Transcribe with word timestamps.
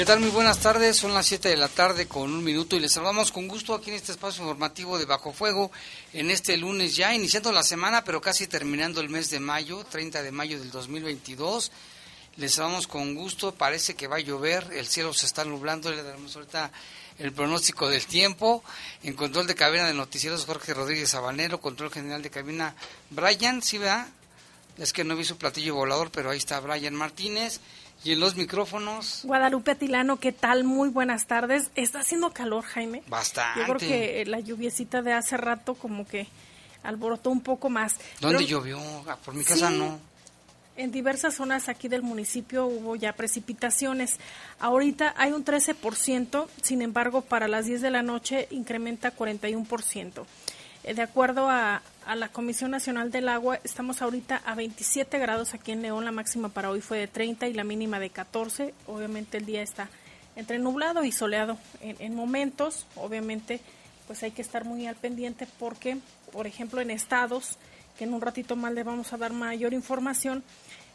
¿Qué 0.00 0.06
tal? 0.06 0.20
Muy 0.20 0.30
buenas 0.30 0.60
tardes, 0.60 0.96
son 0.96 1.12
las 1.12 1.26
7 1.26 1.50
de 1.50 1.58
la 1.58 1.68
tarde 1.68 2.08
con 2.08 2.32
un 2.32 2.42
minuto 2.42 2.74
y 2.74 2.80
les 2.80 2.92
saludamos 2.92 3.30
con 3.30 3.46
gusto 3.46 3.74
aquí 3.74 3.90
en 3.90 3.96
este 3.96 4.12
espacio 4.12 4.42
informativo 4.42 4.98
de 4.98 5.04
Bajo 5.04 5.34
Fuego 5.34 5.70
en 6.14 6.30
este 6.30 6.56
lunes 6.56 6.96
ya, 6.96 7.14
iniciando 7.14 7.52
la 7.52 7.62
semana 7.62 8.02
pero 8.02 8.22
casi 8.22 8.46
terminando 8.46 9.02
el 9.02 9.10
mes 9.10 9.28
de 9.28 9.40
mayo, 9.40 9.84
30 9.84 10.22
de 10.22 10.30
mayo 10.32 10.58
del 10.58 10.70
2022. 10.70 11.70
Les 12.36 12.54
saludamos 12.54 12.86
con 12.86 13.14
gusto, 13.14 13.54
parece 13.54 13.94
que 13.94 14.06
va 14.06 14.16
a 14.16 14.20
llover, 14.20 14.68
el 14.72 14.86
cielo 14.86 15.12
se 15.12 15.26
está 15.26 15.44
nublando, 15.44 15.90
le 15.90 16.02
daremos 16.02 16.34
ahorita 16.34 16.72
el 17.18 17.34
pronóstico 17.34 17.86
del 17.86 18.06
tiempo. 18.06 18.64
En 19.02 19.12
control 19.12 19.46
de 19.46 19.54
cabina 19.54 19.86
de 19.86 19.92
noticieros 19.92 20.46
Jorge 20.46 20.72
Rodríguez 20.72 21.10
Sabanero, 21.10 21.60
control 21.60 21.92
general 21.92 22.22
de 22.22 22.30
cabina 22.30 22.74
Brian, 23.10 23.60
¿sí 23.60 23.76
vea? 23.76 24.08
Es 24.78 24.94
que 24.94 25.04
no 25.04 25.14
vi 25.14 25.26
su 25.26 25.36
platillo 25.36 25.74
volador, 25.74 26.10
pero 26.10 26.30
ahí 26.30 26.38
está 26.38 26.58
Brian 26.58 26.94
Martínez. 26.94 27.60
Y 28.02 28.12
en 28.12 28.20
los 28.20 28.34
micrófonos. 28.36 29.20
Guadalupe 29.24 29.72
Atilano, 29.72 30.18
¿qué 30.18 30.32
tal? 30.32 30.64
Muy 30.64 30.88
buenas 30.88 31.26
tardes. 31.26 31.70
Está 31.74 32.00
haciendo 32.00 32.32
calor, 32.32 32.64
Jaime. 32.64 33.02
Bastante. 33.08 33.60
Yo 33.60 33.66
creo 33.66 33.78
que 33.78 34.24
la 34.26 34.40
lluviecita 34.40 35.02
de 35.02 35.12
hace 35.12 35.36
rato 35.36 35.74
como 35.74 36.06
que 36.06 36.26
alborotó 36.82 37.30
un 37.30 37.42
poco 37.42 37.68
más. 37.68 37.96
¿Dónde 38.20 38.46
llovió? 38.46 38.80
Ah, 39.06 39.16
por 39.22 39.34
mi 39.34 39.44
casa 39.44 39.70
no. 39.70 39.98
En 40.76 40.92
diversas 40.92 41.34
zonas 41.34 41.68
aquí 41.68 41.88
del 41.88 42.00
municipio 42.00 42.64
hubo 42.64 42.96
ya 42.96 43.12
precipitaciones. 43.12 44.16
Ahorita 44.60 45.12
hay 45.18 45.32
un 45.32 45.44
13%, 45.44 46.46
sin 46.62 46.80
embargo, 46.80 47.20
para 47.20 47.48
las 47.48 47.66
10 47.66 47.82
de 47.82 47.90
la 47.90 48.02
noche 48.02 48.48
incrementa 48.50 49.14
41%. 49.14 50.24
De 50.94 51.02
acuerdo 51.02 51.48
a, 51.48 51.82
a 52.04 52.16
la 52.16 52.30
Comisión 52.30 52.72
Nacional 52.72 53.12
del 53.12 53.28
Agua, 53.28 53.60
estamos 53.62 54.02
ahorita 54.02 54.42
a 54.44 54.56
27 54.56 55.20
grados 55.20 55.54
aquí 55.54 55.70
en 55.70 55.82
León, 55.82 56.04
la 56.04 56.10
máxima 56.10 56.48
para 56.48 56.68
hoy 56.68 56.80
fue 56.80 56.98
de 56.98 57.06
30 57.06 57.46
y 57.46 57.54
la 57.54 57.62
mínima 57.62 58.00
de 58.00 58.10
14. 58.10 58.74
Obviamente 58.88 59.36
el 59.36 59.46
día 59.46 59.62
está 59.62 59.88
entre 60.34 60.58
nublado 60.58 61.04
y 61.04 61.12
soleado 61.12 61.58
en, 61.80 61.94
en 62.00 62.16
momentos, 62.16 62.86
obviamente 62.96 63.60
pues 64.08 64.24
hay 64.24 64.32
que 64.32 64.42
estar 64.42 64.64
muy 64.64 64.88
al 64.88 64.96
pendiente 64.96 65.46
porque, 65.60 65.98
por 66.32 66.48
ejemplo, 66.48 66.80
en 66.80 66.90
estados, 66.90 67.56
que 67.96 68.02
en 68.02 68.12
un 68.12 68.20
ratito 68.20 68.56
más 68.56 68.72
le 68.72 68.82
vamos 68.82 69.12
a 69.12 69.16
dar 69.16 69.32
mayor 69.32 69.72
información, 69.72 70.42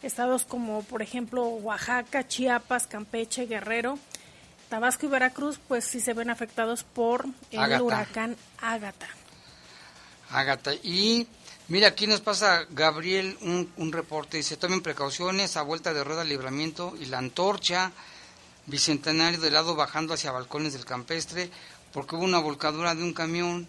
estados 0.03 0.43
como 0.43 0.83
por 0.83 1.03
ejemplo 1.03 1.47
Oaxaca, 1.47 2.27
Chiapas, 2.27 2.85
Campeche, 2.87 3.45
Guerrero, 3.45 3.97
Tabasco 4.67 5.05
y 5.05 5.09
Veracruz, 5.09 5.57
pues 5.69 5.85
sí 5.85 6.01
se 6.01 6.13
ven 6.13 6.29
afectados 6.29 6.83
por 6.83 7.25
el 7.51 7.81
huracán 7.81 8.35
Ágata. 8.59 9.07
Ágata. 10.39 10.73
Y 10.73 11.27
mira, 11.67 11.89
aquí 11.89 12.07
nos 12.07 12.21
pasa 12.21 12.65
Gabriel 12.69 13.37
un, 13.41 13.71
un 13.77 13.91
reporte. 13.91 14.37
Dice, 14.37 14.57
tomen 14.57 14.81
precauciones 14.81 15.57
a 15.57 15.61
vuelta 15.61 15.93
de 15.93 16.03
rueda 16.03 16.23
libramiento 16.23 16.95
y 16.99 17.05
la 17.05 17.19
antorcha 17.19 17.91
bicentenario 18.67 19.39
del 19.39 19.53
lado 19.53 19.75
bajando 19.75 20.13
hacia 20.13 20.31
balcones 20.31 20.73
del 20.73 20.85
campestre, 20.85 21.49
porque 21.93 22.15
hubo 22.15 22.23
una 22.23 22.39
volcadura 22.39 22.95
de 22.95 23.03
un 23.03 23.13
camión 23.13 23.67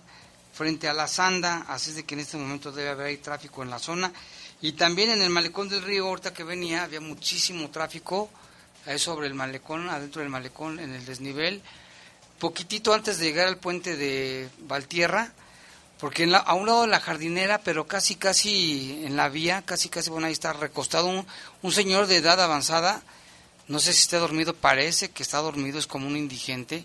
frente 0.53 0.89
a 0.89 0.95
la 0.95 1.07
sanda, 1.07 1.67
así 1.69 1.91
es 1.91 1.97
de 1.97 2.05
que 2.05 2.15
en 2.15 2.21
este 2.21 2.39
momento 2.39 2.73
debe 2.73 2.91
haber 2.91 3.07
ahí 3.09 3.19
tráfico 3.19 3.63
en 3.63 3.71
la 3.71 3.79
zona. 3.79 4.13
Y 4.63 4.73
también 4.73 5.11
en 5.11 5.21
el 5.21 5.29
malecón 5.29 5.69
del 5.69 5.83
río, 5.83 6.07
ahorita 6.09 6.33
que 6.33 6.45
venía, 6.45 6.85
había 6.85 7.01
muchísimo 7.01 7.71
tráfico 7.71 8.31
ahí 8.87 8.99
sobre 8.99 9.27
el 9.27 9.35
malecón, 9.35 9.91
adentro 9.91 10.23
del 10.23 10.31
malecón, 10.31 10.79
en 10.81 10.95
el 10.95 11.05
desnivel, 11.05 11.61
poquitito 12.39 12.95
antes 12.95 13.19
de 13.19 13.27
llegar 13.27 13.49
al 13.49 13.59
puente 13.59 13.97
de 13.97 14.49
Valtierra, 14.61 15.33
porque 15.99 16.25
en 16.25 16.33
la- 16.33 16.39
a 16.39 16.55
un 16.55 16.67
lado 16.67 16.83
de 16.83 16.89
la 16.89 17.01
jardinera, 17.01 17.59
pero 17.59 17.87
casi, 17.87 18.17
casi 18.17 19.03
en 19.05 19.17
la 19.17 19.29
vía, 19.29 19.63
casi, 19.65 19.89
casi, 19.89 20.11
bueno, 20.11 20.27
ahí 20.27 20.33
está 20.33 20.53
recostado 20.53 21.07
un, 21.07 21.27
un 21.63 21.73
señor 21.73 22.07
de 22.07 22.17
edad 22.17 22.41
avanzada, 22.41 23.03
no 23.69 23.79
sé 23.81 23.93
si 23.93 24.03
está 24.03 24.19
dormido, 24.19 24.55
parece 24.55 25.11
que 25.11 25.23
está 25.23 25.39
dormido, 25.39 25.79
es 25.79 25.87
como 25.87 26.07
un 26.07 26.17
indigente, 26.17 26.85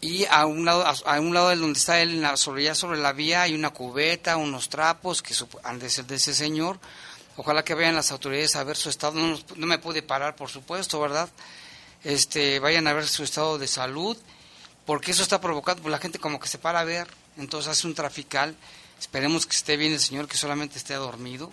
y 0.00 0.24
a 0.26 0.46
un 0.46 0.64
lado, 0.64 0.84
a, 0.86 1.20
un 1.20 1.34
lado 1.34 1.50
de 1.50 1.56
donde 1.56 1.78
está 1.78 2.00
él, 2.00 2.24
sobre, 2.36 2.64
ya 2.64 2.74
sobre 2.74 2.98
la 2.98 3.12
vía, 3.12 3.42
hay 3.42 3.54
una 3.54 3.70
cubeta, 3.70 4.36
unos 4.38 4.68
trapos 4.70 5.20
que 5.22 5.34
han 5.62 5.78
de 5.78 5.90
ser 5.90 6.06
de 6.06 6.14
ese 6.16 6.32
señor, 6.32 6.78
ojalá 7.36 7.64
que 7.64 7.74
vayan 7.74 7.94
las 7.94 8.10
autoridades 8.12 8.56
a 8.56 8.64
ver 8.64 8.76
su 8.76 8.88
estado, 8.88 9.14
no, 9.20 9.38
no 9.56 9.66
me 9.66 9.78
puede 9.78 10.02
parar, 10.02 10.36
por 10.36 10.48
supuesto, 10.48 11.00
¿verdad? 11.00 11.28
Este, 12.02 12.60
vayan 12.60 12.86
a 12.86 12.94
ver 12.94 13.06
su 13.08 13.24
estado 13.24 13.58
de 13.58 13.66
salud, 13.66 14.16
porque 14.86 15.10
eso 15.10 15.22
está 15.22 15.38
provocando, 15.40 15.82
pues 15.82 15.92
la 15.92 15.98
gente 15.98 16.18
como 16.18 16.40
que 16.40 16.48
se 16.48 16.56
para 16.58 16.80
a 16.80 16.84
ver, 16.84 17.06
entonces 17.40 17.70
hace 17.72 17.86
un 17.86 17.94
trafical, 17.94 18.54
esperemos 18.98 19.46
que 19.46 19.56
esté 19.56 19.76
bien 19.76 19.92
el 19.92 20.00
señor, 20.00 20.28
que 20.28 20.36
solamente 20.36 20.78
esté 20.78 20.94
dormido, 20.94 21.50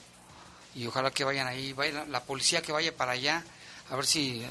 y 0.75 0.86
ojalá 0.86 1.12
que 1.12 1.24
vayan 1.24 1.48
ahí, 1.48 1.74
vaya 1.74 2.06
la, 2.06 2.24
policía 2.24 2.62
que 2.62 2.72
vaya 2.72 2.96
para 2.96 3.14
allá, 3.14 3.44
a 3.90 3.96
ver 3.96 4.06
si 4.06 4.46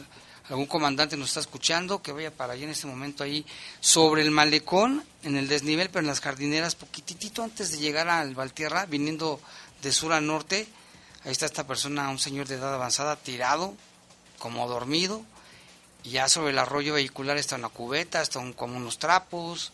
algún 0.48 0.66
comandante 0.66 1.16
nos 1.16 1.28
está 1.28 1.40
escuchando, 1.40 2.02
que 2.02 2.12
vaya 2.12 2.30
para 2.30 2.54
allá 2.54 2.64
en 2.64 2.70
este 2.70 2.86
momento 2.86 3.22
ahí, 3.22 3.44
sobre 3.80 4.22
el 4.22 4.30
malecón, 4.30 5.04
en 5.22 5.36
el 5.36 5.46
desnivel, 5.48 5.88
pero 5.90 6.00
en 6.00 6.06
las 6.06 6.20
jardineras, 6.20 6.74
poquitito 6.74 7.42
antes 7.42 7.70
de 7.70 7.78
llegar 7.78 8.08
al 8.08 8.34
Valtierra, 8.34 8.86
viniendo 8.86 9.40
de 9.82 9.92
sur 9.92 10.12
a 10.12 10.20
norte, 10.20 10.66
ahí 11.24 11.32
está 11.32 11.46
esta 11.46 11.66
persona, 11.66 12.08
un 12.08 12.18
señor 12.18 12.48
de 12.48 12.54
edad 12.56 12.74
avanzada, 12.74 13.16
tirado, 13.16 13.74
como 14.38 14.66
dormido, 14.68 15.22
y 16.04 16.10
ya 16.10 16.28
sobre 16.28 16.50
el 16.52 16.58
arroyo 16.58 16.94
vehicular 16.94 17.36
está 17.36 17.56
una 17.56 17.68
cubeta, 17.68 18.22
está 18.22 18.38
un- 18.38 18.52
como 18.52 18.76
unos 18.76 18.98
trapos, 18.98 19.72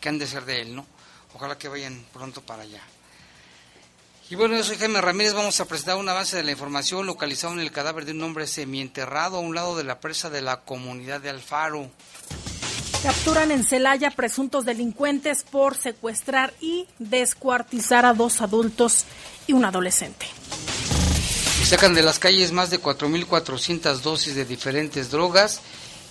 que 0.00 0.08
han 0.08 0.18
de 0.18 0.26
ser 0.26 0.44
de 0.44 0.62
él, 0.62 0.74
¿no? 0.74 0.86
Ojalá 1.34 1.58
que 1.58 1.68
vayan 1.68 2.04
pronto 2.12 2.40
para 2.42 2.62
allá. 2.62 2.82
Y 4.30 4.34
bueno, 4.34 4.56
yo 4.56 4.62
soy 4.62 4.76
Jaime 4.76 5.00
Ramírez, 5.00 5.32
vamos 5.32 5.58
a 5.58 5.64
presentar 5.64 5.96
un 5.96 6.08
avance 6.08 6.36
de 6.36 6.44
la 6.44 6.50
información 6.50 7.06
localizado 7.06 7.54
en 7.54 7.60
el 7.60 7.72
cadáver 7.72 8.04
de 8.04 8.12
un 8.12 8.22
hombre 8.22 8.46
semienterrado 8.46 9.38
a 9.38 9.40
un 9.40 9.54
lado 9.54 9.74
de 9.74 9.84
la 9.84 10.00
presa 10.00 10.28
de 10.28 10.42
la 10.42 10.60
comunidad 10.60 11.22
de 11.22 11.30
Alfaro. 11.30 11.90
Capturan 13.02 13.52
en 13.52 13.64
Celaya 13.64 14.10
presuntos 14.10 14.66
delincuentes 14.66 15.44
por 15.44 15.76
secuestrar 15.76 16.52
y 16.60 16.86
descuartizar 16.98 18.04
a 18.04 18.12
dos 18.12 18.42
adultos 18.42 19.06
y 19.46 19.54
un 19.54 19.64
adolescente. 19.64 20.26
Y 21.62 21.64
sacan 21.64 21.94
de 21.94 22.02
las 22.02 22.18
calles 22.18 22.52
más 22.52 22.68
de 22.68 22.82
4.400 22.82 24.00
dosis 24.00 24.34
de 24.34 24.44
diferentes 24.44 25.10
drogas 25.10 25.62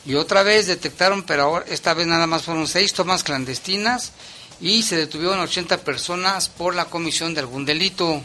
y 0.07 0.15
otra 0.15 0.41
vez 0.41 0.67
detectaron, 0.67 1.23
pero 1.23 1.43
ahora, 1.43 1.65
esta 1.67 1.93
vez 1.93 2.07
nada 2.07 2.27
más 2.27 2.43
fueron 2.43 2.65
seis 2.65 2.93
tomas 2.93 3.23
clandestinas 3.23 4.13
y 4.61 4.83
se 4.83 4.95
detuvieron 4.95 5.39
80 5.39 5.79
personas 5.79 6.47
por 6.47 6.75
la 6.75 6.85
comisión 6.85 7.33
de 7.33 7.41
algún 7.41 7.65
delito. 7.65 8.23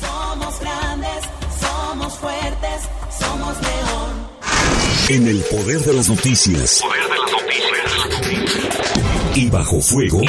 Somos 0.00 0.60
grandes, 0.60 1.24
somos 1.60 2.14
fuertes, 2.14 2.88
somos 3.20 3.54
león. 3.60 4.28
En 5.10 5.28
el 5.28 5.42
poder 5.42 5.80
de 5.80 5.92
las 5.92 6.08
noticias. 6.08 6.80
Poder 6.80 7.02
de 7.02 7.18
las 7.18 7.32
noticias. 8.16 9.36
Y 9.36 9.50
bajo 9.50 9.78
fuego. 9.82 10.22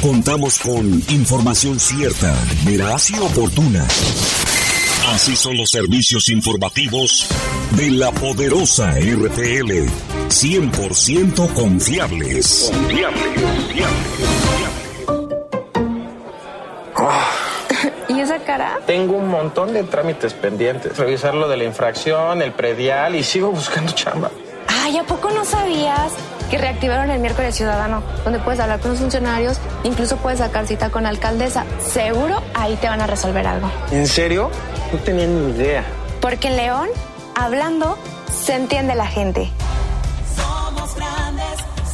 Contamos 0.00 0.58
con 0.58 1.04
información 1.10 1.78
cierta, 1.78 2.34
veraz 2.64 3.10
y 3.10 3.18
oportuna. 3.18 3.86
Así 5.08 5.34
son 5.34 5.56
los 5.56 5.70
servicios 5.70 6.28
informativos 6.28 7.26
de 7.72 7.90
la 7.90 8.12
poderosa 8.12 8.92
RTL. 8.92 9.88
100% 10.28 11.52
confiables. 11.54 12.70
Confiable, 12.72 13.20
confiable. 13.34 13.96
¿Y 18.08 18.20
esa 18.20 18.38
cara? 18.40 18.78
Tengo 18.86 19.16
un 19.16 19.28
montón 19.28 19.72
de 19.72 19.82
trámites 19.84 20.34
pendientes. 20.34 20.96
Revisar 20.96 21.34
lo 21.34 21.48
de 21.48 21.56
la 21.56 21.64
infracción, 21.64 22.42
el 22.42 22.52
predial 22.52 23.16
y 23.16 23.24
sigo 23.24 23.50
buscando 23.50 23.92
chamba. 23.92 24.30
Ay, 24.68 24.98
¿a 24.98 25.04
poco 25.04 25.30
no 25.30 25.44
sabías 25.44 26.12
que 26.50 26.58
reactivaron 26.58 27.10
el 27.10 27.20
miércoles 27.20 27.56
ciudadano? 27.56 28.02
Donde 28.24 28.38
puedes 28.40 28.60
hablar 28.60 28.80
con 28.80 28.90
los 28.92 29.00
funcionarios, 29.00 29.58
incluso 29.84 30.16
puedes 30.18 30.38
sacar 30.40 30.66
cita 30.66 30.90
con 30.90 31.04
la 31.04 31.08
alcaldesa. 31.08 31.64
Seguro 31.80 32.42
ahí 32.54 32.76
te 32.76 32.88
van 32.88 33.00
a 33.00 33.06
resolver 33.06 33.46
algo. 33.46 33.70
¿En 33.90 34.06
serio? 34.06 34.50
No 34.92 34.98
tenía 34.98 35.26
ni 35.26 35.52
idea. 35.52 35.82
Porque 36.20 36.48
en 36.48 36.56
León, 36.56 36.88
hablando, 37.34 37.96
se 38.30 38.54
entiende 38.54 38.94
la 38.94 39.06
gente. 39.06 39.50
Somos 40.36 40.94
grandes, 40.96 41.44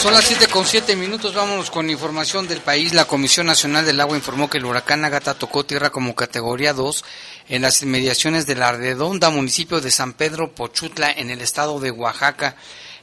Son 0.00 0.14
las 0.14 0.24
7 0.24 0.46
con 0.46 0.64
7 0.64 0.96
minutos, 0.96 1.34
vámonos 1.34 1.70
con 1.70 1.90
información 1.90 2.48
del 2.48 2.62
país. 2.62 2.94
La 2.94 3.04
Comisión 3.04 3.44
Nacional 3.44 3.84
del 3.84 4.00
Agua 4.00 4.16
informó 4.16 4.48
que 4.48 4.56
el 4.56 4.64
huracán 4.64 5.04
Agata 5.04 5.34
tocó 5.34 5.66
tierra 5.66 5.90
como 5.90 6.14
categoría 6.14 6.72
2 6.72 7.04
en 7.50 7.60
las 7.60 7.82
inmediaciones 7.82 8.46
de 8.46 8.54
la 8.54 8.72
redonda 8.72 9.28
municipio 9.28 9.78
de 9.78 9.90
San 9.90 10.14
Pedro 10.14 10.54
Pochutla 10.54 11.12
en 11.12 11.28
el 11.28 11.42
estado 11.42 11.78
de 11.80 11.90
Oaxaca. 11.90 12.56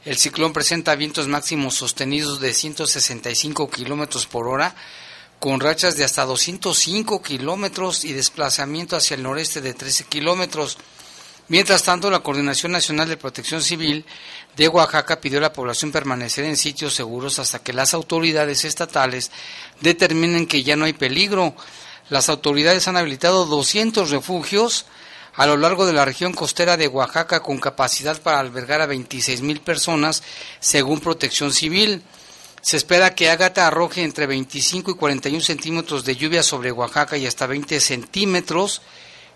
El 0.04 0.18
ciclón 0.18 0.52
presenta 0.52 0.96
vientos 0.96 1.28
máximos 1.28 1.76
sostenidos 1.76 2.40
de 2.40 2.52
165 2.52 3.70
kilómetros 3.70 4.26
por 4.26 4.48
hora, 4.48 4.74
con 5.38 5.60
rachas 5.60 5.96
de 5.96 6.02
hasta 6.02 6.24
205 6.24 7.22
kilómetros 7.22 8.04
y 8.04 8.12
desplazamiento 8.12 8.96
hacia 8.96 9.14
el 9.14 9.22
noreste 9.22 9.60
de 9.60 9.72
13 9.72 10.02
kilómetros. 10.06 10.78
Mientras 11.48 11.82
tanto, 11.82 12.10
la 12.10 12.20
Coordinación 12.20 12.72
Nacional 12.72 13.08
de 13.08 13.16
Protección 13.16 13.62
Civil 13.62 14.04
de 14.54 14.68
Oaxaca 14.68 15.18
pidió 15.18 15.38
a 15.38 15.42
la 15.42 15.52
población 15.52 15.90
permanecer 15.90 16.44
en 16.44 16.58
sitios 16.58 16.94
seguros 16.94 17.38
hasta 17.38 17.60
que 17.60 17.72
las 17.72 17.94
autoridades 17.94 18.66
estatales 18.66 19.30
determinen 19.80 20.46
que 20.46 20.62
ya 20.62 20.76
no 20.76 20.84
hay 20.84 20.92
peligro. 20.92 21.54
Las 22.10 22.28
autoridades 22.28 22.86
han 22.86 22.98
habilitado 22.98 23.46
200 23.46 24.10
refugios 24.10 24.84
a 25.36 25.46
lo 25.46 25.56
largo 25.56 25.86
de 25.86 25.94
la 25.94 26.04
región 26.04 26.34
costera 26.34 26.76
de 26.76 26.88
Oaxaca 26.88 27.40
con 27.40 27.58
capacidad 27.58 28.20
para 28.20 28.40
albergar 28.40 28.82
a 28.82 28.86
26 28.86 29.40
mil 29.40 29.60
personas, 29.60 30.22
según 30.60 31.00
Protección 31.00 31.52
Civil. 31.52 32.02
Se 32.60 32.76
espera 32.76 33.14
que 33.14 33.30
Ágata 33.30 33.66
arroje 33.66 34.02
entre 34.02 34.26
25 34.26 34.90
y 34.90 34.94
41 34.94 35.42
centímetros 35.42 36.04
de 36.04 36.16
lluvia 36.16 36.42
sobre 36.42 36.72
Oaxaca 36.72 37.16
y 37.16 37.26
hasta 37.26 37.46
20 37.46 37.80
centímetros 37.80 38.82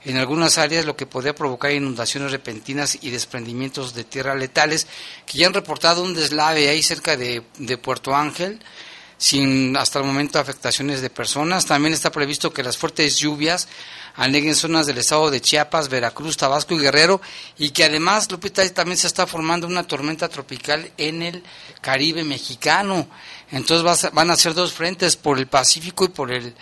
en 0.04 0.16
algunas 0.16 0.58
áreas, 0.58 0.84
lo 0.84 0.96
que 0.96 1.06
podría 1.06 1.34
provocar 1.34 1.70
inundaciones 1.70 2.32
repentinas 2.32 2.99
y 3.00 3.10
desprendimientos 3.10 3.94
de 3.94 4.04
tierra 4.04 4.34
letales, 4.34 4.87
que 5.26 5.38
ya 5.38 5.46
han 5.46 5.54
reportado 5.54 6.02
un 6.02 6.14
deslave 6.14 6.69
ahí 6.69 6.82
cerca 6.82 7.16
de, 7.16 7.43
Puerto 7.82 8.14
Ángel, 8.14 8.60
sin 9.16 9.76
hasta 9.76 10.00
el 10.00 10.04
momento 10.04 10.40
afectaciones 10.40 11.00
de 11.00 11.10
personas. 11.10 11.66
También 11.66 11.94
está 11.94 12.10
previsto 12.10 12.52
que 12.52 12.64
las 12.64 12.76
fuertes 12.76 13.19
lluvias 13.19 13.69
aneguen 14.16 14.56
zonas 14.56 14.87
del 14.87 14.99
estado 14.99 15.31
de 15.31 15.40
Chiapas, 15.40 15.88
Veracruz, 15.88 16.37
Tabasco 16.37 16.75
y 16.75 16.78
Guerrero, 16.78 17.20
y 17.56 17.70
que 17.70 17.84
además, 17.84 18.31
Lupita, 18.31 18.69
también 18.75 18.99
se 18.99 19.06
está 19.06 19.26
formando 19.28 19.69
una 19.69 19.87
tormenta 19.87 20.28
tropical 20.28 20.90
en 20.96 21.22
el 21.22 21.44
Caribe 21.81 22.25
mexicano. 22.25 23.06
Entonces 23.52 24.12
van 24.12 24.31
a 24.31 24.37
ser 24.37 24.54
dos 24.54 24.72
frentes, 24.72 25.16
por 25.16 25.38
el 25.38 25.46
Pacífico 25.46 26.04
y 26.04 26.08
por 26.08 26.32
el 26.32 26.54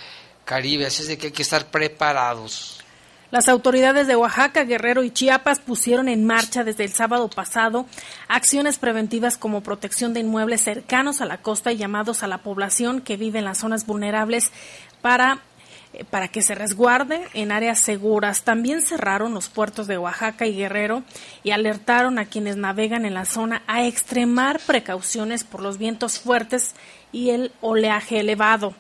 Caribe, 0.44 0.87
así 0.87 1.02
es 1.02 1.08
de 1.08 1.16
que 1.16 1.28
hay 1.28 1.32
que 1.32 1.42
estar 1.42 1.70
preparados. 1.70 2.79
Las 3.30 3.49
autoridades 3.49 4.08
de 4.08 4.16
Oaxaca, 4.16 4.64
Guerrero 4.64 5.04
y 5.04 5.10
Chiapas 5.12 5.60
pusieron 5.60 6.08
en 6.08 6.26
marcha 6.26 6.64
desde 6.64 6.82
el 6.82 6.92
sábado 6.92 7.30
pasado 7.30 7.87
acciones 8.26 8.78
preventivas 8.78 9.37
como 9.37 9.62
protección 9.62 10.12
de 10.12 10.20
inmuebles 10.20 10.62
cercanos 10.62 11.20
a 11.20 11.26
la 11.26 11.38
costa 11.38 11.70
y 11.70 11.76
llamados 11.76 12.25
a 12.25 12.26
la 12.26 12.38
población 12.38 13.00
que 13.00 13.16
vive 13.16 13.38
en 13.38 13.44
las 13.44 13.58
zonas 13.58 13.87
vulnerables 13.87 14.50
para 15.00 15.38
eh, 15.92 16.04
para 16.04 16.28
que 16.28 16.42
se 16.42 16.54
resguarde 16.54 17.20
en 17.34 17.50
áreas 17.50 17.80
seguras. 17.80 18.42
También 18.42 18.80
cerraron 18.82 19.34
los 19.34 19.49
puertos 19.49 19.87
de 19.87 19.99
Oaxaca 19.99 20.46
y 20.46 20.56
Guerrero 20.56 21.02
y 21.42 21.50
alertaron 21.50 22.18
a 22.18 22.26
quienes 22.26 22.56
navegan 22.56 23.04
en 23.04 23.14
la 23.14 23.25
zona 23.25 23.62
a 23.66 23.87
extremar 23.87 24.60
precauciones 24.60 25.42
por 25.42 25.62
los 25.62 25.78
vientos 25.78 26.20
fuertes 26.20 26.75
y 27.12 27.30
el 27.30 27.52
oleaje 27.60 28.20
elevado. 28.20 28.75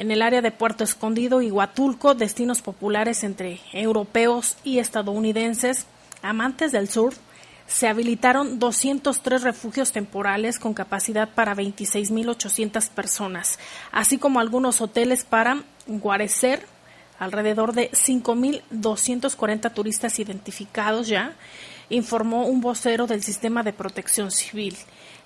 En 0.00 0.10
el 0.10 0.22
área 0.22 0.40
de 0.40 0.50
Puerto 0.50 0.82
Escondido 0.82 1.42
y 1.42 1.50
Huatulco, 1.50 2.14
destinos 2.14 2.62
populares 2.62 3.22
entre 3.22 3.60
europeos 3.74 4.56
y 4.64 4.78
estadounidenses, 4.78 5.84
amantes 6.22 6.72
del 6.72 6.88
sur, 6.88 7.12
se 7.66 7.86
habilitaron 7.86 8.58
203 8.58 9.42
refugios 9.42 9.92
temporales 9.92 10.58
con 10.58 10.72
capacidad 10.72 11.28
para 11.28 11.54
26.800 11.54 12.88
personas, 12.88 13.58
así 13.92 14.16
como 14.16 14.40
algunos 14.40 14.80
hoteles 14.80 15.26
para 15.26 15.64
guarecer 15.86 16.64
alrededor 17.18 17.74
de 17.74 17.90
5.240 17.90 19.74
turistas 19.74 20.18
identificados 20.18 21.08
ya, 21.08 21.34
informó 21.90 22.46
un 22.46 22.60
vocero 22.60 23.06
del 23.06 23.22
Sistema 23.22 23.62
de 23.62 23.72
Protección 23.72 24.30
Civil. 24.30 24.76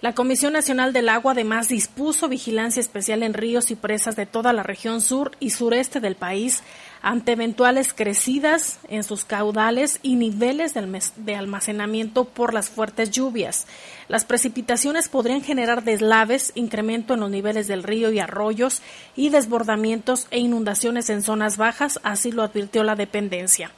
La 0.00 0.14
Comisión 0.14 0.52
Nacional 0.52 0.92
del 0.92 1.09
Agua 1.09 1.33
además 1.33 1.68
dispuso 1.68 2.28
vigilancia 2.28 2.80
especial 2.80 3.23
en 3.23 3.33
ríos 3.33 3.71
y 3.71 3.75
presas 3.75 4.16
de 4.16 4.26
toda 4.26 4.52
la 4.52 4.62
región 4.62 5.00
sur 5.00 5.33
y 5.40 5.50
sureste 5.50 5.99
del 6.00 6.14
país 6.14 6.62
ante 7.00 7.33
eventuales 7.33 7.94
crecidas 7.94 8.80
en 8.88 9.02
sus 9.02 9.25
caudales 9.25 10.00
y 10.02 10.16
niveles 10.16 10.75
de 10.75 11.35
almacenamiento 11.37 12.25
por 12.25 12.52
las 12.52 12.71
fuertes 12.71 13.11
lluvias. 13.11 13.66
Las 14.09 14.25
precipitaciones 14.25 15.09
podrían 15.09 15.42
generar 15.42 15.85
deslaves, 15.85 16.52
incremento 16.54 17.14
en 17.14 17.21
los 17.21 17.30
niveles 17.30 17.66
del 17.66 17.83
río 17.83 18.11
y 18.11 18.21
arroyos 18.21 18.83
y 19.16 19.30
desbordamientos 19.30 20.26
e 20.30 20.38
inundaciones 20.38 21.09
en 21.09 21.23
zonas 21.23 21.56
bajas, 21.56 22.00
así 22.02 22.33
lo 22.33 22.42
advirtió 22.42 22.85
la 22.85 22.94
dependencia. 22.94 23.71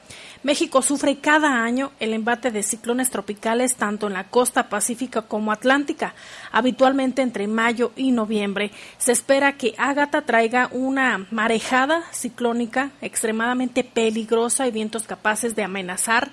México 0.43 0.83
sufre 0.83 1.19
cada 1.19 1.63
año 1.65 1.93
el 1.99 2.13
embate 2.13 2.51
de 2.51 2.63
ciclones 2.63 3.11
tropicales 3.11 3.75
tanto 3.75 4.07
en 4.07 4.13
la 4.13 4.25
costa 4.25 4.69
pacífica 4.69 5.23
como 5.23 5.53
atlántica, 5.53 6.15
habitualmente 6.53 7.23
entre 7.23 7.47
mayo 7.49 7.93
y 7.97 8.13
noviembre. 8.13 8.71
Se 8.99 9.13
espera 9.13 9.55
que 9.55 9.75
Ágata 9.79 10.23
traiga 10.23 10.69
una 10.73 11.27
marejada 11.31 12.03
ciclónica 12.13 12.91
extremadamente 13.01 13.83
peligrosa 13.85 14.67
y 14.67 14.71
vientos 14.71 15.05
capaces 15.05 15.57
de 15.57 15.65
amenazar 15.65 16.31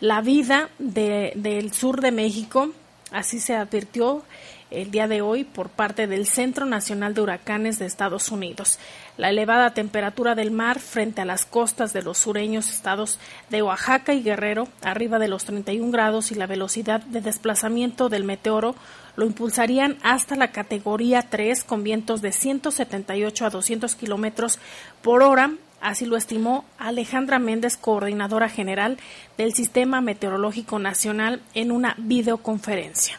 la 0.00 0.20
vida 0.20 0.68
de- 0.78 1.32
del 1.34 1.72
sur 1.72 2.00
de 2.00 2.12
México 2.12 2.70
Así 3.12 3.38
se 3.38 3.54
advirtió 3.54 4.24
el 4.68 4.90
día 4.90 5.06
de 5.06 5.20
hoy 5.22 5.44
por 5.44 5.68
parte 5.68 6.08
del 6.08 6.26
Centro 6.26 6.66
Nacional 6.66 7.14
de 7.14 7.20
Huracanes 7.20 7.78
de 7.78 7.86
Estados 7.86 8.32
Unidos. 8.32 8.80
La 9.16 9.30
elevada 9.30 9.72
temperatura 9.72 10.34
del 10.34 10.50
mar 10.50 10.78
frente 10.78 11.22
a 11.22 11.24
las 11.24 11.46
costas 11.46 11.94
de 11.94 12.02
los 12.02 12.18
sureños 12.18 12.70
estados 12.70 13.18
de 13.48 13.62
Oaxaca 13.62 14.12
y 14.12 14.22
Guerrero, 14.22 14.68
arriba 14.82 15.18
de 15.18 15.28
los 15.28 15.44
31 15.44 15.90
grados, 15.90 16.32
y 16.32 16.34
la 16.34 16.46
velocidad 16.46 17.00
de 17.00 17.22
desplazamiento 17.22 18.10
del 18.10 18.24
meteoro 18.24 18.74
lo 19.16 19.24
impulsarían 19.24 19.96
hasta 20.02 20.36
la 20.36 20.52
categoría 20.52 21.22
3 21.22 21.64
con 21.64 21.82
vientos 21.82 22.20
de 22.20 22.32
178 22.32 23.46
a 23.46 23.50
200 23.50 23.94
kilómetros 23.94 24.58
por 25.00 25.22
hora. 25.22 25.52
Así 25.80 26.04
lo 26.04 26.16
estimó 26.16 26.66
Alejandra 26.78 27.38
Méndez, 27.38 27.78
coordinadora 27.78 28.50
general 28.50 28.98
del 29.38 29.54
Sistema 29.54 30.02
Meteorológico 30.02 30.78
Nacional, 30.78 31.40
en 31.54 31.70
una 31.70 31.94
videoconferencia. 31.98 33.18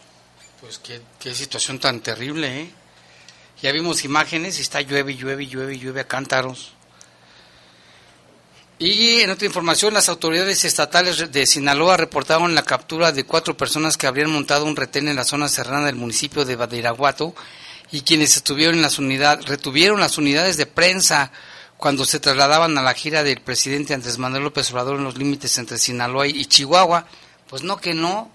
Pues 0.62 0.78
qué, 0.78 1.02
qué 1.20 1.34
situación 1.34 1.80
tan 1.80 2.02
terrible, 2.02 2.62
¿eh? 2.62 2.70
Ya 3.62 3.72
vimos 3.72 4.04
imágenes 4.04 4.60
y 4.60 4.62
está 4.62 4.82
llueve, 4.82 5.16
llueve, 5.16 5.48
llueve, 5.48 5.80
llueve 5.80 6.02
a 6.02 6.08
cántaros. 6.08 6.74
Y 8.80 9.22
en 9.22 9.32
otra 9.32 9.48
información, 9.48 9.96
las 9.96 10.08
autoridades 10.08 10.64
estatales 10.64 11.32
de 11.32 11.48
Sinaloa 11.48 11.98
reportaron 11.98 12.54
la 12.54 12.62
captura 12.62 13.12
de 13.12 13.24
cuatro 13.24 13.58
personas 13.58 13.98
que 13.98 14.06
habrían 14.06 14.30
montado 14.30 14.66
un 14.66 14.76
retén 14.76 15.08
en 15.08 15.16
la 15.16 15.24
zona 15.24 15.48
serrana 15.48 15.88
del 15.88 15.96
municipio 15.96 16.46
de 16.46 16.56
Badiraguato 16.56 17.34
y 17.92 18.02
quienes 18.02 18.36
estuvieron 18.36 18.76
en 18.76 18.84
las 18.84 19.00
unidades, 19.00 19.46
retuvieron 19.46 20.00
las 20.00 20.20
unidades 20.20 20.58
de 20.58 20.68
prensa 20.68 21.32
cuando 21.78 22.06
se 22.06 22.20
trasladaban 22.20 22.78
a 22.78 22.84
la 22.84 22.94
gira 22.94 23.24
del 23.24 23.42
presidente 23.42 23.96
Andrés 23.96 24.20
Manuel 24.20 24.44
López 24.44 24.70
Obrador 24.72 24.98
en 24.98 25.06
los 25.06 25.18
límites 25.18 25.58
entre 25.58 25.80
Sinaloa 25.80 26.28
y 26.28 26.46
Chihuahua. 26.46 27.08
Pues 27.50 27.64
no 27.64 27.78
que 27.78 27.96
no, 27.96 28.30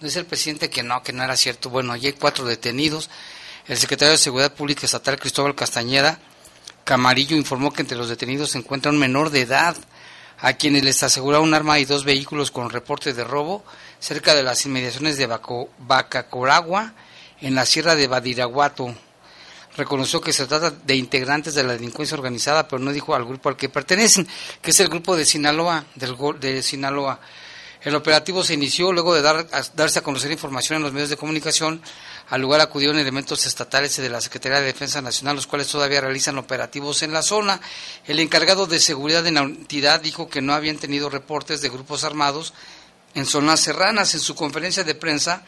dice 0.00 0.20
el 0.20 0.26
presidente 0.26 0.70
que 0.70 0.84
no, 0.84 1.02
que 1.02 1.12
no 1.12 1.24
era 1.24 1.36
cierto. 1.36 1.68
Bueno, 1.68 1.92
allí 1.92 2.06
hay 2.06 2.12
cuatro 2.12 2.44
detenidos. 2.44 3.10
El 3.66 3.76
secretario 3.76 4.12
de 4.12 4.18
Seguridad 4.18 4.54
Pública 4.54 4.86
Estatal, 4.86 5.18
Cristóbal 5.18 5.54
Castañeda 5.54 6.18
Camarillo, 6.84 7.36
informó 7.36 7.72
que 7.72 7.82
entre 7.82 7.98
los 7.98 8.08
detenidos 8.08 8.50
se 8.50 8.58
encuentra 8.58 8.90
un 8.90 8.98
menor 8.98 9.30
de 9.30 9.42
edad, 9.42 9.76
a 10.38 10.54
quienes 10.54 10.82
les 10.82 11.02
aseguró 11.02 11.42
un 11.42 11.52
arma 11.52 11.78
y 11.78 11.84
dos 11.84 12.04
vehículos 12.04 12.50
con 12.50 12.70
reporte 12.70 13.12
de 13.12 13.24
robo 13.24 13.62
cerca 13.98 14.34
de 14.34 14.42
las 14.42 14.64
inmediaciones 14.64 15.18
de 15.18 15.28
Bacacoragua, 15.78 16.94
en 17.42 17.54
la 17.54 17.66
sierra 17.66 17.94
de 17.94 18.06
Badiraguato. 18.06 18.94
Reconoció 19.76 20.20
que 20.20 20.32
se 20.32 20.46
trata 20.46 20.70
de 20.70 20.96
integrantes 20.96 21.54
de 21.54 21.62
la 21.62 21.74
delincuencia 21.74 22.16
organizada, 22.16 22.66
pero 22.66 22.80
no 22.80 22.92
dijo 22.92 23.14
al 23.14 23.24
grupo 23.24 23.48
al 23.48 23.56
que 23.56 23.68
pertenecen, 23.68 24.26
que 24.60 24.70
es 24.70 24.80
el 24.80 24.88
grupo 24.88 25.14
de 25.14 25.24
Sinaloa, 25.24 25.84
del, 25.94 26.16
de 26.40 26.62
Sinaloa. 26.62 27.20
El 27.82 27.94
operativo 27.94 28.42
se 28.42 28.54
inició 28.54 28.92
luego 28.92 29.14
de 29.14 29.22
dar, 29.22 29.46
darse 29.74 30.00
a 30.00 30.02
conocer 30.02 30.30
información 30.32 30.78
en 30.78 30.82
los 30.82 30.92
medios 30.92 31.08
de 31.08 31.16
comunicación. 31.16 31.80
Al 32.30 32.40
lugar 32.40 32.60
acudieron 32.60 32.96
elementos 32.96 33.44
estatales 33.44 33.98
y 33.98 34.02
de 34.02 34.08
la 34.08 34.20
Secretaría 34.20 34.60
de 34.60 34.66
Defensa 34.66 35.02
Nacional, 35.02 35.34
los 35.34 35.48
cuales 35.48 35.66
todavía 35.66 36.00
realizan 36.00 36.38
operativos 36.38 37.02
en 37.02 37.12
la 37.12 37.22
zona. 37.22 37.60
El 38.06 38.20
encargado 38.20 38.66
de 38.66 38.78
seguridad 38.78 39.24
de 39.24 39.32
la 39.32 39.40
entidad 39.40 40.00
dijo 40.00 40.28
que 40.28 40.40
no 40.40 40.52
habían 40.52 40.78
tenido 40.78 41.10
reportes 41.10 41.60
de 41.60 41.70
grupos 41.70 42.04
armados 42.04 42.54
en 43.14 43.26
zonas 43.26 43.58
serranas. 43.58 44.14
En 44.14 44.20
su 44.20 44.36
conferencia 44.36 44.84
de 44.84 44.94
prensa, 44.94 45.42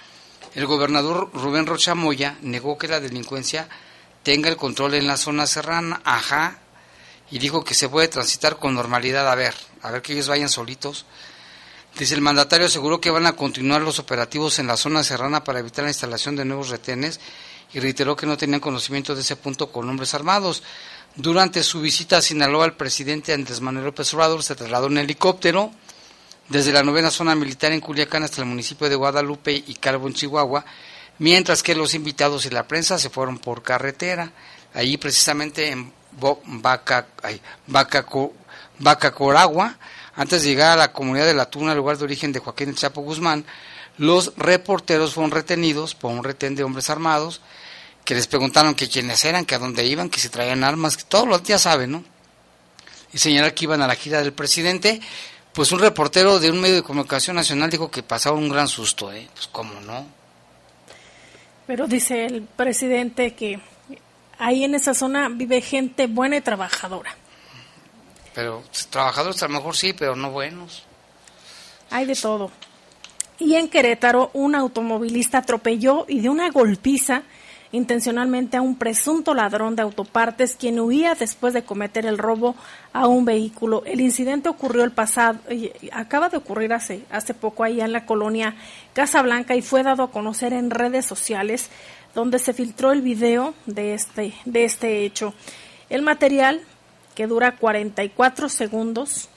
el 0.57 0.67
gobernador 0.67 1.31
Rubén 1.33 1.67
Rocha 1.67 1.95
Moya 1.95 2.37
negó 2.43 2.77
que 2.77 2.89
la 2.89 2.99
delincuencia 2.99 3.69
tenga 4.25 4.49
el 4.49 4.57
control 4.57 4.95
en 4.95 5.07
la 5.07 5.17
zona 5.17 5.47
serrana. 5.47 6.01
Ajá. 6.05 6.59
Y 7.31 7.39
dijo 7.39 7.63
que 7.63 7.75
se 7.75 7.89
puede 7.89 8.09
transitar 8.09 8.59
con 8.59 8.75
normalidad. 8.75 9.31
A 9.31 9.37
ver, 9.37 9.55
a 9.83 9.93
ver 9.93 10.03
que 10.03 10.15
ellos 10.15 10.27
vayan 10.27 10.49
solitos 10.49 11.07
Dice 11.99 12.15
el 12.15 12.23
mandatario 12.23 12.67
aseguró 12.67 13.01
que 13.01 13.11
van 13.11 13.27
a 13.27 13.37
continuar 13.37 13.83
los 13.83 13.99
operativos 13.99 14.59
en 14.59 14.67
la 14.67 14.77
zona 14.77 15.05
serrana 15.05 15.45
para 15.45 15.59
evitar 15.59 15.85
la 15.85 15.91
instalación 15.91 16.37
de 16.37 16.45
nuevos 16.45 16.71
retenes 16.71 17.21
y 17.75 17.81
reiteró 17.81 18.17
que 18.17 18.27
no 18.27 18.37
tenían 18.37 18.61
conocimiento 18.61 19.15
de 19.15 19.21
ese 19.21 19.37
punto 19.37 19.71
con 19.71 19.89
hombres 19.89 20.15
armados. 20.15 20.63
Durante 21.17 21.63
su 21.63 21.83
visita 21.83 22.17
a 22.17 22.23
Sinaloa, 22.23 22.65
el 22.65 22.73
presidente 22.73 23.35
Andrés 23.35 23.61
Manuel 23.61 23.85
López 23.87 24.13
Obrador 24.15 24.43
se 24.43 24.55
trasladó 24.55 24.87
en 24.87 24.99
helicóptero 24.99 25.71
desde 26.49 26.73
la 26.73 26.83
novena 26.83 27.11
zona 27.11 27.35
militar 27.35 27.73
en 27.73 27.81
Culiacán 27.81 28.23
hasta 28.23 28.41
el 28.41 28.47
municipio 28.47 28.89
de 28.89 28.97
Guadalupe 28.97 29.53
y 29.53 29.75
Calvo 29.75 30.09
en 30.09 30.15
Chihuahua, 30.15 30.65
mientras 31.19 31.63
que 31.63 31.75
los 31.75 31.95
invitados 31.95 32.47
y 32.47 32.51
la 32.51 32.67
prensa 32.67 32.99
se 32.99 33.11
fueron 33.11 33.39
por 33.39 33.63
carretera. 33.63 34.33
Allí 34.73 34.97
precisamente 34.97 35.71
en 35.71 35.93
Bacacoragua, 38.79 39.77
antes 40.15 40.43
de 40.43 40.51
llegar 40.51 40.73
a 40.73 40.77
la 40.77 40.93
comunidad 40.93 41.27
de 41.27 41.35
La 41.35 41.51
Tuna, 41.51 41.75
lugar 41.75 41.99
de 41.99 42.05
origen 42.05 42.33
de 42.33 42.41
Joaquín 42.41 42.75
Chapo 42.75 43.03
Guzmán, 43.03 43.45
los 43.99 44.33
reporteros 44.37 45.15
fueron 45.15 45.31
retenidos 45.31 45.95
por 45.95 46.13
un 46.13 46.25
retén 46.25 46.55
de 46.55 46.65
hombres 46.65 46.91
armados 46.91 47.41
que 48.05 48.15
les 48.15 48.27
preguntaron 48.27 48.75
que 48.75 48.89
quiénes 48.89 49.25
eran, 49.25 49.45
que 49.45 49.55
a 49.55 49.59
dónde 49.59 49.87
iban, 49.87 50.11
que 50.11 50.21
si 50.21 50.29
traían 50.29 50.65
armas, 50.65 50.97
que 50.97 51.05
todos 51.05 51.29
los 51.29 51.43
días 51.45 51.63
saben, 51.63 51.93
¿no? 51.93 52.05
Y 53.13 53.19
señalar 53.19 53.55
que 53.55 53.65
iban 53.65 53.83
a 53.83 53.87
la 53.87 53.95
gira 53.95 54.21
del 54.23 54.33
presidente, 54.33 55.01
pues 55.53 55.71
un 55.71 55.79
reportero 55.79 56.41
de 56.41 56.51
un 56.51 56.61
medio 56.61 56.77
de 56.77 56.83
comunicación 56.83 57.37
nacional 57.37 57.71
dijo 57.71 57.91
que 57.91 58.03
pasaba 58.03 58.37
un 58.37 58.49
gran 58.49 58.69
susto, 58.69 59.13
¿eh? 59.13 59.29
Pues 59.35 59.47
cómo 59.47 59.81
no. 59.81 60.07
Pero 61.67 61.87
dice 61.87 62.27
el 62.27 62.43
presidente 62.43 63.35
que 63.35 63.61
ahí 64.39 64.65
en 64.65 64.75
esa 64.75 64.95
zona 64.95 65.29
vive 65.29 65.61
gente 65.61 66.07
buena 66.07 66.37
y 66.37 66.41
trabajadora. 66.41 67.15
Pero 68.35 68.63
trabajadores 68.91 69.43
a 69.43 69.49
lo 69.49 69.55
mejor 69.55 69.77
sí, 69.77 69.93
pero 69.93 70.17
no 70.17 70.31
buenos. 70.31 70.85
Hay 71.91 72.07
de 72.07 72.15
todo. 72.15 72.51
Y 73.39 73.57
en 73.57 73.69
Querétaro, 73.69 74.31
un 74.35 74.55
automovilista 74.55 75.39
atropelló 75.39 76.07
y 76.09 76.21
de 76.21 76.29
una 76.29 76.51
golpiza 76.51 77.23
intencionalmente 77.73 78.59
a 78.59 78.63
un 78.63 78.77
presunto 78.77 79.35
ladrón 79.35 79.75
de 79.75 79.83
autopartes 79.83 80.57
quien 80.57 80.79
huía 80.79 81.15
después 81.15 81.55
de 81.55 81.65
cometer 81.65 82.07
el 82.07 82.19
robo 82.19 82.55
a 82.93 83.09
un 83.09 83.25
vehículo. 83.25 83.83
El 83.87 84.01
incidente 84.01 84.51
ocurrió 84.51 84.85
el 84.85 84.93
pasado, 84.93 85.41
acaba 85.91 86.29
de 86.29 86.37
ocurrir 86.37 86.73
hace, 86.75 87.03
hace 87.11 87.35
poco 87.35 87.65
ahí 87.65 87.81
en 87.81 87.93
la 87.93 88.07
colonia 88.07 88.55
Casa 88.93 89.23
Blanca 89.23 89.57
y 89.57 89.63
fue 89.63 89.83
dado 89.83 90.05
a 90.05 90.11
conocer 90.11 90.53
en 90.53 90.71
redes 90.71 91.07
sociales 91.07 91.71
donde 92.15 92.39
se 92.39 92.53
filtró 92.53 92.93
el 92.93 93.01
video 93.01 93.55
de 93.65 93.95
este, 93.95 94.35
de 94.45 94.65
este 94.65 95.05
hecho. 95.05 95.33
El 95.89 96.03
material 96.03 96.61
que 97.15 97.27
dura 97.27 97.57
44 97.57 98.49
segundos. 98.49 99.29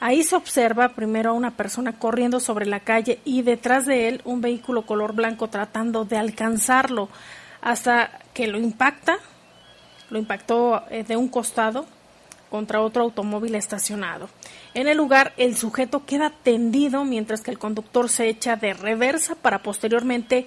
Ahí 0.00 0.22
se 0.22 0.36
observa 0.36 0.90
primero 0.90 1.30
a 1.30 1.34
una 1.34 1.52
persona 1.52 1.98
corriendo 1.98 2.40
sobre 2.40 2.66
la 2.66 2.80
calle 2.80 3.20
y 3.24 3.42
detrás 3.42 3.86
de 3.86 4.08
él 4.08 4.20
un 4.24 4.40
vehículo 4.40 4.82
color 4.82 5.14
blanco 5.14 5.48
tratando 5.48 6.04
de 6.04 6.18
alcanzarlo 6.18 7.08
hasta 7.62 8.18
que 8.34 8.46
lo 8.46 8.58
impacta, 8.58 9.16
lo 10.10 10.18
impactó 10.18 10.84
eh, 10.90 11.04
de 11.04 11.16
un 11.16 11.28
costado 11.28 11.86
contra 12.50 12.82
otro 12.82 13.02
automóvil 13.02 13.54
estacionado. 13.54 14.28
En 14.74 14.86
el 14.86 14.96
lugar, 14.96 15.32
el 15.38 15.56
sujeto 15.56 16.04
queda 16.04 16.30
tendido 16.30 17.04
mientras 17.04 17.40
que 17.40 17.50
el 17.50 17.58
conductor 17.58 18.08
se 18.08 18.28
echa 18.28 18.56
de 18.56 18.74
reversa 18.74 19.34
para 19.34 19.62
posteriormente 19.62 20.46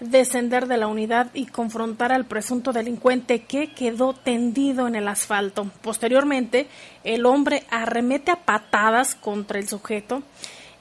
descender 0.00 0.66
de 0.66 0.76
la 0.76 0.86
unidad 0.86 1.30
y 1.34 1.46
confrontar 1.46 2.12
al 2.12 2.26
presunto 2.26 2.72
delincuente 2.72 3.40
que 3.40 3.72
quedó 3.72 4.12
tendido 4.12 4.86
en 4.88 4.94
el 4.94 5.08
asfalto. 5.08 5.70
Posteriormente, 5.82 6.66
el 7.04 7.26
hombre 7.26 7.64
arremete 7.70 8.30
a 8.30 8.36
patadas 8.36 9.14
contra 9.14 9.58
el 9.58 9.68
sujeto. 9.68 10.22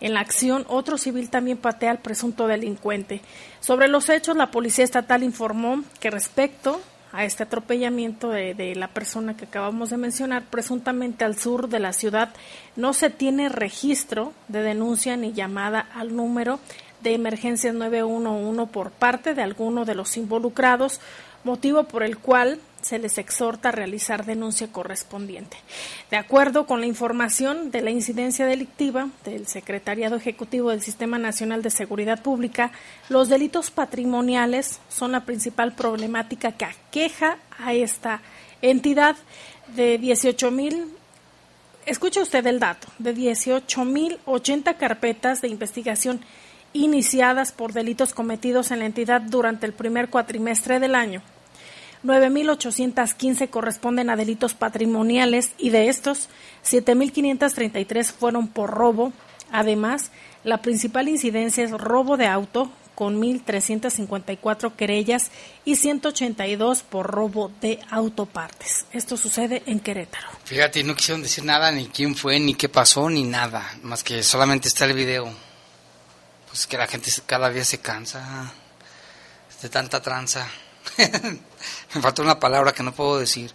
En 0.01 0.13
la 0.13 0.19
acción, 0.19 0.65
otro 0.67 0.98
civil 0.98 1.29
también 1.29 1.57
patea 1.57 1.91
al 1.91 2.00
presunto 2.00 2.48
delincuente. 2.48 3.22
Sobre 3.62 3.88
los 3.88 4.10
hechos, 4.10 4.36
la 4.36 4.51
Policía 4.51 4.84
Estatal 4.84 5.24
informó 5.24 5.84
que 6.00 6.12
respecto 6.12 6.81
a 7.13 7.24
este 7.24 7.43
atropellamiento 7.43 8.29
de, 8.29 8.53
de, 8.53 8.75
la 8.75 8.89
persona 8.89 9.38
que 9.38 9.45
acabamos 9.45 9.89
de 9.89 9.95
mencionar, 9.95 10.43
presuntamente 10.43 11.24
al 11.24 11.38
sur 11.38 11.69
de 11.69 11.79
la 11.79 11.93
ciudad, 11.93 12.34
no 12.75 12.91
se 12.91 13.10
tiene 13.10 13.48
registro 13.48 14.34
de 14.50 14.62
denuncia 14.62 15.15
ni 15.15 15.31
llamada 15.31 15.79
al 15.79 16.13
número 16.13 16.60
de 17.05 17.13
emergencia 17.13 17.71
911 17.71 18.65
por 18.71 18.89
parte 18.89 19.35
de 19.35 19.43
alguno 19.43 19.85
de 19.85 19.93
los 19.93 20.17
involucrados, 20.17 21.00
motivo 21.43 21.83
por 21.83 22.01
el 22.01 22.17
cual 22.17 22.59
se 22.81 22.97
les 22.97 23.19
exhorta 23.19 23.69
a 23.69 23.71
realizar 23.71 24.25
denuncia 24.25 24.71
correspondiente. 24.71 25.55
De 26.09 26.17
acuerdo 26.17 26.65
con 26.65 26.81
la 26.81 26.88
información 26.88 27.69
de 27.69 27.83
la 27.83 27.91
incidencia 27.91 28.47
delictiva 28.47 29.09
del 29.24 29.45
Secretariado 29.45 30.15
Ejecutivo 30.15 30.71
del 30.71 30.81
Sistema 30.81 31.19
Nacional 31.19 31.62
de 31.62 31.69
Seguridad 31.69 32.24
Pública, 32.24 32.71
los 33.07 33.29
delitos 33.29 33.69
patrimoniales 33.69 34.79
son 34.89 35.12
la 35.12 35.25
principal 35.25 35.74
problemática 35.74 36.53
que 36.53 36.65
aqueja 36.65 37.38
a 37.59 37.75
esta 37.75 38.21
entidad 38.63 39.15
de 39.75 40.00
18 40.00 40.50
mil 40.50 40.88
escuche 41.85 42.19
usted 42.19 42.45
el 42.47 42.59
dato, 42.59 42.88
de 42.97 43.15
18.080 43.15 44.75
carpetas 44.77 45.41
de 45.41 45.50
investigación 45.50 46.21
iniciadas 46.75 47.53
por 47.53 47.72
delitos 47.72 48.13
cometidos 48.13 48.70
en 48.70 48.79
la 48.79 48.86
entidad 48.86 49.22
durante 49.22 49.65
el 49.65 49.74
primer 49.74 50.10
cuatrimestre 50.10 50.79
del 50.79 50.94
año. 50.94 51.22
9.815 52.03 53.50
corresponden 53.50 54.10
a 54.10 54.17
delitos 54.17 54.53
patrimoniales 54.53 55.51
y 55.58 55.70
de 55.70 55.88
estos 55.88 56.29
7.533 56.70 58.12
fueron 58.12 58.50
por 58.50 58.72
robo. 58.72 59.13
Además, 59.51 60.12
la 60.44 60.62
principal 60.62 61.08
incidencia 61.08 61.63
es 61.63 61.72
robo 61.72 62.17
de 62.17 62.27
auto 62.27 62.70
con 62.94 63.22
1.354 63.22 64.75
querellas 64.75 65.32
y 65.63 65.77
182 65.77 66.84
por 66.84 67.08
robo 67.08 67.51
de 67.62 67.79
autopartes. 67.89 68.86
Esto 68.91 69.15
sucede 69.17 69.63
en 69.65 69.79
Querétaro. 69.79 70.27
Fíjate, 70.44 70.84
no 70.84 70.96
quisieron 70.96 71.24
decir 71.24 71.46
nada, 71.46 71.72
ni 71.72 71.88
quién 71.88 72.15
fue, 72.15 72.39
ni 72.39 72.53
qué 72.53 72.67
pasó, 72.70 73.10
ni 73.10 73.24
nada, 73.24 73.65
más 73.82 74.03
que 74.03 74.24
solamente 74.24 74.67
está 74.67 74.86
el 74.86 74.94
video. 74.94 75.45
Pues 76.55 76.67
que 76.67 76.77
la 76.77 76.88
gente 76.88 77.12
cada 77.25 77.50
día 77.50 77.65
se 77.65 77.79
cansa 77.79 78.50
de 79.62 79.67
tanta 79.67 80.01
tranza. 80.01 80.47
Me 81.93 82.01
falta 82.01 82.21
una 82.21 82.39
palabra 82.39 82.71
que 82.71 82.81
no 82.81 82.95
puedo 82.95 83.19
decir. 83.19 83.51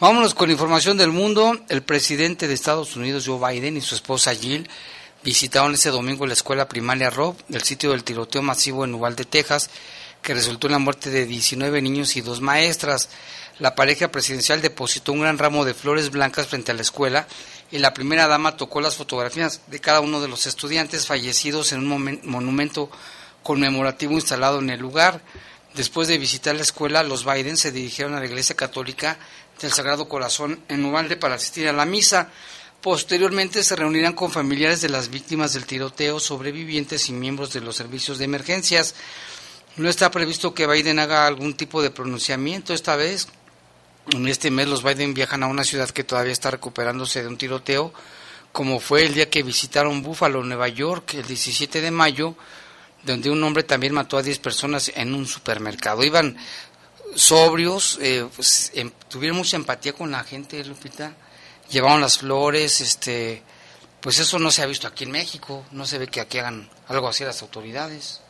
Vámonos 0.00 0.34
con 0.34 0.50
información 0.50 0.98
del 0.98 1.12
mundo. 1.12 1.58
El 1.70 1.82
presidente 1.82 2.46
de 2.46 2.52
Estados 2.52 2.94
Unidos, 2.94 3.24
Joe 3.26 3.38
Biden, 3.50 3.78
y 3.78 3.80
su 3.80 3.94
esposa 3.94 4.34
Jill 4.34 4.68
visitaron 5.24 5.72
ese 5.72 5.88
domingo 5.88 6.26
la 6.26 6.34
escuela 6.34 6.68
primaria 6.68 7.08
Rob, 7.08 7.36
del 7.48 7.62
sitio 7.62 7.92
del 7.92 8.04
tiroteo 8.04 8.42
masivo 8.42 8.84
en 8.84 8.94
Uvalde, 8.94 9.24
Texas, 9.24 9.70
que 10.20 10.34
resultó 10.34 10.66
en 10.66 10.74
la 10.74 10.78
muerte 10.78 11.08
de 11.08 11.24
19 11.24 11.80
niños 11.80 12.16
y 12.16 12.20
dos 12.20 12.42
maestras. 12.42 13.08
La 13.58 13.74
pareja 13.74 14.08
presidencial 14.08 14.60
depositó 14.60 15.12
un 15.12 15.22
gran 15.22 15.38
ramo 15.38 15.64
de 15.64 15.72
flores 15.72 16.10
blancas 16.10 16.48
frente 16.48 16.70
a 16.70 16.74
la 16.74 16.82
escuela 16.82 17.26
y 17.70 17.78
la 17.78 17.94
primera 17.94 18.26
dama 18.26 18.56
tocó 18.56 18.80
las 18.80 18.96
fotografías 18.96 19.60
de 19.68 19.80
cada 19.80 20.00
uno 20.00 20.20
de 20.20 20.28
los 20.28 20.46
estudiantes 20.46 21.06
fallecidos 21.06 21.72
en 21.72 21.90
un 21.90 22.20
monumento 22.24 22.90
conmemorativo 23.42 24.14
instalado 24.14 24.58
en 24.58 24.70
el 24.70 24.80
lugar. 24.80 25.22
Después 25.74 26.08
de 26.08 26.18
visitar 26.18 26.54
la 26.56 26.62
escuela, 26.62 27.04
los 27.04 27.24
Biden 27.24 27.56
se 27.56 27.70
dirigieron 27.70 28.14
a 28.14 28.20
la 28.20 28.26
iglesia 28.26 28.56
católica 28.56 29.18
del 29.60 29.72
Sagrado 29.72 30.08
Corazón 30.08 30.60
en 30.68 30.84
Uvalde 30.84 31.16
para 31.16 31.36
asistir 31.36 31.68
a 31.68 31.72
la 31.72 31.84
misa. 31.84 32.28
Posteriormente 32.80 33.62
se 33.62 33.76
reunirán 33.76 34.14
con 34.14 34.32
familiares 34.32 34.80
de 34.80 34.88
las 34.88 35.10
víctimas 35.10 35.52
del 35.52 35.66
tiroteo, 35.66 36.18
sobrevivientes 36.18 37.08
y 37.08 37.12
miembros 37.12 37.52
de 37.52 37.60
los 37.60 37.76
servicios 37.76 38.18
de 38.18 38.24
emergencias. 38.24 38.94
No 39.76 39.88
está 39.88 40.10
previsto 40.10 40.54
que 40.54 40.66
Biden 40.66 40.98
haga 40.98 41.26
algún 41.26 41.54
tipo 41.54 41.82
de 41.82 41.90
pronunciamiento 41.90 42.74
esta 42.74 42.96
vez. 42.96 43.28
En 44.12 44.26
este 44.26 44.50
mes 44.50 44.66
los 44.66 44.82
Biden 44.82 45.14
viajan 45.14 45.42
a 45.42 45.46
una 45.46 45.62
ciudad 45.62 45.88
que 45.90 46.02
todavía 46.02 46.32
está 46.32 46.50
recuperándose 46.50 47.22
de 47.22 47.28
un 47.28 47.36
tiroteo, 47.36 47.92
como 48.52 48.80
fue 48.80 49.06
el 49.06 49.14
día 49.14 49.30
que 49.30 49.44
visitaron 49.44 50.02
Buffalo, 50.02 50.42
Nueva 50.42 50.66
York, 50.68 51.14
el 51.14 51.26
17 51.26 51.80
de 51.80 51.90
mayo, 51.92 52.34
donde 53.04 53.30
un 53.30 53.42
hombre 53.44 53.62
también 53.62 53.94
mató 53.94 54.18
a 54.18 54.22
10 54.22 54.38
personas 54.40 54.90
en 54.94 55.14
un 55.14 55.26
supermercado. 55.26 56.02
Iban 56.02 56.36
sobrios, 57.14 57.98
eh, 58.02 58.26
pues, 58.34 58.72
em, 58.74 58.90
tuvieron 59.08 59.38
mucha 59.38 59.56
empatía 59.56 59.92
con 59.92 60.10
la 60.10 60.24
gente, 60.24 60.64
Lupita, 60.64 61.14
llevaron 61.70 62.00
las 62.00 62.18
flores, 62.18 62.80
este, 62.80 63.42
pues 64.00 64.18
eso 64.18 64.38
no 64.38 64.50
se 64.50 64.62
ha 64.62 64.66
visto 64.66 64.88
aquí 64.88 65.04
en 65.04 65.12
México, 65.12 65.64
no 65.70 65.86
se 65.86 65.98
ve 65.98 66.08
que 66.08 66.20
aquí 66.20 66.38
hagan 66.38 66.68
algo 66.88 67.08
así 67.08 67.24
las 67.24 67.42
autoridades. 67.42 68.20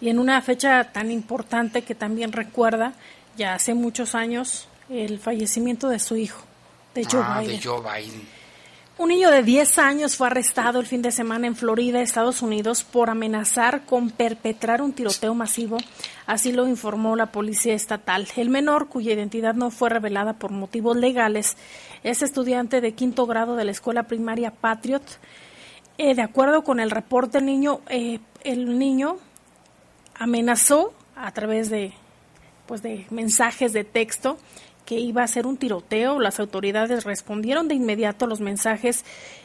Y 0.00 0.08
en 0.08 0.18
una 0.18 0.40
fecha 0.42 0.92
tan 0.92 1.10
importante 1.10 1.82
que 1.82 1.94
también 1.94 2.32
recuerda, 2.32 2.94
ya 3.36 3.54
hace 3.54 3.74
muchos 3.74 4.14
años, 4.14 4.68
el 4.88 5.18
fallecimiento 5.18 5.88
de 5.88 5.98
su 5.98 6.16
hijo, 6.16 6.42
de 6.94 7.04
Joe 7.04 7.22
ah, 7.24 7.40
Biden. 7.40 7.56
De 7.56 7.62
Joe 7.62 7.80
Biden. 7.80 8.44
Un 8.96 9.08
niño 9.08 9.32
de 9.32 9.42
10 9.42 9.78
años 9.78 10.16
fue 10.16 10.28
arrestado 10.28 10.78
el 10.78 10.86
fin 10.86 11.02
de 11.02 11.10
semana 11.10 11.48
en 11.48 11.56
Florida, 11.56 12.00
Estados 12.00 12.42
Unidos, 12.42 12.84
por 12.84 13.10
amenazar 13.10 13.84
con 13.86 14.10
perpetrar 14.10 14.80
un 14.80 14.92
tiroteo 14.92 15.34
masivo, 15.34 15.78
así 16.26 16.52
lo 16.52 16.68
informó 16.68 17.16
la 17.16 17.32
policía 17.32 17.74
estatal. 17.74 18.28
El 18.36 18.50
menor, 18.50 18.88
cuya 18.88 19.12
identidad 19.12 19.54
no 19.54 19.72
fue 19.72 19.90
revelada 19.90 20.34
por 20.34 20.52
motivos 20.52 20.96
legales, 20.96 21.56
es 22.04 22.22
estudiante 22.22 22.80
de 22.80 22.94
quinto 22.94 23.26
grado 23.26 23.56
de 23.56 23.64
la 23.64 23.72
escuela 23.72 24.04
primaria 24.04 24.52
Patriot. 24.52 25.02
Eh, 25.98 26.14
de 26.14 26.22
acuerdo 26.22 26.62
con 26.62 26.78
el 26.78 26.92
reporte, 26.92 27.38
el 27.38 27.46
niño, 27.46 27.80
eh, 27.88 28.20
el 28.44 28.78
niño 28.78 29.16
amenazó 30.14 30.94
a 31.16 31.32
través 31.32 31.68
de, 31.68 31.94
pues, 32.66 32.82
de 32.82 33.06
mensajes 33.10 33.72
de 33.72 33.84
texto 33.84 34.38
que 34.84 34.98
iba 34.98 35.22
a 35.22 35.28
ser 35.28 35.46
un 35.46 35.56
tiroteo. 35.56 36.20
Las 36.20 36.40
autoridades 36.40 37.04
respondieron 37.04 37.68
de 37.68 37.74
inmediato 37.74 38.26
los 38.26 38.40
mensajes 38.40 39.04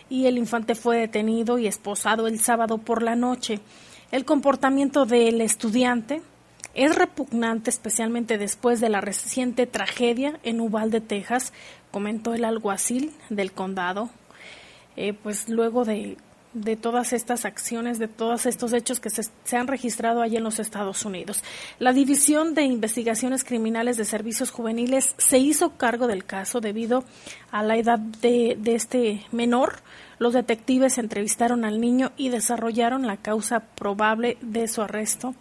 y 0.10 0.26
el 0.26 0.38
infante 0.38 0.76
fue 0.76 0.98
detenido 0.98 1.60
y 1.60 1.68
esposado 1.68 2.28
el 2.28 2.40
sábado 2.40 2.78
por 2.78 3.04
la 3.04 3.16
noche. 3.16 3.60
El 4.12 4.26
comportamiento 4.26 5.06
del 5.06 5.42
estudiante 5.42 6.22
es 6.74 6.96
repugnante, 6.96 7.70
especialmente 7.70 8.38
después 8.38 8.80
de 8.80 8.90
la 8.90 9.02
reciente 9.02 9.68
tragedia 9.68 10.40
en 10.44 10.62
Uvalde, 10.62 11.02
Texas, 11.02 11.54
comentó 11.92 12.34
el 12.34 12.46
alguacil 12.46 13.12
del 13.30 13.52
condado. 13.52 14.10
Eh, 14.96 15.14
pues 15.14 15.48
luego 15.50 15.86
de 15.86 16.18
de 16.54 16.76
todas 16.76 17.14
estas 17.14 17.46
acciones, 17.46 18.00
de 18.00 18.08
todos 18.08 18.46
estos 18.46 18.74
hechos 18.74 19.00
que 19.00 19.10
se, 19.10 19.58
han 19.58 19.68
registrado 19.68 20.22
allí 20.22 20.38
en 20.38 20.44
los 20.44 20.60
Estados 20.60 21.06
Unidos. 21.06 21.44
La 21.78 21.94
División 21.94 22.56
de 22.56 22.64
Investigaciones 22.64 23.44
Criminales 23.44 23.98
de 23.98 24.06
Servicios 24.06 24.50
Juveniles 24.50 25.14
se 25.18 25.38
hizo 25.38 25.78
cargo 25.78 26.08
del 26.08 26.26
caso 26.26 26.60
debido 26.60 27.04
a 27.52 27.62
la 27.62 27.78
edad 27.78 28.00
de, 28.00 28.58
este 28.66 29.26
menor. 29.32 29.82
Los 30.18 30.34
detectives 30.34 30.98
entrevistaron 30.98 31.66
al 31.66 31.80
niño 31.80 32.12
y 32.18 32.30
desarrollaron 32.30 33.06
la 33.06 33.18
causa 33.18 33.60
probable 33.60 34.38
de 34.42 34.68
su 34.68 34.82
arresto. 34.82 35.36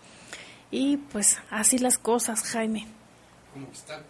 Y 0.70 0.98
pues 0.98 1.38
así 1.50 1.78
las 1.78 1.96
cosas, 1.96 2.42
Jaime. 2.42 2.86
¿Cómo, 3.54 3.68
está, 3.72 4.02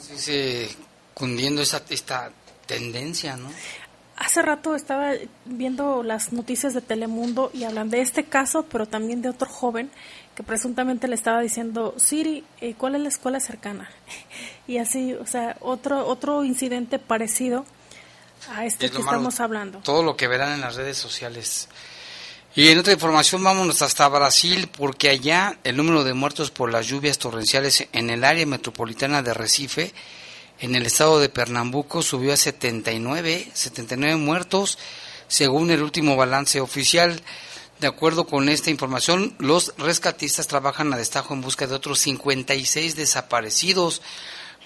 se 0.00 0.14
dice 0.14 0.68
cundiendo 1.12 1.60
esa, 1.60 1.82
esta 1.90 2.32
tendencia, 2.66 3.36
no? 3.36 3.50
Hace 4.20 4.42
rato 4.42 4.76
estaba 4.76 5.12
viendo 5.46 6.02
las 6.02 6.34
noticias 6.34 6.74
de 6.74 6.82
Telemundo 6.82 7.50
y 7.54 7.64
hablan 7.64 7.88
de 7.88 8.02
este 8.02 8.24
caso, 8.24 8.66
pero 8.70 8.84
también 8.84 9.22
de 9.22 9.30
otro 9.30 9.48
joven 9.48 9.90
que 10.34 10.42
presuntamente 10.42 11.08
le 11.08 11.14
estaba 11.14 11.40
diciendo, 11.40 11.94
Siri, 11.96 12.44
eh, 12.60 12.74
¿cuál 12.76 12.96
es 12.96 13.00
la 13.00 13.08
escuela 13.08 13.40
cercana? 13.40 13.90
y 14.68 14.76
así, 14.76 15.14
o 15.14 15.26
sea, 15.26 15.56
otro, 15.60 16.06
otro 16.06 16.44
incidente 16.44 16.98
parecido 16.98 17.64
a 18.50 18.66
este 18.66 18.90
que 18.90 18.98
estamos 18.98 19.40
hablando. 19.40 19.78
Todo 19.78 20.02
lo 20.02 20.18
que 20.18 20.28
verán 20.28 20.52
en 20.52 20.60
las 20.60 20.76
redes 20.76 20.98
sociales. 20.98 21.70
Y 22.54 22.68
en 22.68 22.78
otra 22.78 22.92
información 22.92 23.42
vámonos 23.42 23.80
hasta 23.80 24.06
Brasil 24.08 24.68
porque 24.76 25.08
allá 25.08 25.56
el 25.64 25.78
número 25.78 26.04
de 26.04 26.12
muertos 26.12 26.50
por 26.50 26.70
las 26.70 26.86
lluvias 26.86 27.16
torrenciales 27.16 27.88
en 27.94 28.10
el 28.10 28.24
área 28.24 28.44
metropolitana 28.44 29.22
de 29.22 29.32
Recife 29.32 29.94
en 30.60 30.74
el 30.74 30.84
estado 30.84 31.18
de 31.20 31.30
Pernambuco 31.30 32.02
subió 32.02 32.34
a 32.34 32.36
79, 32.36 33.48
79 33.54 34.16
muertos, 34.16 34.78
según 35.26 35.70
el 35.70 35.82
último 35.82 36.16
balance 36.16 36.60
oficial. 36.60 37.22
De 37.80 37.86
acuerdo 37.86 38.26
con 38.26 38.50
esta 38.50 38.68
información, 38.68 39.34
los 39.38 39.72
rescatistas 39.78 40.46
trabajan 40.46 40.92
a 40.92 40.98
destajo 40.98 41.32
en 41.32 41.40
busca 41.40 41.66
de 41.66 41.74
otros 41.74 41.98
56 42.00 42.94
desaparecidos. 42.94 44.02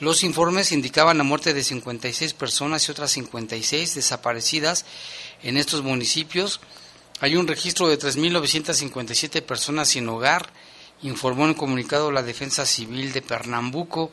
Los 0.01 0.25
informes 0.25 0.73
indicaban 0.73 1.19
la 1.19 1.23
muerte 1.23 1.55
de 1.55 1.63
56 1.63 2.35
personas 2.35 2.89
y 2.89 2.91
otras 2.91 3.13
56 3.13 3.95
desaparecidas 3.95 4.85
en 5.45 5.57
estos 5.57 5.85
municipios. 5.85 6.61
Hay 7.21 7.37
un 7.37 7.47
registro 7.47 7.87
de 7.87 7.97
3.957 7.97 9.43
personas 9.43 9.91
sin 9.91 10.09
hogar, 10.09 10.53
informó 11.03 11.47
en 11.47 11.55
comunicado 11.55 12.11
la 12.11 12.25
Defensa 12.25 12.67
Civil 12.67 13.13
de 13.13 13.23
Pernambuco. 13.23 14.11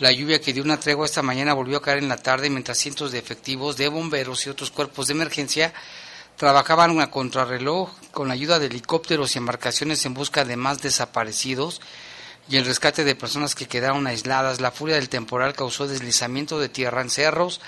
La 0.00 0.10
lluvia 0.10 0.40
que 0.40 0.52
dio 0.52 0.64
una 0.64 0.80
tregua 0.80 1.06
esta 1.06 1.22
mañana 1.22 1.54
volvió 1.54 1.76
a 1.76 1.82
caer 1.82 1.98
en 1.98 2.08
la 2.08 2.16
tarde 2.16 2.50
mientras 2.50 2.78
cientos 2.78 3.12
de 3.12 3.18
efectivos 3.18 3.76
de 3.76 3.86
bomberos 3.86 4.44
y 4.44 4.50
otros 4.50 4.72
cuerpos 4.72 5.06
de 5.06 5.12
emergencia 5.12 5.72
trabajaban 6.36 7.00
a 7.00 7.12
contrarreloj 7.12 7.90
con 8.10 8.26
la 8.26 8.34
ayuda 8.34 8.58
de 8.58 8.66
helicópteros 8.66 9.34
y 9.34 9.38
embarcaciones 9.38 10.04
en 10.04 10.14
busca 10.14 10.44
de 10.44 10.56
más 10.56 10.82
desaparecidos 10.82 11.80
y 12.48 12.56
el 12.56 12.64
rescate 12.64 13.04
de 13.04 13.14
personas 13.14 13.54
que 13.54 13.68
quedaron 13.68 14.08
aisladas. 14.08 14.60
La 14.60 14.72
furia 14.72 14.96
del 14.96 15.08
temporal 15.08 15.54
causó 15.54 15.86
deslizamiento 15.86 16.58
de 16.58 16.68
tierra 16.68 17.00
en 17.00 17.10
cerros, 17.10 17.60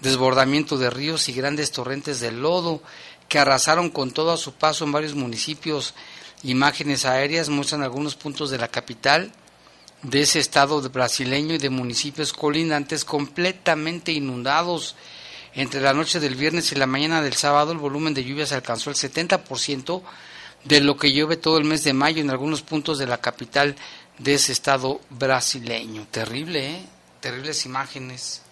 desbordamiento 0.00 0.78
de 0.78 0.90
ríos 0.90 1.28
y 1.28 1.32
grandes 1.32 1.72
torrentes 1.72 2.20
de 2.20 2.30
lodo 2.30 2.82
que 3.28 3.40
arrasaron 3.40 3.90
con 3.90 4.12
todo 4.12 4.30
a 4.30 4.36
su 4.36 4.52
paso 4.52 4.84
en 4.84 4.92
varios 4.92 5.16
municipios. 5.16 5.94
Imágenes 6.44 7.04
aéreas 7.04 7.48
muestran 7.48 7.82
algunos 7.82 8.14
puntos 8.14 8.50
de 8.50 8.58
la 8.58 8.68
capital 8.68 9.32
de 10.04 10.20
ese 10.20 10.38
estado 10.38 10.80
brasileño 10.90 11.54
y 11.54 11.58
de 11.58 11.70
municipios 11.70 12.32
colindantes 12.32 13.04
completamente 13.04 14.12
inundados. 14.12 14.94
Entre 15.54 15.80
la 15.80 15.92
noche 15.92 16.20
del 16.20 16.34
viernes 16.34 16.72
y 16.72 16.74
la 16.74 16.86
mañana 16.86 17.22
del 17.22 17.34
sábado 17.34 17.72
el 17.72 17.78
volumen 17.78 18.12
de 18.12 18.24
lluvias 18.24 18.52
alcanzó 18.52 18.90
el 18.90 18.96
70% 18.96 20.02
de 20.64 20.80
lo 20.80 20.96
que 20.96 21.12
llueve 21.12 21.36
todo 21.36 21.58
el 21.58 21.64
mes 21.64 21.84
de 21.84 21.92
mayo 21.92 22.20
en 22.20 22.30
algunos 22.30 22.62
puntos 22.62 22.98
de 22.98 23.06
la 23.06 23.18
capital 23.18 23.76
de 24.18 24.34
ese 24.34 24.52
estado 24.52 25.00
brasileño. 25.10 26.06
Terrible, 26.10 26.70
¿eh? 26.70 26.86
Terribles 27.20 27.64
imágenes. 27.64 28.42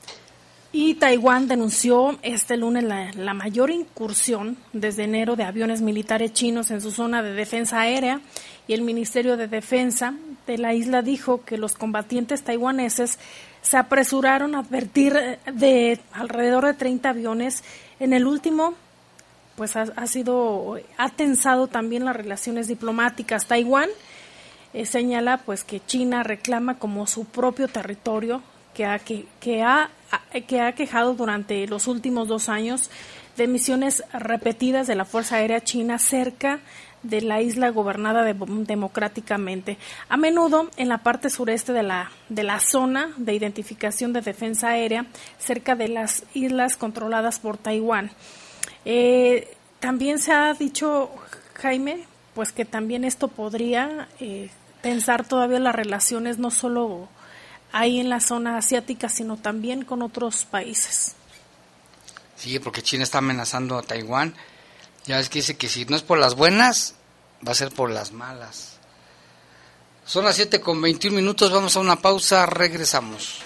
Y 0.75 0.95
Taiwán 0.95 1.49
denunció 1.49 2.19
este 2.23 2.57
lunes 2.57 2.85
la, 2.85 3.12
la, 3.12 3.35
mayor 3.35 3.71
incursión 3.71 4.57
desde 4.73 5.05
enero 5.05 5.37
de 5.37 5.45
aviones 5.45 5.83
militares 5.83 6.33
chinos 6.33 6.71
en 6.71 6.81
su 6.81 6.91
zona 6.93 7.23
de 7.23 7.35
defensa 7.35 7.81
aérea 7.81 8.23
y 8.68 8.75
el 8.75 8.83
Ministerio 8.83 9.37
de 9.37 9.48
Defensa 9.48 10.14
de 10.46 10.59
la 10.59 10.75
isla 10.75 11.03
dijo 11.03 11.44
que 11.44 11.59
los 11.59 11.75
combatientes 11.75 12.42
taiwaneses 12.42 13.18
se 13.62 13.77
apresuraron 13.77 14.55
a 14.55 14.61
advertir 14.61 15.14
de 15.53 16.01
alrededor 16.12 16.66
de 16.66 16.75
30 16.75 17.11
aviones 17.11 17.62
en 18.01 18.12
el 18.12 18.27
último 18.27 18.75
pues 19.57 19.77
ha, 19.77 20.07
sido 20.07 20.77
ha 20.96 21.09
tensado 21.11 21.66
también 21.66 22.05
las 22.05 22.16
relaciones 22.16 22.68
diplomáticas. 22.68 23.46
Taiwán 23.46 23.90
eh, 24.72 24.87
señala 24.87 25.38
pues 25.38 25.62
que 25.62 25.85
China 25.85 26.22
reclama 26.22 26.79
como 26.79 27.07
su 27.07 27.27
propio 27.27 27.68
territorio 27.68 28.42
que 28.75 28.87
ha, 28.87 28.98
que 28.98 29.62
ha, 29.62 29.90
que 30.48 30.61
ha 30.61 30.72
quejado 30.72 31.14
durante 31.14 31.66
los 31.66 31.87
últimos 31.87 32.29
dos 32.29 32.48
años 32.48 32.90
de 33.37 33.46
misiones 33.46 34.03
repetidas 34.12 34.87
de 34.87 34.94
la 34.94 35.05
Fuerza 35.05 35.37
Aérea 35.37 35.62
China 35.62 35.98
cerca 35.98 36.61
de 37.03 37.21
la 37.21 37.41
isla 37.43 37.71
gobernada 37.71 38.23
de- 38.25 38.35
democráticamente. 38.35 39.79
A 40.09 40.17
menudo 40.17 40.71
en 40.77 40.88
la 40.88 40.99
parte 40.99 41.31
sureste 41.31 41.73
de 41.73 41.83
la, 41.83 42.11
de 42.29 42.43
la 42.43 42.61
zona 42.61 43.12
de 43.17 43.35
identificación 43.35 44.12
de 44.12 44.21
defensa 44.21 44.69
aérea, 44.69 45.07
cerca 45.38 45.75
de 45.75 45.88
las 45.88 46.25
islas 46.35 46.77
controladas 46.77 47.38
por 47.38 47.59
Taiwán. 47.59 48.11
Eh, 48.85 49.55
también 49.81 50.19
se 50.19 50.33
ha 50.33 50.53
dicho, 50.55 51.11
Jaime, 51.55 52.05
pues 52.35 52.53
que 52.53 52.65
también 52.65 53.05
esto 53.05 53.29
podría 53.29 54.09
eh, 54.21 54.51
tensar 54.81 55.27
todavía 55.27 55.59
las 55.61 55.75
relaciones 55.75 56.38
no 56.38 56.51
solo 56.51 57.09
ahí 57.73 58.01
en 58.01 58.09
la 58.09 58.21
zona 58.21 58.57
asiática, 58.59 59.09
sino 59.09 59.37
también 59.37 59.85
con 59.85 60.03
otros 60.03 60.45
países. 60.45 61.15
Sí, 62.37 62.59
porque 62.59 62.83
China 62.83 63.03
está 63.05 63.19
amenazando 63.19 63.79
a 63.79 63.83
Taiwán. 63.83 64.35
Ya 65.07 65.17
ves 65.17 65.29
que 65.29 65.41
dice 65.41 65.57
que 65.57 65.69
si 65.69 65.85
no 65.85 65.97
es 65.97 66.03
por 66.03 66.19
las 66.19 66.35
buenas, 66.35 66.95
va 67.47 67.53
a 67.53 67.57
ser 67.57 67.71
por 67.71 67.91
las 67.91 68.12
malas. 68.12 68.79
Son 70.05 70.25
las 70.25 70.35
7 70.37 70.61
con 70.61 70.81
21 70.81 71.17
minutos, 71.17 71.51
vamos 71.51 71.75
a 71.77 71.81
una 71.81 72.01
pausa, 72.01 72.47
regresamos. 72.47 73.41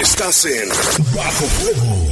Estás 0.00 0.44
en 0.46 0.68
Bajo 1.14 1.46
Fuego. 1.46 2.11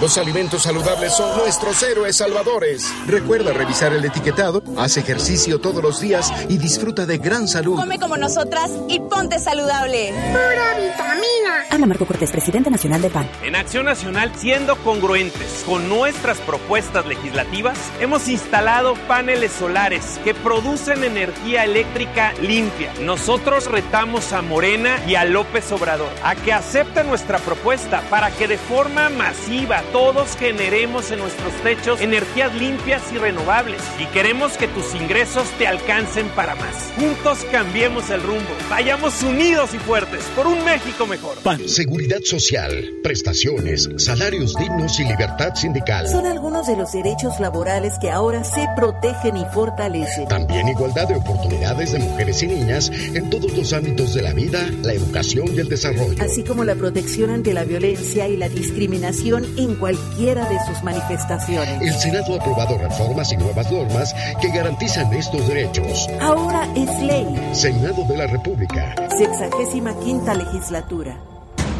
Los 0.00 0.18
alimentos 0.18 0.64
saludables 0.64 1.14
son 1.14 1.38
nuestros 1.38 1.82
héroes 1.82 2.16
salvadores. 2.16 2.92
Recuerda 3.06 3.52
revisar 3.52 3.92
el 3.92 4.04
etiquetado, 4.04 4.62
haz 4.76 4.96
ejercicio 4.96 5.60
todos 5.60 5.82
los 5.82 6.00
días 6.00 6.32
y 6.48 6.58
disfruta 6.58 7.06
de 7.06 7.18
gran 7.18 7.46
salud. 7.46 7.76
Come 7.76 7.98
como 7.98 8.16
nosotras 8.16 8.70
y 8.88 8.98
ponte 8.98 9.38
saludable. 9.38 10.12
Pura 10.12 10.78
vitamina. 10.78 11.64
Habla 11.70 11.86
Marco 11.86 12.06
Cortés, 12.06 12.32
presidente 12.32 12.70
nacional 12.70 13.02
del 13.02 13.12
PAN. 13.12 13.28
En 13.42 13.54
Acción 13.54 13.86
Nacional, 13.86 14.32
siendo 14.36 14.76
congruentes 14.76 15.62
con 15.64 15.88
nuestras 15.88 16.38
propuestas 16.38 17.06
legislativas, 17.06 17.78
hemos 18.00 18.28
instalado 18.28 18.94
paneles 19.06 19.52
solares 19.52 20.20
que 20.24 20.34
producen 20.34 21.04
energía 21.04 21.64
eléctrica 21.64 22.34
limpia. 22.42 22.92
Nosotros 23.00 23.70
retamos 23.70 24.32
a 24.32 24.42
Morena 24.42 24.98
y 25.06 25.14
a 25.14 25.24
López 25.24 25.70
Obrador 25.72 26.10
a 26.24 26.34
que 26.34 26.52
acepten 26.52 27.06
nuestra 27.06 27.38
propuesta 27.38 28.02
para 28.10 28.30
que 28.32 28.48
de 28.48 28.58
forma 28.58 29.08
masiva 29.08 29.83
todos 29.92 30.36
generemos 30.36 31.10
en 31.10 31.20
nuestros 31.20 31.52
techos 31.62 32.00
energías 32.00 32.54
limpias 32.54 33.02
y 33.12 33.18
renovables. 33.18 33.82
Y 33.98 34.06
queremos 34.06 34.56
que 34.56 34.68
tus 34.68 34.94
ingresos 34.94 35.48
te 35.58 35.66
alcancen 35.66 36.28
para 36.30 36.54
más. 36.54 36.92
Juntos 36.96 37.46
cambiemos 37.50 38.10
el 38.10 38.22
rumbo. 38.22 38.50
Vayamos 38.68 39.22
unidos 39.22 39.74
y 39.74 39.78
fuertes 39.78 40.24
por 40.36 40.46
un 40.46 40.64
México 40.64 41.06
mejor. 41.06 41.36
Seguridad 41.66 42.20
social, 42.22 42.72
prestaciones, 43.02 43.88
salarios 43.96 44.54
dignos 44.56 44.98
y 45.00 45.04
libertad 45.04 45.54
sindical. 45.54 46.08
Son 46.08 46.26
algunos 46.26 46.66
de 46.66 46.76
los 46.76 46.92
derechos 46.92 47.40
laborales 47.40 47.94
que 48.00 48.10
ahora 48.10 48.44
se 48.44 48.66
protegen 48.76 49.36
y 49.36 49.44
fortalecen. 49.52 50.28
También 50.28 50.68
igualdad 50.68 51.08
de 51.08 51.16
oportunidades 51.16 51.92
de 51.92 51.98
mujeres 51.98 52.42
y 52.42 52.46
niñas 52.46 52.90
en 52.90 53.30
todos 53.30 53.52
los 53.52 53.72
ámbitos 53.72 54.14
de 54.14 54.22
la 54.22 54.32
vida, 54.32 54.68
la 54.82 54.92
educación 54.92 55.48
y 55.54 55.60
el 55.60 55.68
desarrollo. 55.68 56.22
Así 56.22 56.42
como 56.42 56.64
la 56.64 56.74
protección 56.74 57.30
ante 57.30 57.52
la 57.52 57.64
violencia 57.64 58.28
y 58.28 58.36
la 58.36 58.48
discriminación 58.48 59.44
en 59.56 59.73
cualquiera 59.76 60.48
de 60.48 60.58
sus 60.66 60.82
manifestaciones. 60.82 61.80
El 61.80 61.94
Senado 61.94 62.34
ha 62.34 62.40
aprobado 62.40 62.78
reformas 62.78 63.32
y 63.32 63.36
nuevas 63.36 63.70
normas 63.70 64.14
que 64.40 64.48
garantizan 64.48 65.12
estos 65.12 65.46
derechos. 65.48 66.08
Ahora 66.20 66.66
es 66.74 67.02
ley. 67.02 67.26
Senado 67.52 68.04
de 68.04 68.16
la 68.16 68.26
República. 68.26 68.94
Sexagésima 69.16 69.98
quinta 70.00 70.34
legislatura. 70.34 71.18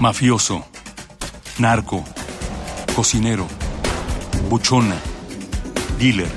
Mafioso, 0.01 0.65
narco, 1.59 2.03
cocinero, 2.95 3.47
buchona, 4.49 4.97
dealer, 5.99 6.31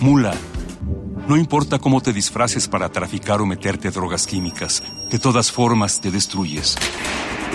mula. 0.00 0.34
No 1.26 1.36
importa 1.36 1.78
cómo 1.78 2.00
te 2.00 2.12
disfraces 2.12 2.68
para 2.68 2.88
traficar 2.88 3.40
o 3.40 3.46
meterte 3.46 3.90
drogas 3.90 4.26
químicas, 4.26 4.82
de 5.10 5.18
todas 5.18 5.52
formas 5.52 6.00
te 6.00 6.10
destruyes. 6.10 6.76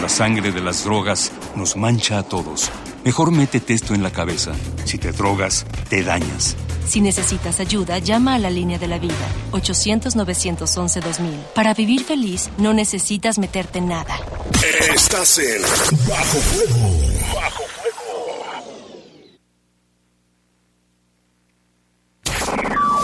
La 0.02 0.10
sangre 0.10 0.52
de 0.52 0.62
las 0.62 0.84
drogas 0.84 1.32
nos 1.56 1.78
mancha 1.78 2.20
a 2.20 2.24
todos. 2.24 2.70
Mejor 3.06 3.32
métete 3.32 3.74
esto 3.74 3.94
en 3.94 4.02
la 4.02 4.12
cabeza. 4.12 4.54
Si 4.86 4.98
te 4.98 5.12
drogas, 5.12 5.66
te 5.90 6.04
dañas. 6.04 6.56
Si 6.88 7.02
necesitas 7.02 7.60
ayuda, 7.60 8.00
llama 8.00 8.36
a 8.36 8.40
la 8.40 8.50
línea 8.50 8.80
de 8.80 8.88
la 8.88 8.98
vida, 8.98 9.14
800-911-2000. 9.52 11.54
Para 11.54 11.74
vivir 11.74 12.04
feliz, 12.04 12.50
no 12.58 12.74
necesitas 12.74 13.40
meterte 13.40 13.80
en 13.80 13.90
nada. 13.90 14.16
Estás 14.94 15.38
en 15.40 15.62
Bajo 16.08 16.40
Fuego. 16.40 17.13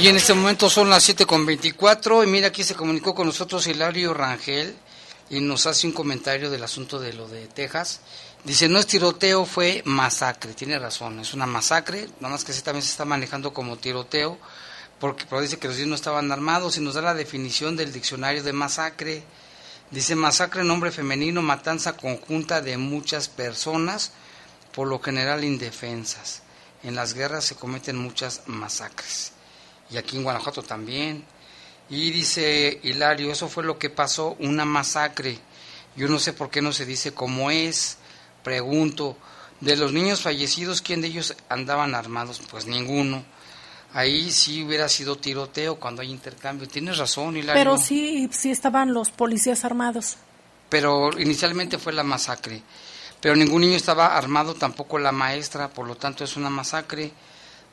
Y 0.00 0.08
en 0.08 0.16
este 0.16 0.32
momento 0.32 0.70
son 0.70 0.88
las 0.88 1.06
7.24 1.10 2.24
y 2.24 2.26
mira 2.26 2.46
aquí 2.48 2.64
se 2.64 2.74
comunicó 2.74 3.14
con 3.14 3.26
nosotros 3.26 3.66
Hilario 3.66 4.14
Rangel 4.14 4.74
y 5.28 5.40
nos 5.40 5.66
hace 5.66 5.86
un 5.86 5.92
comentario 5.92 6.48
del 6.48 6.64
asunto 6.64 6.98
de 6.98 7.12
lo 7.12 7.28
de 7.28 7.48
Texas. 7.48 8.00
Dice, 8.42 8.66
no 8.66 8.78
es 8.78 8.86
tiroteo, 8.86 9.44
fue 9.44 9.82
masacre. 9.84 10.54
Tiene 10.54 10.78
razón, 10.78 11.20
es 11.20 11.34
una 11.34 11.44
masacre, 11.44 12.08
nada 12.18 12.32
más 12.32 12.44
que 12.44 12.54
sí 12.54 12.62
también 12.62 12.82
se 12.82 12.92
está 12.92 13.04
manejando 13.04 13.52
como 13.52 13.76
tiroteo, 13.76 14.38
porque 14.98 15.26
pero 15.28 15.42
dice 15.42 15.58
que 15.58 15.68
los 15.68 15.76
niños 15.76 15.90
no 15.90 15.94
estaban 15.96 16.32
armados 16.32 16.78
y 16.78 16.80
nos 16.80 16.94
da 16.94 17.02
la 17.02 17.12
definición 17.12 17.76
del 17.76 17.92
diccionario 17.92 18.42
de 18.42 18.54
masacre. 18.54 19.22
Dice, 19.90 20.14
masacre, 20.14 20.64
nombre 20.64 20.92
femenino, 20.92 21.42
matanza 21.42 21.92
conjunta 21.92 22.62
de 22.62 22.78
muchas 22.78 23.28
personas, 23.28 24.12
por 24.72 24.88
lo 24.88 24.98
general 24.98 25.44
indefensas. 25.44 26.40
En 26.82 26.94
las 26.94 27.12
guerras 27.12 27.44
se 27.44 27.56
cometen 27.56 27.98
muchas 27.98 28.40
masacres 28.46 29.32
y 29.90 29.96
aquí 29.96 30.16
en 30.16 30.24
Guanajuato 30.24 30.62
también. 30.62 31.24
Y 31.88 32.10
dice 32.10 32.78
Hilario, 32.82 33.32
eso 33.32 33.48
fue 33.48 33.64
lo 33.64 33.78
que 33.78 33.90
pasó, 33.90 34.36
una 34.38 34.64
masacre. 34.64 35.38
Yo 35.96 36.08
no 36.08 36.18
sé 36.18 36.32
por 36.32 36.50
qué 36.50 36.62
no 36.62 36.72
se 36.72 36.86
dice 36.86 37.12
cómo 37.12 37.50
es. 37.50 37.98
Pregunto, 38.44 39.16
de 39.60 39.76
los 39.76 39.92
niños 39.92 40.22
fallecidos, 40.22 40.82
¿quién 40.82 41.00
de 41.00 41.08
ellos 41.08 41.34
andaban 41.48 41.94
armados? 41.94 42.40
Pues 42.50 42.66
ninguno. 42.66 43.24
Ahí 43.92 44.30
sí 44.30 44.62
hubiera 44.62 44.88
sido 44.88 45.16
tiroteo 45.16 45.80
cuando 45.80 46.02
hay 46.02 46.10
intercambio. 46.10 46.68
Tienes 46.68 46.98
razón, 46.98 47.36
Hilario. 47.36 47.60
Pero 47.60 47.76
sí, 47.76 48.30
sí 48.32 48.52
estaban 48.52 48.94
los 48.94 49.10
policías 49.10 49.64
armados. 49.64 50.16
Pero 50.68 51.10
inicialmente 51.18 51.76
fue 51.76 51.92
la 51.92 52.04
masacre. 52.04 52.62
Pero 53.20 53.34
ningún 53.34 53.62
niño 53.62 53.76
estaba 53.76 54.16
armado, 54.16 54.54
tampoco 54.54 54.98
la 54.98 55.10
maestra, 55.10 55.68
por 55.68 55.86
lo 55.86 55.96
tanto 55.96 56.22
es 56.22 56.36
una 56.36 56.48
masacre 56.48 57.12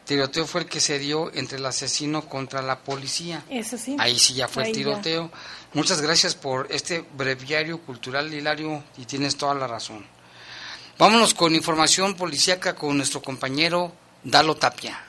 tiroteo 0.07 0.47
fue 0.47 0.61
el 0.61 0.67
que 0.67 0.79
se 0.79 0.97
dio 0.97 1.31
entre 1.33 1.59
el 1.59 1.65
asesino 1.65 2.27
contra 2.27 2.61
la 2.61 2.79
policía. 2.79 3.43
Eso 3.49 3.77
sí. 3.77 3.95
Ahí 3.99 4.17
sí 4.17 4.33
ya 4.33 4.47
fue 4.47 4.63
Ahí 4.63 4.71
el 4.71 4.75
tiroteo. 4.77 5.29
Muchas 5.73 6.01
gracias 6.01 6.33
por 6.33 6.67
este 6.71 7.03
breviario 7.15 7.79
cultural, 7.79 8.33
Hilario, 8.33 8.83
y 8.97 9.05
tienes 9.05 9.35
toda 9.35 9.53
la 9.53 9.67
razón. 9.67 10.05
Vámonos 10.97 11.35
con 11.35 11.53
información 11.53 12.15
policíaca 12.15 12.73
con 12.73 12.97
nuestro 12.97 13.21
compañero 13.21 13.91
Dalo 14.23 14.55
Tapia. 14.55 14.99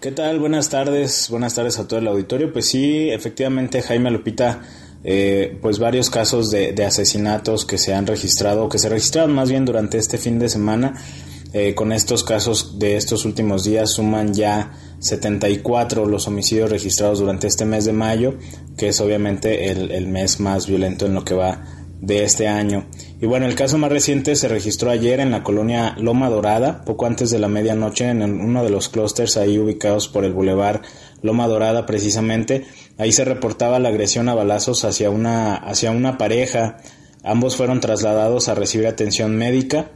¿Qué 0.00 0.12
tal? 0.12 0.38
Buenas 0.38 0.70
tardes, 0.70 1.28
buenas 1.28 1.54
tardes 1.54 1.78
a 1.78 1.88
todo 1.88 1.98
el 1.98 2.06
auditorio. 2.06 2.52
Pues 2.52 2.68
sí, 2.68 3.10
efectivamente 3.10 3.82
Jaime 3.82 4.10
Lupita, 4.12 4.62
eh, 5.02 5.58
pues 5.60 5.80
varios 5.80 6.08
casos 6.08 6.50
de, 6.50 6.72
de, 6.72 6.84
asesinatos 6.86 7.66
que 7.66 7.76
se 7.76 7.92
han 7.92 8.06
registrado, 8.06 8.68
que 8.68 8.78
se 8.78 8.88
registraron 8.88 9.34
más 9.34 9.50
bien 9.50 9.64
durante 9.64 9.98
este 9.98 10.16
fin 10.16 10.38
de 10.38 10.48
semana. 10.48 10.94
Eh, 11.52 11.74
con 11.74 11.92
estos 11.92 12.24
casos 12.24 12.78
de 12.78 12.96
estos 12.96 13.24
últimos 13.24 13.64
días 13.64 13.92
suman 13.92 14.34
ya 14.34 14.72
74 14.98 16.04
los 16.04 16.28
homicidios 16.28 16.70
registrados 16.70 17.20
durante 17.20 17.46
este 17.46 17.64
mes 17.64 17.86
de 17.86 17.94
mayo, 17.94 18.34
que 18.76 18.88
es 18.88 19.00
obviamente 19.00 19.70
el, 19.70 19.90
el 19.90 20.08
mes 20.08 20.40
más 20.40 20.66
violento 20.66 21.06
en 21.06 21.14
lo 21.14 21.24
que 21.24 21.34
va 21.34 21.64
de 22.00 22.22
este 22.22 22.48
año. 22.48 22.86
Y 23.20 23.26
bueno, 23.26 23.46
el 23.46 23.54
caso 23.54 23.78
más 23.78 23.90
reciente 23.90 24.36
se 24.36 24.48
registró 24.48 24.90
ayer 24.90 25.20
en 25.20 25.30
la 25.30 25.42
colonia 25.42 25.96
Loma 25.98 26.28
Dorada, 26.28 26.84
poco 26.84 27.06
antes 27.06 27.30
de 27.30 27.38
la 27.38 27.48
medianoche, 27.48 28.08
en 28.08 28.22
uno 28.22 28.62
de 28.62 28.70
los 28.70 28.88
clústeres 28.88 29.36
ahí 29.36 29.58
ubicados 29.58 30.08
por 30.08 30.24
el 30.24 30.32
bulevar 30.32 30.82
Loma 31.22 31.48
Dorada 31.48 31.86
precisamente. 31.86 32.66
Ahí 32.98 33.12
se 33.12 33.24
reportaba 33.24 33.78
la 33.78 33.88
agresión 33.88 34.28
a 34.28 34.34
balazos 34.34 34.84
hacia 34.84 35.10
una, 35.10 35.56
hacia 35.56 35.90
una 35.90 36.18
pareja. 36.18 36.76
Ambos 37.24 37.56
fueron 37.56 37.80
trasladados 37.80 38.48
a 38.48 38.54
recibir 38.54 38.86
atención 38.86 39.36
médica 39.36 39.90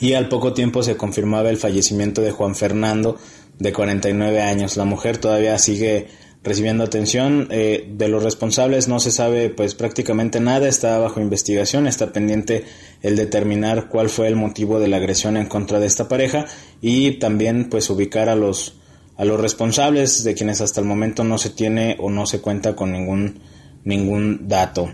y 0.00 0.14
al 0.14 0.28
poco 0.28 0.52
tiempo 0.52 0.82
se 0.82 0.96
confirmaba 0.96 1.50
el 1.50 1.56
fallecimiento 1.56 2.22
de 2.22 2.30
Juan 2.30 2.54
Fernando, 2.54 3.18
de 3.58 3.72
49 3.72 4.42
años. 4.42 4.76
La 4.76 4.84
mujer 4.84 5.18
todavía 5.18 5.58
sigue 5.58 6.08
recibiendo 6.46 6.84
atención. 6.84 7.48
Eh, 7.50 7.88
de 7.92 8.08
los 8.08 8.22
responsables 8.22 8.86
no 8.88 9.00
se 9.00 9.10
sabe 9.10 9.50
pues 9.50 9.74
prácticamente 9.74 10.40
nada, 10.40 10.68
está 10.68 10.98
bajo 10.98 11.20
investigación, 11.20 11.86
está 11.86 12.12
pendiente 12.12 12.64
el 13.02 13.16
determinar 13.16 13.88
cuál 13.88 14.08
fue 14.08 14.28
el 14.28 14.36
motivo 14.36 14.78
de 14.78 14.88
la 14.88 14.98
agresión 14.98 15.36
en 15.36 15.46
contra 15.46 15.80
de 15.80 15.86
esta 15.86 16.08
pareja 16.08 16.46
y 16.80 17.12
también 17.12 17.68
pues 17.68 17.90
ubicar 17.90 18.28
a 18.28 18.36
los 18.36 18.74
a 19.16 19.24
los 19.24 19.40
responsables 19.40 20.24
de 20.24 20.34
quienes 20.34 20.60
hasta 20.60 20.80
el 20.80 20.86
momento 20.86 21.24
no 21.24 21.38
se 21.38 21.48
tiene 21.48 21.96
o 21.98 22.10
no 22.10 22.26
se 22.26 22.40
cuenta 22.40 22.76
con 22.76 22.92
ningún 22.92 23.40
ningún 23.84 24.46
dato. 24.46 24.90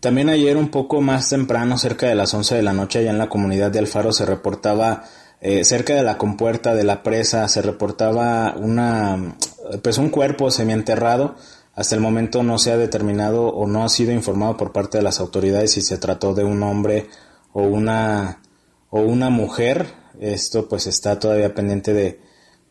También 0.00 0.28
ayer 0.28 0.56
un 0.56 0.68
poco 0.68 1.00
más 1.00 1.28
temprano, 1.28 1.78
cerca 1.78 2.06
de 2.06 2.14
las 2.14 2.32
11 2.34 2.56
de 2.56 2.62
la 2.62 2.72
noche, 2.72 2.98
allá 3.00 3.10
en 3.10 3.18
la 3.18 3.28
comunidad 3.28 3.70
de 3.70 3.78
Alfaro 3.78 4.12
se 4.12 4.26
reportaba 4.26 5.04
eh, 5.40 5.64
cerca 5.64 5.94
de 5.94 6.02
la 6.02 6.16
compuerta 6.16 6.74
de 6.74 6.84
la 6.84 7.02
presa 7.02 7.46
se 7.48 7.60
reportaba 7.60 8.54
una 8.56 9.36
pues 9.82 9.98
un 9.98 10.10
cuerpo 10.10 10.50
semienterrado. 10.50 11.36
Hasta 11.74 11.94
el 11.94 12.00
momento 12.00 12.42
no 12.42 12.58
se 12.58 12.72
ha 12.72 12.78
determinado 12.78 13.48
o 13.48 13.66
no 13.66 13.84
ha 13.84 13.88
sido 13.90 14.12
informado 14.12 14.56
por 14.56 14.72
parte 14.72 14.98
de 14.98 15.04
las 15.04 15.20
autoridades 15.20 15.72
si 15.72 15.82
se 15.82 15.98
trató 15.98 16.34
de 16.34 16.44
un 16.44 16.62
hombre 16.62 17.08
o 17.52 17.62
una 17.62 18.40
o 18.88 19.00
una 19.00 19.28
mujer. 19.28 19.86
Esto 20.18 20.68
pues 20.68 20.86
está 20.86 21.18
todavía 21.18 21.54
pendiente 21.54 21.92
de, 21.92 22.20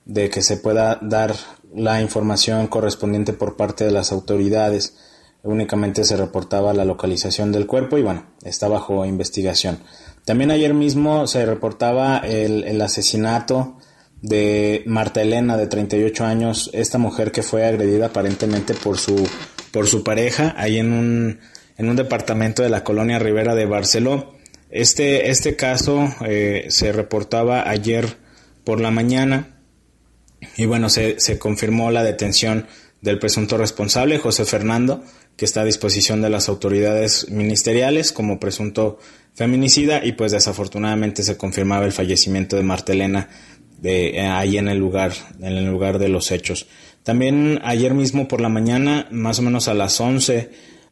de 0.06 0.30
que 0.30 0.42
se 0.42 0.58
pueda 0.58 0.98
dar 1.02 1.36
la 1.74 2.02
información 2.02 2.66
correspondiente 2.68 3.34
por 3.34 3.58
parte 3.58 3.86
de 3.86 3.92
las 3.92 4.12
autoridades 4.12 4.98
únicamente 5.46 6.04
se 6.04 6.18
reportaba 6.18 6.74
la 6.74 6.86
localización 6.86 7.52
del 7.52 7.66
cuerpo 7.66 7.98
y 7.98 8.02
bueno 8.02 8.26
está 8.44 8.68
bajo 8.68 9.06
investigación 9.06 9.80
también 10.26 10.50
ayer 10.50 10.74
mismo 10.74 11.28
se 11.28 11.46
reportaba 11.46 12.18
el, 12.18 12.82
asesinato 12.82 13.78
de 14.22 14.82
Marta 14.88 15.22
Elena, 15.22 15.56
de 15.56 15.68
38 15.68 16.26
años, 16.26 16.72
esta 16.74 16.98
mujer 16.98 17.32
que 17.32 17.44
fue 17.44 17.64
agredida 17.64 18.08
aparentemente 18.08 18.74
por 18.74 18.98
su, 18.98 19.30
por 19.70 19.86
su 19.86 20.04
pareja, 20.04 20.56
ahí 20.58 20.80
en 20.80 20.94
un, 20.94 21.40
en 21.78 21.90
un 21.90 21.96
departamento 21.96 22.64
de 22.64 22.70
la 22.70 22.84
colonia 22.84 23.20
Rivera 23.20 23.54
de 23.54 23.68
Barceló. 23.68 24.34
Este, 24.72 25.30
este 25.30 25.56
caso 25.56 26.10
eh, 26.26 26.66
se 26.70 26.92
reportaba 26.92 27.70
ayer 27.70 28.18
por 28.64 28.82
la 28.82 28.90
mañana 28.90 29.60
y 30.58 30.66
bueno, 30.66 30.90
se, 30.90 31.20
se 31.20 31.38
confirmó 31.38 31.92
la 31.92 32.04
detención 32.04 32.66
del 33.02 33.20
presunto 33.20 33.58
responsable, 33.58 34.18
José 34.18 34.46
Fernando, 34.46 35.04
que 35.38 35.46
está 35.46 35.62
a 35.62 35.66
disposición 35.66 36.22
de 36.22 36.30
las 36.30 36.50
autoridades 36.50 37.30
ministeriales 37.30 38.12
como 38.12 38.40
presunto 38.40 39.00
feminicida 39.34 40.04
y 40.04 40.14
pues 40.14 40.32
desafortunadamente 40.32 41.24
se 41.24 41.38
confirmaba 41.38 41.86
el 41.86 41.92
fallecimiento 41.92 42.56
de 42.56 42.64
Marta 42.64 42.94
Elena 42.94 43.30
de, 43.82 44.18
eh, 44.18 44.22
ahí 44.22 44.58
en 44.58 44.70
el 44.70 44.78
lugar, 44.78 45.12
en 45.40 45.58
el 45.58 45.66
lugar 45.66 46.00
de 46.00 46.08
los 46.08 46.32
hechos. 46.32 46.68
También 47.04 47.60
ayer 47.64 47.94
mismo 47.94 48.28
por 48.28 48.42
la 48.42 48.50
mañana, 48.50 49.08
más 49.12 49.40
o 49.40 49.42
menos 49.42 49.68
a 49.68 49.74
las 49.74 50.00
11, 50.00 50.50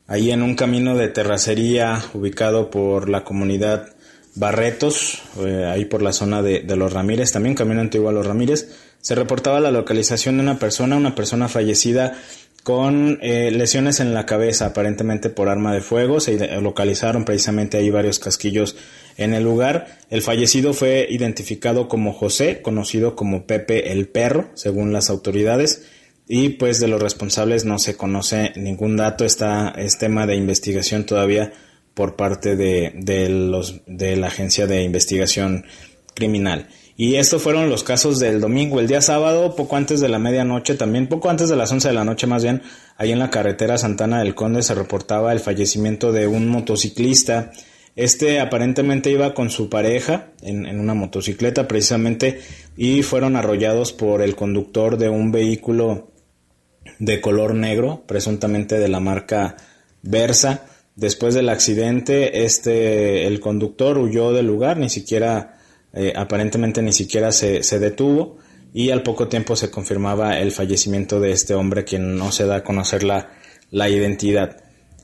ahí 0.07 0.31
en 0.31 0.43
un 0.43 0.55
camino 0.55 0.95
de 0.95 1.07
terracería 1.07 2.03
ubicado 2.13 2.69
por 2.69 3.09
la 3.09 3.23
comunidad 3.23 3.89
Barretos, 4.35 5.21
eh, 5.45 5.65
ahí 5.71 5.85
por 5.85 6.01
la 6.01 6.11
zona 6.11 6.41
de, 6.41 6.61
de, 6.61 6.75
los 6.75 6.91
Ramírez, 6.91 7.31
también 7.31 7.55
camino 7.55 7.81
antiguo 7.81 8.09
a 8.09 8.13
los 8.13 8.25
Ramírez, 8.25 8.67
se 8.99 9.15
reportaba 9.15 9.59
la 9.59 9.69
localización 9.69 10.37
de 10.37 10.43
una 10.43 10.59
persona, 10.59 10.95
una 10.95 11.13
persona 11.13 11.47
fallecida 11.47 12.17
con 12.63 13.19
eh, 13.21 13.51
lesiones 13.51 13.99
en 13.99 14.13
la 14.13 14.25
cabeza, 14.25 14.67
aparentemente 14.67 15.29
por 15.29 15.49
arma 15.49 15.73
de 15.73 15.81
fuego. 15.81 16.21
Se 16.21 16.59
localizaron 16.61 17.25
precisamente 17.25 17.77
ahí 17.77 17.89
varios 17.89 18.19
casquillos 18.19 18.77
en 19.17 19.33
el 19.33 19.43
lugar. 19.43 19.99
El 20.09 20.21
fallecido 20.21 20.73
fue 20.73 21.05
identificado 21.09 21.89
como 21.89 22.13
José, 22.13 22.61
conocido 22.61 23.15
como 23.15 23.45
Pepe 23.45 23.91
el 23.91 24.07
Perro, 24.07 24.49
según 24.55 24.93
las 24.93 25.09
autoridades. 25.09 25.85
Y 26.25 26.49
pues 26.49 26.79
de 26.79 26.87
los 26.87 27.01
responsables 27.01 27.65
no 27.65 27.79
se 27.79 27.97
conoce 27.97 28.53
ningún 28.55 28.95
dato. 28.95 29.25
Está, 29.25 29.73
es 29.77 29.97
tema 29.97 30.25
de 30.25 30.35
investigación 30.35 31.05
todavía 31.05 31.51
por 31.93 32.15
parte 32.15 32.55
de, 32.55 32.93
de, 32.95 33.27
los, 33.27 33.81
de 33.87 34.15
la 34.15 34.27
Agencia 34.27 34.67
de 34.67 34.83
Investigación 34.83 35.65
Criminal. 36.15 36.69
Y 36.95 37.15
estos 37.15 37.41
fueron 37.41 37.69
los 37.69 37.83
casos 37.83 38.19
del 38.19 38.39
domingo. 38.39 38.79
El 38.79 38.87
día 38.87 39.01
sábado, 39.01 39.55
poco 39.55 39.75
antes 39.75 39.99
de 39.99 40.09
la 40.09 40.19
medianoche, 40.19 40.75
también 40.75 41.07
poco 41.07 41.29
antes 41.29 41.49
de 41.49 41.55
las 41.55 41.71
11 41.71 41.87
de 41.87 41.93
la 41.93 42.05
noche 42.05 42.27
más 42.27 42.43
bien, 42.43 42.61
ahí 42.97 43.11
en 43.11 43.19
la 43.19 43.31
carretera 43.31 43.77
Santana 43.77 44.19
del 44.19 44.35
Conde 44.35 44.61
se 44.61 44.75
reportaba 44.75 45.33
el 45.33 45.39
fallecimiento 45.39 46.11
de 46.11 46.27
un 46.27 46.47
motociclista. 46.47 47.51
Este 47.95 48.39
aparentemente 48.39 49.09
iba 49.09 49.33
con 49.33 49.49
su 49.49 49.69
pareja 49.69 50.27
en, 50.41 50.65
en 50.65 50.79
una 50.79 50.93
motocicleta 50.93 51.67
precisamente 51.67 52.41
y 52.77 53.01
fueron 53.01 53.35
arrollados 53.35 53.91
por 53.91 54.21
el 54.21 54.35
conductor 54.35 54.97
de 54.97 55.09
un 55.09 55.31
vehículo 55.31 56.11
de 56.99 57.21
color 57.21 57.55
negro, 57.55 58.03
presuntamente 58.05 58.77
de 58.77 58.87
la 58.87 58.99
marca 58.99 59.57
Versa. 60.03 60.65
Después 60.95 61.33
del 61.33 61.49
accidente, 61.49 62.45
este, 62.45 63.25
el 63.25 63.39
conductor 63.39 63.97
huyó 63.97 64.31
del 64.31 64.45
lugar, 64.45 64.77
ni 64.77 64.89
siquiera 64.89 65.59
eh, 65.93 66.13
aparentemente 66.15 66.81
ni 66.81 66.91
siquiera 66.91 67.31
se, 67.31 67.63
se, 67.63 67.79
detuvo 67.79 68.37
y 68.73 68.89
al 68.89 69.03
poco 69.03 69.27
tiempo 69.27 69.55
se 69.55 69.69
confirmaba 69.69 70.39
el 70.39 70.51
fallecimiento 70.51 71.19
de 71.19 71.31
este 71.31 71.53
hombre 71.53 71.83
quien 71.83 72.17
no 72.17 72.31
se 72.31 72.45
da 72.45 72.57
a 72.57 72.63
conocer 72.63 73.03
la, 73.03 73.31
la 73.69 73.89
identidad. 73.89 74.63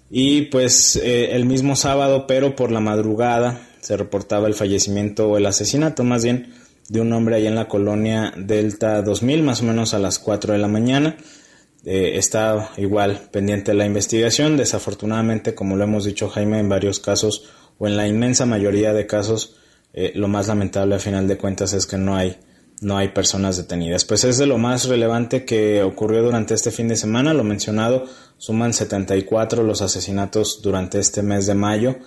Y 0.10 0.44
pues 0.44 0.96
eh, 0.96 1.36
el 1.36 1.46
mismo 1.46 1.76
sábado, 1.76 2.26
pero 2.28 2.56
por 2.56 2.72
la 2.72 2.80
madrugada, 2.80 3.62
se 3.82 3.96
reportaba 3.96 4.48
el 4.48 4.56
fallecimiento 4.56 5.30
o 5.30 5.38
el 5.38 5.46
asesinato 5.46 6.04
más 6.04 6.24
bien 6.24 6.54
de 6.90 7.02
un 7.02 7.14
hombre 7.14 7.36
ahí 7.36 7.48
en 7.48 7.56
la 7.56 7.68
colonia 7.68 8.34
Delta 8.36 9.02
2000, 9.04 9.44
más 9.44 9.62
o 9.62 9.66
menos 9.66 9.94
a 9.94 10.00
las 10.00 10.18
4 10.18 10.54
de 10.54 10.60
la 10.60 10.68
mañana. 10.68 11.16
Eh, 11.86 12.18
está 12.18 12.72
igual 12.78 13.30
pendiente 13.32 13.72
de 13.72 13.78
la 13.78 13.86
investigación. 13.86 14.58
Desafortunadamente, 14.58 15.54
como 15.54 15.78
lo 15.78 15.84
hemos 15.84 16.06
dicho 16.06 16.30
Jaime, 16.30 16.60
en 16.60 16.70
varios 16.70 17.00
casos 17.00 17.50
o 17.78 17.88
en 17.88 17.96
la 17.96 18.08
inmensa 18.08 18.46
mayoría 18.46 18.92
de 18.94 19.06
casos, 19.06 19.56
eh, 19.94 20.12
lo 20.16 20.28
más 20.28 20.48
lamentable 20.48 20.96
a 20.96 21.00
final 21.00 21.28
de 21.28 21.38
cuentas 21.38 21.74
es 21.74 21.86
que 21.86 21.98
no 21.98 22.16
hay 22.16 22.38
no 22.82 22.98
hay 22.98 23.10
personas 23.10 23.58
detenidas. 23.58 24.06
Pues 24.06 24.24
es 24.24 24.38
de 24.38 24.46
lo 24.46 24.58
más 24.58 24.88
relevante 24.88 25.46
que 25.46 25.84
ocurrió 25.84 26.24
durante 26.24 26.54
este 26.54 26.72
fin 26.72 26.88
de 26.88 26.96
semana, 26.96 27.34
lo 27.34 27.44
mencionado, 27.44 28.06
suman 28.38 28.74
74 28.74 29.64
los 29.64 29.82
asesinatos 29.82 30.62
durante 30.62 31.00
este 31.00 31.22
mes 31.22 31.46
de 31.46 31.56
mayo, 31.56 31.98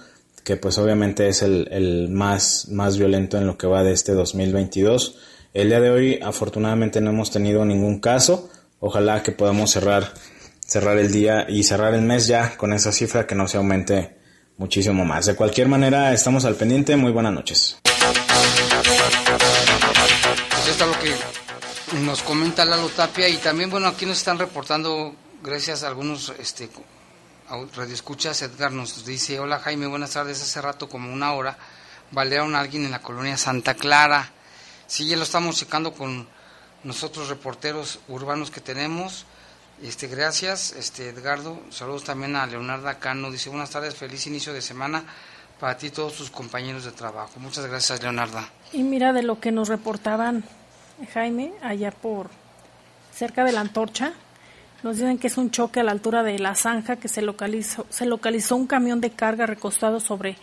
que 0.45 0.57
pues 0.57 0.79
obviamente 0.79 1.29
es 1.29 1.42
el, 1.42 1.68
el 1.71 2.09
más, 2.09 2.68
más 2.68 2.97
violento 2.97 3.38
en 3.38 3.47
lo 3.47 3.59
que 3.59 3.66
va 3.66 3.83
de 3.83 3.92
este 3.92 4.12
2022. 4.12 5.18
El 5.55 5.68
día 5.68 5.81
de 5.81 5.90
hoy 5.90 6.18
afortunadamente 6.23 7.01
no 7.01 7.11
hemos 7.11 7.31
tenido 7.31 7.64
ningún 7.64 8.01
caso, 8.01 8.49
ojalá 8.81 9.23
que 9.23 9.33
podamos 9.33 9.71
cerrar, 9.71 10.14
cerrar 10.61 10.99
el 10.99 11.12
día 11.12 11.47
y 11.49 11.64
cerrar 11.64 11.95
el 11.95 12.03
mes 12.03 12.27
ya 12.27 12.57
con 12.57 12.73
esa 12.73 12.92
cifra 12.92 13.27
que 13.27 13.35
no 13.35 13.47
se 13.47 13.59
aumente 13.59 14.22
muchísimo 14.59 15.05
más. 15.05 15.27
De 15.27 15.35
cualquier 15.35 15.69
manera, 15.69 16.12
estamos 16.12 16.45
al 16.45 16.55
pendiente. 16.55 16.97
Muy 16.97 17.12
buenas 17.12 17.33
noches. 17.33 17.79
Pues 20.51 20.69
esto 20.69 20.85
es 20.85 20.91
lo 20.91 20.99
que 21.01 21.15
nos 22.05 22.23
comenta 22.23 22.65
Lalo 22.65 22.88
Tapia 22.88 23.29
y 23.29 23.37
también, 23.37 23.71
bueno, 23.71 23.88
aquí 23.88 24.07
nos 24.07 24.19
están 24.19 24.38
reportando, 24.38 25.15
gracias 25.43 25.83
a 25.83 25.88
algunos 25.88 26.33
este, 26.38 26.71
radioescuchas, 27.75 28.41
Edgar 28.43 28.73
nos 28.73 29.05
dice, 29.05 29.38
hola 29.38 29.59
Jaime, 29.59 29.87
buenas 29.87 30.12
tardes, 30.12 30.41
hace 30.41 30.61
rato 30.62 30.88
como 30.88 31.12
una 31.12 31.33
hora 31.35 31.59
balearon 32.11 32.55
a 32.55 32.61
alguien 32.61 32.85
en 32.85 32.91
la 32.93 33.03
colonia 33.03 33.37
Santa 33.37 33.75
Clara. 33.75 34.31
Sí, 34.87 35.07
ya 35.07 35.17
lo 35.17 35.23
estamos 35.23 35.57
checando 35.57 35.93
con 35.93 36.29
nosotros 36.85 37.29
reporteros 37.29 37.99
urbanos 38.09 38.51
que 38.51 38.61
tenemos 38.61 39.27
este, 39.88 40.07
gracias, 40.07 40.73
este, 40.73 41.09
Edgardo. 41.09 41.61
Saludos 41.71 42.05
también 42.05 42.37
a 42.37 42.47
Leonardo 42.47 42.90
Cano. 42.99 43.31
Dice, 43.31 43.51
buenas 43.51 43.71
tardes, 43.71 43.95
feliz 43.95 44.27
inicio 44.27 44.53
de 44.53 44.62
semana 44.62 45.05
para 45.59 45.77
ti 45.77 45.88
y 45.88 45.90
todos 45.90 46.14
tus 46.14 46.31
compañeros 46.31 46.85
de 46.85 46.92
trabajo. 46.92 47.38
Muchas 47.38 47.66
gracias, 47.66 48.03
Leonarda. 48.03 48.49
Y 48.73 48.83
mira 48.83 49.12
de 49.12 49.23
lo 49.23 49.40
que 49.40 49.53
nos 49.53 49.68
reportaban, 49.68 50.45
Jaime, 51.12 51.53
allá 51.62 51.90
por 51.90 52.31
cerca 53.12 53.45
de 53.45 53.53
la 53.53 53.61
antorcha, 53.61 54.12
nos 54.83 54.97
dicen 54.97 55.18
que 55.18 55.29
es 55.29 55.37
un 55.37 55.51
choque 55.51 55.81
a 55.81 55.85
la 55.85 55.92
altura 55.92 56.23
de 56.23 56.38
la 56.38 56.55
zanja 56.55 56.97
que 56.97 57.09
se 57.09 57.23
localizó, 57.23 57.87
se 57.90 58.07
localizó 58.07 58.57
un 58.57 58.66
camión 58.66 59.01
de 59.01 59.11
carga 59.11 59.47
recostado 59.47 60.01
sobre 60.01 60.37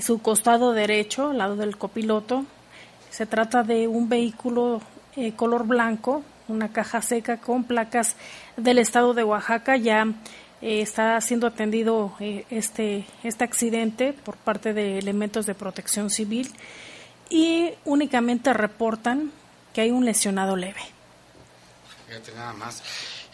su 0.00 0.20
costado 0.20 0.72
derecho, 0.72 1.30
al 1.30 1.38
lado 1.38 1.56
del 1.56 1.76
copiloto. 1.76 2.44
Se 3.10 3.26
trata 3.26 3.62
de 3.62 3.86
un 3.86 4.08
vehículo 4.08 4.80
eh, 5.16 5.32
color 5.34 5.66
blanco, 5.66 6.22
una 6.50 6.72
caja 6.72 7.02
seca 7.02 7.38
con 7.38 7.64
placas 7.64 8.16
del 8.56 8.78
estado 8.78 9.14
de 9.14 9.24
Oaxaca. 9.24 9.76
Ya 9.76 10.06
eh, 10.62 10.82
está 10.82 11.20
siendo 11.20 11.46
atendido 11.46 12.14
eh, 12.20 12.44
este, 12.50 13.06
este 13.22 13.44
accidente 13.44 14.12
por 14.12 14.36
parte 14.36 14.74
de 14.74 14.98
elementos 14.98 15.46
de 15.46 15.54
protección 15.54 16.10
civil 16.10 16.52
y 17.30 17.70
únicamente 17.84 18.52
reportan 18.52 19.32
que 19.72 19.82
hay 19.82 19.90
un 19.90 20.04
lesionado 20.04 20.56
leve. 20.56 20.80
Fíjate 22.08 22.32
nada 22.32 22.52
más. 22.52 22.82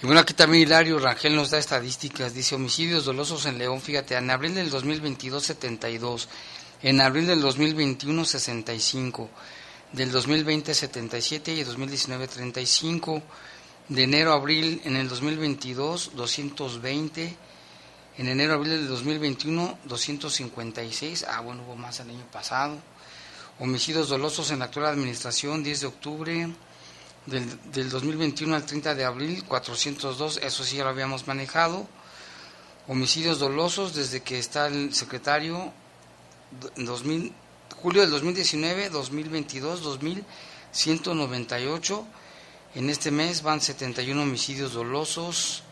Y 0.03 0.07
bueno, 0.07 0.21
aquí 0.21 0.35
también 0.35 0.65
Hilario 0.65 0.99
Rangel 0.99 1.35
nos 1.35 1.51
da 1.51 1.59
estadísticas. 1.59 2.35
Dice 2.35 2.55
homicidios 2.55 3.07
dolosos 3.07 3.47
en 3.47 3.57
León. 3.57 3.81
Fíjate, 3.81 4.15
en 4.15 4.31
abril 4.31 4.55
del 4.55 4.69
2022, 4.69 5.43
72. 5.43 6.29
En 6.83 7.01
abril 7.01 7.27
del 7.27 7.41
2021, 7.41 8.25
65. 8.25 9.31
Del 9.93 10.11
2020, 10.11 10.75
77. 10.75 11.53
Y 11.55 11.65
2019, 11.65 12.29
35. 12.29 13.23
De 13.89 14.03
enero 14.03 14.33
a 14.33 14.37
abril 14.37 14.81
en 14.85 14.97
el 14.97 15.09
2022, 15.09 16.13
220. 16.15 17.37
En 18.19 18.29
enero 18.29 18.53
a 18.53 18.57
abril 18.57 18.73
del 18.73 18.89
2021, 18.89 19.79
256. 19.85 21.27
Ah, 21.29 21.41
bueno, 21.41 21.63
hubo 21.65 21.77
más 21.77 22.01
el 22.01 22.11
año 22.11 22.27
pasado. 22.33 22.77
Homicidios 23.59 24.09
dolosos 24.09 24.51
en 24.51 24.59
la 24.59 24.67
actual 24.67 24.87
administración, 24.87 25.63
10 25.63 25.81
de 25.81 25.87
octubre 25.87 26.49
del, 27.27 27.73
del 27.73 27.91
2021 27.91 28.55
al 28.55 28.67
30 28.67 28.95
de 28.95 29.05
abril, 29.05 29.45
402, 29.45 30.41
eso 30.43 30.65
sí 30.65 30.77
ya 30.77 30.85
lo 30.85 30.91
habíamos 30.91 31.27
manejado. 31.27 31.87
Homicidios 32.89 33.39
dolosos 33.39 33.95
desde 33.95 34.23
que 34.23 34.39
está 34.39 34.69
el 34.69 34.95
secretario, 34.95 35.73
2000, 36.77 37.33
julio 37.83 38.03
del 38.03 38.11
2019, 38.11 38.91
2022, 38.91 39.83
2198. 39.83 42.07
En 42.75 42.91
este 42.91 43.11
mes 43.11 43.43
van 43.43 43.61
71 43.61 44.23
homicidios 44.23 44.73
dolosos. 44.73 45.63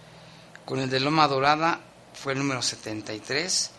Con 0.64 0.78
el 0.78 0.88
de 0.88 1.00
Loma 1.00 1.28
Dorada 1.28 1.80
fue 2.14 2.32
el 2.32 2.38
número 2.38 2.62
73. 2.62 3.70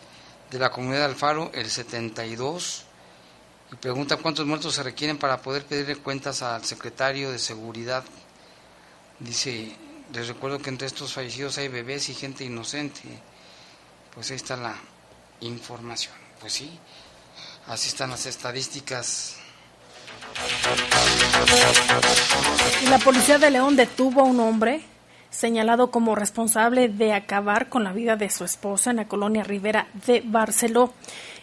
De 0.50 0.58
la 0.58 0.70
comunidad 0.70 1.00
de 1.00 1.06
Alfaro, 1.06 1.50
el 1.54 1.70
72 1.70 2.86
y 3.72 3.76
pregunta 3.76 4.16
cuántos 4.16 4.46
muertos 4.46 4.74
se 4.74 4.82
requieren 4.82 5.18
para 5.18 5.42
poder 5.42 5.64
pedirle 5.64 5.96
cuentas 5.96 6.42
al 6.42 6.64
secretario 6.64 7.32
de 7.32 7.38
Seguridad. 7.38 8.04
Dice, 9.18 9.74
les 10.12 10.28
recuerdo 10.28 10.58
que 10.58 10.70
entre 10.70 10.86
estos 10.86 11.12
fallecidos 11.12 11.58
hay 11.58 11.68
bebés 11.68 12.08
y 12.08 12.14
gente 12.14 12.44
inocente. 12.44 13.02
Pues 14.14 14.30
ahí 14.30 14.36
está 14.36 14.56
la 14.56 14.76
información. 15.40 16.14
Pues 16.40 16.52
sí, 16.52 16.78
así 17.68 17.88
están 17.88 18.10
las 18.10 18.26
estadísticas. 18.26 19.36
La 22.90 22.98
policía 22.98 23.38
de 23.38 23.50
León 23.50 23.76
detuvo 23.76 24.20
a 24.20 24.24
un 24.24 24.40
hombre 24.40 24.82
señalado 25.30 25.90
como 25.90 26.14
responsable 26.14 26.88
de 26.88 27.12
acabar 27.12 27.68
con 27.68 27.84
la 27.84 27.92
vida 27.92 28.16
de 28.16 28.30
su 28.30 28.44
esposa 28.44 28.90
en 28.90 28.96
la 28.96 29.08
colonia 29.08 29.44
Rivera 29.44 29.88
de 30.06 30.22
Barceló. 30.24 30.92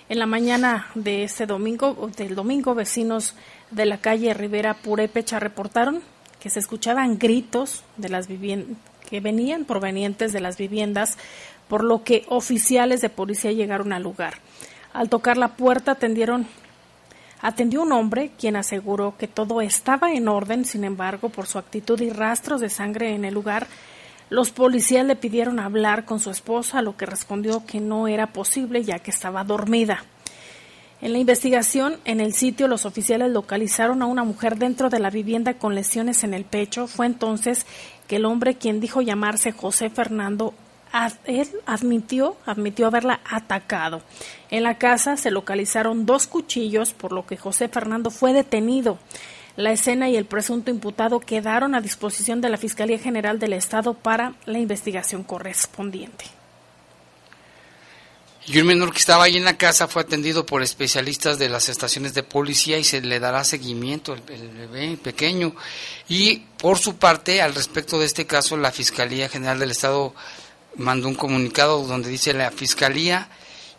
En 0.10 0.20
la 0.20 0.26
mañana 0.26 0.88
de 0.96 1.24
este 1.24 1.46
domingo, 1.46 2.10
del 2.18 2.36
domingo, 2.36 2.76
vecinos 2.76 3.36
de 3.72 3.86
la 3.86 4.00
calle 4.00 4.34
Rivera 4.34 4.74
Purépecha 4.74 5.40
reportaron 5.40 6.02
que 6.40 6.50
se 6.50 6.60
escuchaban 6.60 7.18
gritos 7.18 7.84
de 7.98 8.10
las 8.10 8.28
que 8.28 9.20
venían 9.22 9.66
provenientes 9.66 10.34
de 10.34 10.42
las 10.42 10.58
viviendas, 10.58 11.18
por 11.68 11.84
lo 11.84 12.04
que 12.04 12.26
oficiales 12.28 13.02
de 13.02 13.10
policía 13.10 13.52
llegaron 13.52 13.94
al 13.94 14.04
lugar. 14.04 14.36
Al 14.94 15.10
tocar 15.10 15.38
la 15.38 15.50
puerta 15.50 15.92
atendieron 15.92 16.48
atendió 17.42 17.82
un 17.82 17.92
hombre 17.92 18.32
quien 18.40 18.56
aseguró 18.56 19.18
que 19.18 19.28
todo 19.28 19.60
estaba 19.60 20.14
en 20.14 20.30
orden, 20.30 20.64
sin 20.64 20.86
embargo, 20.86 21.28
por 21.28 21.46
su 21.46 21.58
actitud 21.58 22.00
y 22.00 22.10
rastros 22.10 22.62
de 22.62 22.70
sangre 22.70 23.14
en 23.14 23.26
el 23.26 23.34
lugar, 23.34 23.68
los 24.30 24.52
policías 24.52 25.06
le 25.06 25.18
pidieron 25.18 25.60
hablar 25.60 26.06
con 26.06 26.22
su 26.22 26.30
esposa, 26.30 26.82
lo 26.82 26.96
que 26.96 27.06
respondió 27.06 27.66
que 27.66 27.82
no 27.82 28.08
era 28.08 28.28
posible 28.28 28.84
ya 28.84 29.00
que 29.00 29.12
estaba 29.12 29.44
dormida. 29.44 30.06
En 31.02 31.12
la 31.12 31.20
investigación 31.20 31.98
en 32.06 32.22
el 32.22 32.34
sitio, 32.34 32.70
los 32.70 32.86
oficiales 32.86 33.30
localizaron 33.30 34.02
a 34.02 34.06
una 34.06 34.24
mujer 34.24 34.58
dentro 34.58 34.90
de 34.90 35.00
la 35.00 35.10
vivienda 35.10 35.56
con 35.56 35.76
lesiones 35.76 36.24
en 36.24 36.34
el 36.34 36.46
pecho. 36.46 36.88
Fue 36.88 37.06
entonces 37.06 37.66
que 38.08 38.16
el 38.16 38.26
hombre, 38.26 38.56
quien 38.56 38.80
dijo 38.80 39.02
llamarse 39.02 39.52
José 39.52 39.90
Fernando, 39.90 40.54
él 41.26 41.50
admitió, 41.66 42.38
admitió 42.46 42.88
haberla 42.88 43.20
atacado. 43.30 44.02
En 44.52 44.64
la 44.64 44.78
casa 44.78 45.18
se 45.18 45.32
localizaron 45.32 46.06
dos 46.06 46.28
cuchillos, 46.28 46.94
por 46.94 47.12
lo 47.12 47.26
que 47.26 47.38
José 47.38 47.68
Fernando 47.68 48.12
fue 48.12 48.34
detenido. 48.34 49.00
La 49.56 49.72
escena 49.72 50.10
y 50.10 50.16
el 50.16 50.26
presunto 50.26 50.72
imputado 50.72 51.20
quedaron 51.20 51.76
a 51.76 51.82
disposición 51.82 52.42
de 52.42 52.50
la 52.50 52.58
Fiscalía 52.58 52.98
General 52.98 53.40
del 53.40 53.54
Estado 53.54 53.94
para 53.94 54.34
la 54.46 54.60
investigación 54.60 55.24
correspondiente. 55.24 56.26
Y 58.46 58.60
un 58.60 58.68
menor 58.68 58.92
que 58.92 59.00
estaba 59.00 59.24
ahí 59.24 59.38
en 59.38 59.46
la 59.46 59.58
casa 59.58 59.88
fue 59.88 60.02
atendido 60.02 60.46
por 60.46 60.62
especialistas 60.62 61.40
de 61.40 61.48
las 61.48 61.70
estaciones 61.70 62.14
de 62.14 62.24
policía 62.24 62.78
y 62.78 62.84
se 62.84 63.00
le 63.00 63.20
dará 63.20 63.44
seguimiento, 63.46 64.14
el 64.14 64.50
bebé 64.50 64.98
pequeño. 64.98 65.56
Y 66.10 66.40
por 66.58 66.78
su 66.78 66.98
parte, 66.98 67.42
al 67.42 67.56
respecto 67.56 68.00
de 68.00 68.06
este 68.06 68.26
caso, 68.26 68.58
la 68.58 68.72
Fiscalía 68.72 69.30
General 69.30 69.60
del 69.60 69.72
Estado 69.72 70.14
mandó 70.76 71.08
un 71.08 71.16
comunicado 71.16 71.86
donde 71.86 72.10
dice 72.10 72.34
la 72.34 72.52
Fiscalía 72.52 73.30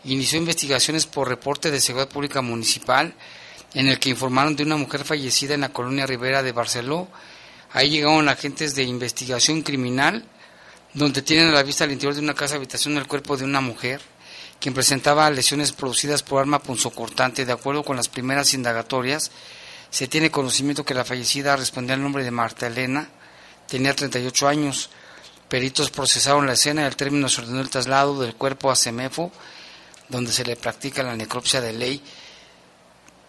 inició 0.04 0.38
investigaciones 0.38 1.06
por 1.06 1.28
reporte 1.28 1.70
de 1.70 1.80
Seguridad 1.80 2.08
Pública 2.08 2.42
Municipal 2.42 3.14
en 3.74 3.88
el 3.88 3.98
que 3.98 4.10
informaron 4.10 4.54
de 4.54 4.62
una 4.62 4.76
mujer 4.76 5.04
fallecida 5.04 5.54
en 5.54 5.62
la 5.62 5.70
colonia 5.70 6.06
Rivera 6.06 6.42
de 6.42 6.52
Barceló. 6.52 7.08
Ahí 7.72 7.90
llegaron 7.90 8.28
agentes 8.28 8.74
de 8.74 8.84
investigación 8.84 9.62
criminal, 9.62 10.24
donde 10.92 11.22
tienen 11.22 11.48
a 11.48 11.52
la 11.52 11.62
vista 11.64 11.82
al 11.84 11.90
interior 11.90 12.14
de 12.14 12.20
una 12.20 12.34
casa 12.34 12.54
habitación 12.54 12.96
el 12.96 13.08
cuerpo 13.08 13.36
de 13.36 13.44
una 13.44 13.60
mujer, 13.60 14.00
quien 14.60 14.74
presentaba 14.74 15.28
lesiones 15.30 15.72
producidas 15.72 16.22
por 16.22 16.40
arma 16.40 16.60
punzocortante. 16.60 17.44
De 17.44 17.52
acuerdo 17.52 17.82
con 17.82 17.96
las 17.96 18.08
primeras 18.08 18.54
indagatorias, 18.54 19.32
se 19.90 20.06
tiene 20.06 20.30
conocimiento 20.30 20.84
que 20.84 20.94
la 20.94 21.04
fallecida 21.04 21.56
respondía 21.56 21.94
al 21.94 22.02
nombre 22.02 22.22
de 22.22 22.30
Marta 22.30 22.68
Elena, 22.68 23.08
tenía 23.66 23.94
38 23.94 24.46
años. 24.46 24.90
Peritos 25.48 25.90
procesaron 25.90 26.46
la 26.46 26.54
escena 26.54 26.82
y 26.82 26.84
al 26.84 26.96
término 26.96 27.28
se 27.28 27.42
ordenó 27.42 27.60
el 27.60 27.70
traslado 27.70 28.20
del 28.20 28.34
cuerpo 28.34 28.70
a 28.70 28.76
Semefo, 28.76 29.30
donde 30.08 30.32
se 30.32 30.44
le 30.44 30.56
practica 30.56 31.02
la 31.02 31.16
necropsia 31.16 31.60
de 31.60 31.72
ley 31.72 32.02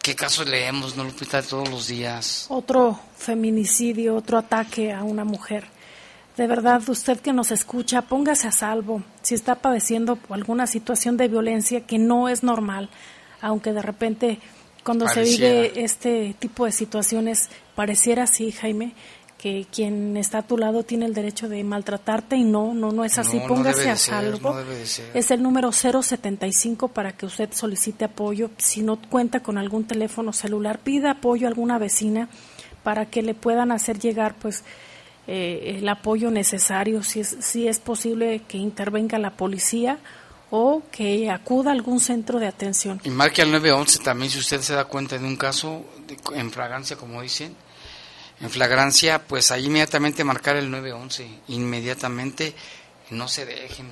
¿Qué 0.05 0.13
casos 0.13 0.47
leemos, 0.47 0.95
no, 0.95 1.03
Lupita, 1.03 1.41
todos 1.41 1.67
los 1.67 1.87
días? 1.87 2.45
Otro 2.49 2.99
feminicidio, 3.17 4.15
otro 4.15 4.37
ataque 4.37 4.93
a 4.93 5.01
una 5.01 5.25
mujer. 5.25 5.65
De 6.37 6.45
verdad, 6.45 6.87
usted 6.87 7.19
que 7.19 7.33
nos 7.33 7.49
escucha, 7.49 8.03
póngase 8.03 8.47
a 8.47 8.51
salvo. 8.51 9.01
Si 9.23 9.33
está 9.33 9.55
padeciendo 9.55 10.19
alguna 10.29 10.67
situación 10.67 11.17
de 11.17 11.27
violencia 11.27 11.87
que 11.87 11.97
no 11.97 12.29
es 12.29 12.43
normal, 12.43 12.91
aunque 13.41 13.73
de 13.73 13.81
repente 13.81 14.37
cuando 14.83 15.07
se 15.07 15.23
vive 15.23 15.83
este 15.83 16.35
tipo 16.37 16.65
de 16.65 16.71
situaciones 16.71 17.49
pareciera 17.73 18.25
así, 18.25 18.51
Jaime, 18.51 18.93
que 19.37 19.67
quien 19.71 20.17
está 20.17 20.39
a 20.39 20.41
tu 20.47 20.57
lado 20.57 20.83
tiene 20.83 21.05
el 21.05 21.13
derecho 21.13 21.47
de 21.49 21.63
maltratarte 21.63 22.35
y 22.35 22.43
no, 22.43 22.73
no, 22.73 22.91
no 22.91 23.03
es 23.05 23.17
así. 23.17 23.39
Póngase 23.47 23.89
a 23.89 23.95
salvo. 23.95 24.55
es 25.13 25.31
el 25.31 25.43
número 25.43 25.71
075 25.71 26.87
para 26.87 27.11
que 27.11 27.25
usted 27.25 27.49
solicite 27.53 28.05
apoyo. 28.05 28.49
Si 28.57 28.81
no 28.81 28.99
cuenta 29.09 29.41
con 29.41 29.57
algún 29.57 29.85
teléfono 29.85 30.33
celular, 30.33 30.79
pida 30.79 31.11
apoyo 31.11 31.47
a 31.47 31.49
alguna 31.49 31.77
vecina 31.77 32.29
para 32.83 33.07
que 33.07 33.21
le 33.21 33.33
puedan 33.33 33.71
hacer 33.71 33.99
llegar 33.99 34.35
pues 34.35 34.63
eh, 35.27 35.77
el 35.79 35.89
apoyo 35.89 36.29
necesario, 36.31 37.03
si 37.03 37.19
es, 37.19 37.37
si 37.39 37.67
es 37.67 37.79
posible 37.79 38.43
que 38.47 38.57
intervenga 38.57 39.17
la 39.17 39.31
policía 39.31 39.97
o 40.51 40.83
que 40.91 41.29
acuda 41.29 41.71
a 41.71 41.73
algún 41.73 41.99
centro 41.99 42.39
de 42.39 42.47
atención. 42.47 43.01
Y 43.03 43.09
marque 43.09 43.41
al 43.41 43.51
911 43.51 43.99
también 43.99 44.31
si 44.31 44.39
usted 44.39 44.61
se 44.61 44.73
da 44.73 44.85
cuenta 44.85 45.17
de 45.17 45.25
un 45.25 45.35
caso 45.35 45.83
de, 46.07 46.17
en 46.39 46.51
fragancia, 46.51 46.95
como 46.95 47.21
dicen, 47.21 47.55
en 48.41 48.49
flagrancia, 48.49 49.25
pues 49.25 49.51
ahí 49.51 49.65
inmediatamente 49.65 50.23
marcar 50.23 50.55
el 50.57 50.69
911, 50.69 51.27
inmediatamente, 51.49 52.53
no 53.11 53.27
se 53.27 53.45
dejen. 53.45 53.91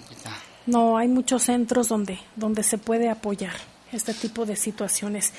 No, 0.65 0.97
hay 0.97 1.07
muchos 1.07 1.43
centros 1.43 1.87
donde, 1.87 2.19
donde 2.35 2.63
se 2.63 2.77
puede 2.77 3.09
apoyar 3.09 3.55
este 3.91 4.13
tipo 4.13 4.45
de 4.45 4.55
situaciones. 4.55 5.33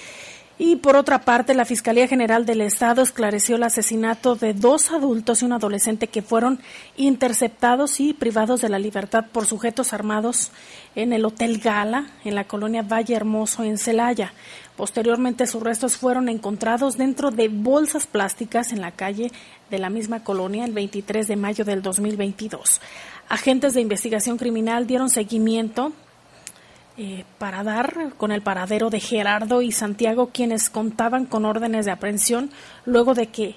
Y 0.56 0.76
por 0.76 0.94
otra 0.94 1.22
parte, 1.22 1.52
la 1.52 1.64
Fiscalía 1.64 2.06
General 2.06 2.46
del 2.46 2.60
Estado 2.60 3.02
esclareció 3.02 3.56
el 3.56 3.64
asesinato 3.64 4.36
de 4.36 4.54
dos 4.54 4.92
adultos 4.92 5.42
y 5.42 5.46
un 5.46 5.52
adolescente 5.52 6.06
que 6.06 6.22
fueron 6.22 6.60
interceptados 6.96 7.98
y 7.98 8.14
privados 8.14 8.60
de 8.60 8.68
la 8.68 8.78
libertad 8.78 9.26
por 9.32 9.46
sujetos 9.46 9.92
armados 9.92 10.52
en 10.94 11.12
el 11.12 11.24
Hotel 11.24 11.58
Gala, 11.58 12.06
en 12.24 12.36
la 12.36 12.44
colonia 12.44 12.82
Valle 12.82 13.16
Hermoso, 13.16 13.64
en 13.64 13.78
Celaya. 13.78 14.32
Posteriormente, 14.76 15.48
sus 15.48 15.60
restos 15.60 15.96
fueron 15.96 16.28
encontrados 16.28 16.96
dentro 16.96 17.32
de 17.32 17.48
bolsas 17.48 18.06
plásticas 18.06 18.72
en 18.72 18.80
la 18.80 18.92
calle 18.92 19.32
de 19.70 19.78
la 19.80 19.90
misma 19.90 20.22
colonia 20.22 20.64
el 20.64 20.72
23 20.72 21.26
de 21.26 21.36
mayo 21.36 21.64
del 21.64 21.82
2022. 21.82 22.80
Agentes 23.28 23.74
de 23.74 23.80
investigación 23.80 24.36
criminal 24.36 24.86
dieron 24.86 25.10
seguimiento 25.10 25.92
eh, 26.96 27.24
para 27.38 27.64
dar 27.64 28.12
con 28.16 28.30
el 28.30 28.42
paradero 28.42 28.88
de 28.88 29.00
Gerardo 29.00 29.62
y 29.62 29.72
Santiago, 29.72 30.30
quienes 30.32 30.70
contaban 30.70 31.26
con 31.26 31.44
órdenes 31.44 31.86
de 31.86 31.90
aprehensión 31.90 32.50
luego 32.84 33.14
de 33.14 33.26
que 33.26 33.56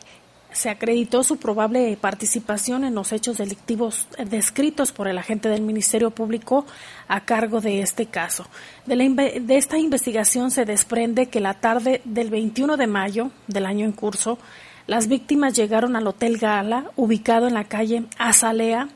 se 0.51 0.69
acreditó 0.69 1.23
su 1.23 1.37
probable 1.37 1.95
participación 2.01 2.83
en 2.83 2.95
los 2.95 3.11
hechos 3.11 3.37
delictivos 3.37 4.07
descritos 4.25 4.91
por 4.91 5.07
el 5.07 5.17
agente 5.17 5.49
del 5.49 5.61
Ministerio 5.61 6.11
Público 6.11 6.65
a 7.07 7.25
cargo 7.25 7.61
de 7.61 7.81
este 7.81 8.07
caso. 8.07 8.47
De, 8.85 8.95
de, 9.39 9.57
esta 9.57 9.77
investigación 9.77 10.49
se 10.49 10.65
desprende 10.65 11.27
que 11.27 11.39
la 11.39 11.53
tarde 11.53 12.01
del 12.05 12.31
21 12.31 12.75
de 12.75 12.87
mayo 12.87 13.31
del 13.47 13.65
año 13.65 13.85
en 13.85 13.91
curso, 13.91 14.39
las 14.87 15.07
víctimas 15.07 15.53
llegaron 15.53 15.95
al 15.95 16.07
Hotel 16.07 16.37
Gala, 16.37 16.91
ubicado 16.95 17.47
en 17.47 17.53
la 17.53 17.65
calle 17.65 18.05
Azalea, 18.17 18.87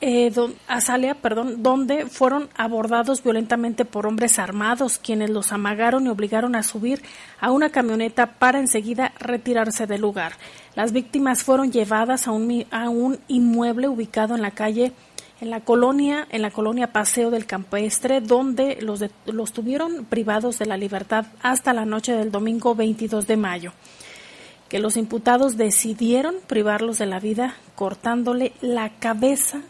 eh, 0.00 0.32
Azalea, 0.66 1.14
perdón, 1.14 1.62
donde 1.62 2.06
fueron 2.06 2.48
abordados 2.56 3.22
violentamente 3.22 3.84
por 3.84 4.06
hombres 4.06 4.38
armados, 4.38 4.98
quienes 4.98 5.30
los 5.30 5.52
amagaron 5.52 6.06
y 6.06 6.08
obligaron 6.08 6.54
a 6.54 6.62
subir 6.62 7.02
a 7.40 7.50
una 7.50 7.70
camioneta 7.70 8.38
para 8.38 8.58
enseguida 8.60 9.12
retirarse 9.18 9.86
del 9.86 10.00
lugar. 10.00 10.32
Las 10.74 10.92
víctimas 10.92 11.44
fueron 11.44 11.72
llevadas 11.72 12.26
a 12.26 12.32
un, 12.32 12.66
a 12.70 12.88
un 12.88 13.18
inmueble 13.28 13.88
ubicado 13.88 14.34
en 14.34 14.42
la 14.42 14.52
calle 14.52 14.92
en 15.40 15.48
la 15.48 15.60
colonia, 15.60 16.26
en 16.30 16.42
la 16.42 16.50
colonia 16.50 16.92
Paseo 16.92 17.30
del 17.30 17.46
Campestre, 17.46 18.20
donde 18.20 18.78
los, 18.82 19.02
los 19.24 19.52
tuvieron 19.52 20.04
privados 20.04 20.58
de 20.58 20.66
la 20.66 20.76
libertad 20.76 21.26
hasta 21.42 21.72
la 21.72 21.86
noche 21.86 22.12
del 22.12 22.30
domingo 22.30 22.74
22 22.74 23.26
de 23.26 23.36
mayo 23.36 23.72
que 24.68 24.78
los 24.78 24.96
imputados 24.96 25.56
decidieron 25.56 26.36
privarlos 26.46 26.98
de 26.98 27.06
la 27.06 27.18
vida 27.18 27.56
cortándole 27.74 28.52
la 28.60 28.90
cabeza 29.00 29.62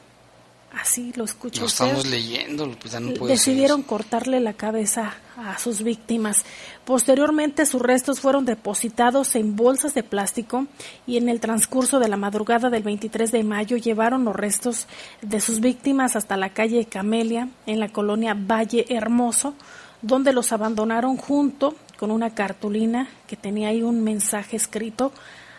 así 0.73 1.13
lo 1.17 1.25
escucho. 1.25 1.61
Lo 1.61 1.67
estamos 1.67 2.07
leyendo, 2.07 2.71
pues 2.81 2.93
ya 2.93 3.01
no 3.01 3.13
puede 3.15 3.33
Decidieron 3.33 3.83
cortarle 3.83 4.41
la 4.41 4.53
cabeza 4.53 5.15
a 5.37 5.59
sus 5.59 5.83
víctimas. 5.83 6.45
Posteriormente 6.85 7.67
sus 7.67 7.81
restos 7.81 8.21
fueron 8.21 8.45
depositados 8.45 9.35
en 9.37 9.57
bolsas 9.57 9.95
de 9.95 10.03
plástico 10.03 10.67
y 11.07 11.17
en 11.17 11.29
el 11.29 11.41
transcurso 11.41 11.99
de 11.99 12.09
la 12.09 12.17
madrugada 12.17 12.71
del 12.71 12.83
23 12.83 13.31
de 13.33 13.45
mayo 13.45 13.77
llevaron 13.77 14.25
los 14.25 14.37
restos 14.37 14.87
de 15.23 15.41
sus 15.41 15.61
víctimas 15.61 16.17
hasta 16.17 16.37
la 16.37 16.51
calle 16.51 16.85
Camelia 16.87 17.49
en 17.67 17.81
la 17.81 17.89
colonia 17.89 18.35
Valle 18.35 18.87
Hermoso, 18.89 19.55
donde 20.03 20.33
los 20.33 20.53
abandonaron 20.53 21.17
junto 21.17 21.75
con 21.99 22.11
una 22.11 22.35
cartulina 22.35 23.09
que 23.27 23.37
tenía 23.37 23.69
ahí 23.69 23.83
un 23.83 24.03
mensaje 24.03 24.57
escrito 24.57 25.13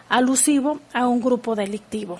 alusivo 0.09 0.80
a 0.93 1.07
un 1.07 1.22
grupo 1.22 1.55
delictivo. 1.55 2.20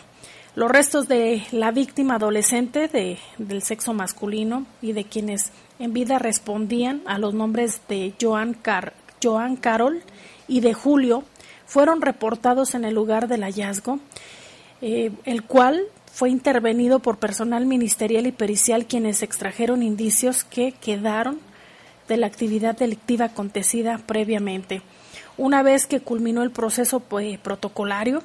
Los 0.54 0.70
restos 0.70 1.08
de 1.08 1.43
la 1.52 1.72
víctima 1.72 2.16
adolescente 2.16 2.89
de, 2.89 3.18
del 3.38 3.62
sexo 3.62 3.93
masculino 3.93 4.66
y 4.82 4.91
de 4.91 5.06
quienes 5.06 5.52
en 5.80 5.93
vida 5.93 6.20
respondían 6.20 7.02
a 7.06 7.18
los 7.20 7.34
nombres 7.34 7.82
de 7.88 8.14
Joan, 8.22 8.54
Car 8.54 8.91
Joan 9.24 9.56
Carol 9.56 10.02
y 10.49 10.60
de 10.60 10.74
Julio 10.74 11.24
fueron 11.66 12.02
reportados 12.02 12.76
en 12.76 12.84
el 12.84 12.93
lugar 12.93 13.30
del 13.30 13.43
hallazgo, 13.43 13.99
eh, 14.82 15.14
el 15.24 15.43
cual 15.43 15.84
fue 16.12 16.30
intervenido 16.30 16.99
por 16.99 17.18
personal 17.18 17.66
ministerial 17.66 18.28
y 18.28 18.34
pericial 18.34 18.88
quienes 18.88 19.24
extrajeron 19.24 19.82
indicios 19.84 20.43
que 20.43 20.74
quedaron 20.74 21.39
de 22.10 22.18
la 22.18 22.28
actividad 22.28 22.78
delictiva 22.78 23.26
acontecida 23.26 23.99
previamente. 24.06 24.82
Una 25.38 25.64
vez 25.64 25.86
que 25.86 26.02
culminó 26.02 26.43
el 26.43 26.52
proceso 26.52 26.99
pues, 26.99 27.39
protocolario, 27.39 28.22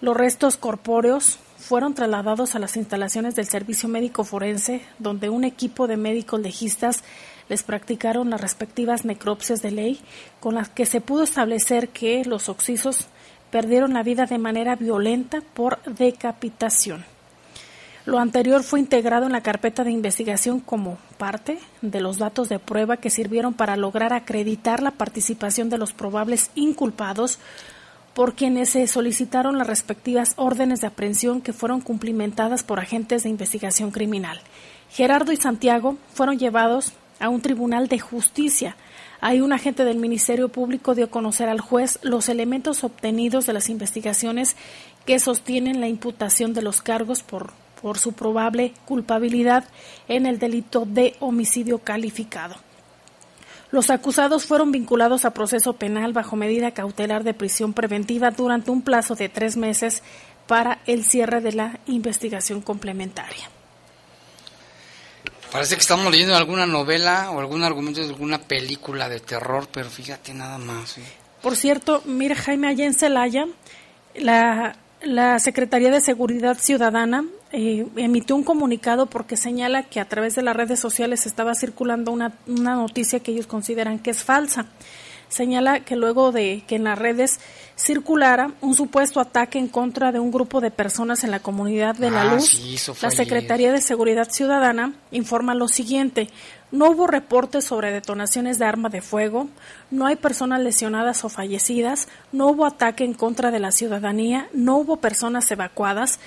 los 0.00 0.16
restos 0.16 0.56
corpóreos 0.56 1.38
fueron 1.72 1.94
trasladados 1.94 2.54
a 2.54 2.58
las 2.58 2.76
instalaciones 2.76 3.34
del 3.34 3.46
Servicio 3.46 3.88
Médico 3.88 4.24
Forense, 4.24 4.82
donde 4.98 5.30
un 5.30 5.42
equipo 5.42 5.86
de 5.86 5.96
médicos 5.96 6.38
legistas 6.38 7.02
les 7.48 7.62
practicaron 7.62 8.28
las 8.28 8.42
respectivas 8.42 9.06
necropsias 9.06 9.62
de 9.62 9.70
ley, 9.70 10.00
con 10.38 10.54
las 10.54 10.68
que 10.68 10.84
se 10.84 11.00
pudo 11.00 11.22
establecer 11.22 11.88
que 11.88 12.26
los 12.26 12.50
oxisos 12.50 13.06
perdieron 13.50 13.94
la 13.94 14.02
vida 14.02 14.26
de 14.26 14.36
manera 14.36 14.76
violenta 14.76 15.40
por 15.54 15.82
decapitación. 15.84 17.06
Lo 18.04 18.18
anterior 18.18 18.62
fue 18.64 18.78
integrado 18.78 19.24
en 19.24 19.32
la 19.32 19.42
carpeta 19.42 19.82
de 19.82 19.92
investigación 19.92 20.60
como 20.60 20.98
parte 21.16 21.58
de 21.80 22.02
los 22.02 22.18
datos 22.18 22.50
de 22.50 22.58
prueba 22.58 22.98
que 22.98 23.08
sirvieron 23.08 23.54
para 23.54 23.78
lograr 23.78 24.12
acreditar 24.12 24.82
la 24.82 24.90
participación 24.90 25.70
de 25.70 25.78
los 25.78 25.94
probables 25.94 26.50
inculpados 26.54 27.38
por 28.14 28.34
quienes 28.34 28.70
se 28.70 28.86
solicitaron 28.86 29.58
las 29.58 29.66
respectivas 29.66 30.34
órdenes 30.36 30.80
de 30.80 30.88
aprehensión 30.88 31.40
que 31.40 31.52
fueron 31.52 31.80
cumplimentadas 31.80 32.62
por 32.62 32.78
agentes 32.78 33.22
de 33.22 33.30
investigación 33.30 33.90
criminal. 33.90 34.40
Gerardo 34.90 35.32
y 35.32 35.36
Santiago 35.36 35.96
fueron 36.12 36.38
llevados 36.38 36.92
a 37.18 37.28
un 37.28 37.40
tribunal 37.40 37.88
de 37.88 37.98
justicia. 37.98 38.76
Ahí 39.20 39.40
un 39.40 39.52
agente 39.52 39.84
del 39.84 39.98
Ministerio 39.98 40.48
Público 40.48 40.94
dio 40.94 41.06
a 41.06 41.10
conocer 41.10 41.48
al 41.48 41.60
juez 41.60 41.98
los 42.02 42.28
elementos 42.28 42.84
obtenidos 42.84 43.46
de 43.46 43.52
las 43.52 43.68
investigaciones 43.68 44.56
que 45.06 45.18
sostienen 45.18 45.80
la 45.80 45.88
imputación 45.88 46.52
de 46.52 46.62
los 46.62 46.82
cargos 46.82 47.22
por, 47.22 47.52
por 47.80 47.98
su 47.98 48.12
probable 48.12 48.74
culpabilidad 48.84 49.64
en 50.08 50.26
el 50.26 50.38
delito 50.38 50.84
de 50.84 51.14
homicidio 51.20 51.78
calificado. 51.78 52.56
Los 53.72 53.88
acusados 53.88 54.44
fueron 54.44 54.70
vinculados 54.70 55.24
a 55.24 55.32
proceso 55.32 55.72
penal 55.72 56.12
bajo 56.12 56.36
medida 56.36 56.72
cautelar 56.72 57.24
de 57.24 57.32
prisión 57.32 57.72
preventiva 57.72 58.30
durante 58.30 58.70
un 58.70 58.82
plazo 58.82 59.14
de 59.14 59.30
tres 59.30 59.56
meses 59.56 60.02
para 60.46 60.80
el 60.86 61.04
cierre 61.04 61.40
de 61.40 61.52
la 61.52 61.80
investigación 61.86 62.60
complementaria. 62.60 63.48
Parece 65.50 65.74
que 65.74 65.80
estamos 65.80 66.10
leyendo 66.12 66.36
alguna 66.36 66.66
novela 66.66 67.30
o 67.30 67.40
algún 67.40 67.62
argumento 67.62 68.00
de 68.00 68.08
alguna 68.08 68.38
película 68.38 69.08
de 69.08 69.20
terror, 69.20 69.66
pero 69.72 69.88
fíjate 69.88 70.34
nada 70.34 70.58
más. 70.58 70.96
Por 71.42 71.56
cierto, 71.56 72.02
mira 72.04 72.34
Jaime, 72.34 72.68
allá 72.68 72.84
en 72.84 72.94
Celaya, 72.94 73.46
la, 74.14 74.76
la 75.04 75.38
Secretaría 75.38 75.90
de 75.90 76.00
Seguridad 76.00 76.56
Ciudadana 76.58 77.24
eh, 77.52 77.86
emitió 77.96 78.36
un 78.36 78.44
comunicado 78.44 79.06
porque 79.06 79.36
señala 79.36 79.82
que 79.82 80.00
a 80.00 80.08
través 80.08 80.34
de 80.34 80.42
las 80.42 80.56
redes 80.56 80.80
sociales 80.80 81.26
estaba 81.26 81.54
circulando 81.54 82.12
una, 82.12 82.32
una 82.46 82.74
noticia 82.74 83.20
que 83.20 83.32
ellos 83.32 83.46
consideran 83.46 83.98
que 83.98 84.10
es 84.10 84.22
falsa. 84.22 84.66
Señala 85.28 85.80
que 85.80 85.96
luego 85.96 86.30
de 86.30 86.62
que 86.66 86.76
en 86.76 86.84
las 86.84 86.98
redes 86.98 87.40
circulara 87.74 88.52
un 88.60 88.74
supuesto 88.74 89.18
ataque 89.18 89.58
en 89.58 89.68
contra 89.68 90.12
de 90.12 90.18
un 90.18 90.30
grupo 90.30 90.60
de 90.60 90.70
personas 90.70 91.24
en 91.24 91.30
la 91.30 91.40
comunidad 91.40 91.96
de 91.96 92.10
La 92.10 92.22
Ah, 92.22 92.34
Luz, 92.34 92.48
sí, 92.48 92.76
la 93.00 93.10
Secretaría 93.10 93.72
de 93.72 93.80
Seguridad 93.80 94.30
Ciudadana 94.30 94.92
informa 95.10 95.54
lo 95.54 95.68
siguiente. 95.68 96.28
No 96.72 96.90
hubo 96.90 97.06
reportes 97.06 97.66
sobre 97.66 97.92
detonaciones 97.92 98.58
de 98.58 98.64
arma 98.64 98.88
de 98.88 99.02
fuego, 99.02 99.48
no 99.90 100.06
hay 100.06 100.16
personas 100.16 100.60
lesionadas 100.60 101.22
o 101.22 101.28
fallecidas, 101.28 102.08
no 102.32 102.48
hubo 102.48 102.64
ataque 102.64 103.04
en 103.04 103.12
contra 103.12 103.50
de 103.50 103.60
la 103.60 103.72
ciudadanía, 103.72 104.48
no 104.54 104.78
hubo 104.78 104.96
personas 104.96 105.50
evacuadas. 105.50 106.18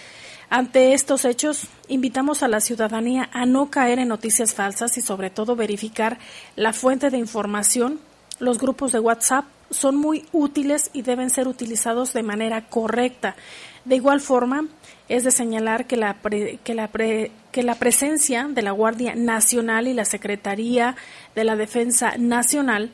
Ante 0.51 0.93
estos 0.93 1.25
hechos, 1.25 1.63
invitamos 1.87 2.43
a 2.43 2.47
la 2.47 2.61
ciudadanía 2.61 3.27
a 3.33 3.47
no 3.47 3.71
caer 3.71 3.97
en 3.97 4.09
noticias 4.09 4.53
falsas 4.53 4.99
y 4.99 5.01
sobre 5.01 5.31
todo 5.31 5.55
verificar 5.55 6.19
la 6.55 6.73
fuente 6.73 7.09
de 7.09 7.17
información. 7.17 7.99
Los 8.37 8.59
grupos 8.59 8.91
de 8.91 8.99
WhatsApp 8.99 9.45
son 9.71 9.95
muy 9.95 10.27
útiles 10.31 10.91
y 10.93 11.01
deben 11.01 11.31
ser 11.31 11.47
utilizados 11.47 12.13
de 12.13 12.21
manera 12.21 12.69
correcta. 12.69 13.35
De 13.83 13.95
igual 13.95 14.21
forma, 14.21 14.65
es 15.07 15.23
de 15.23 15.31
señalar 15.31 15.85
que 15.85 15.97
la, 15.97 16.15
pre- 16.15 16.59
que, 16.63 16.73
la 16.73 16.87
pre- 16.87 17.31
que 17.51 17.63
la 17.63 17.75
presencia 17.75 18.47
de 18.49 18.61
la 18.61 18.71
Guardia 18.71 19.15
Nacional 19.15 19.87
y 19.87 19.93
la 19.93 20.05
Secretaría 20.05 20.95
de 21.35 21.43
la 21.43 21.55
Defensa 21.55 22.15
Nacional 22.17 22.91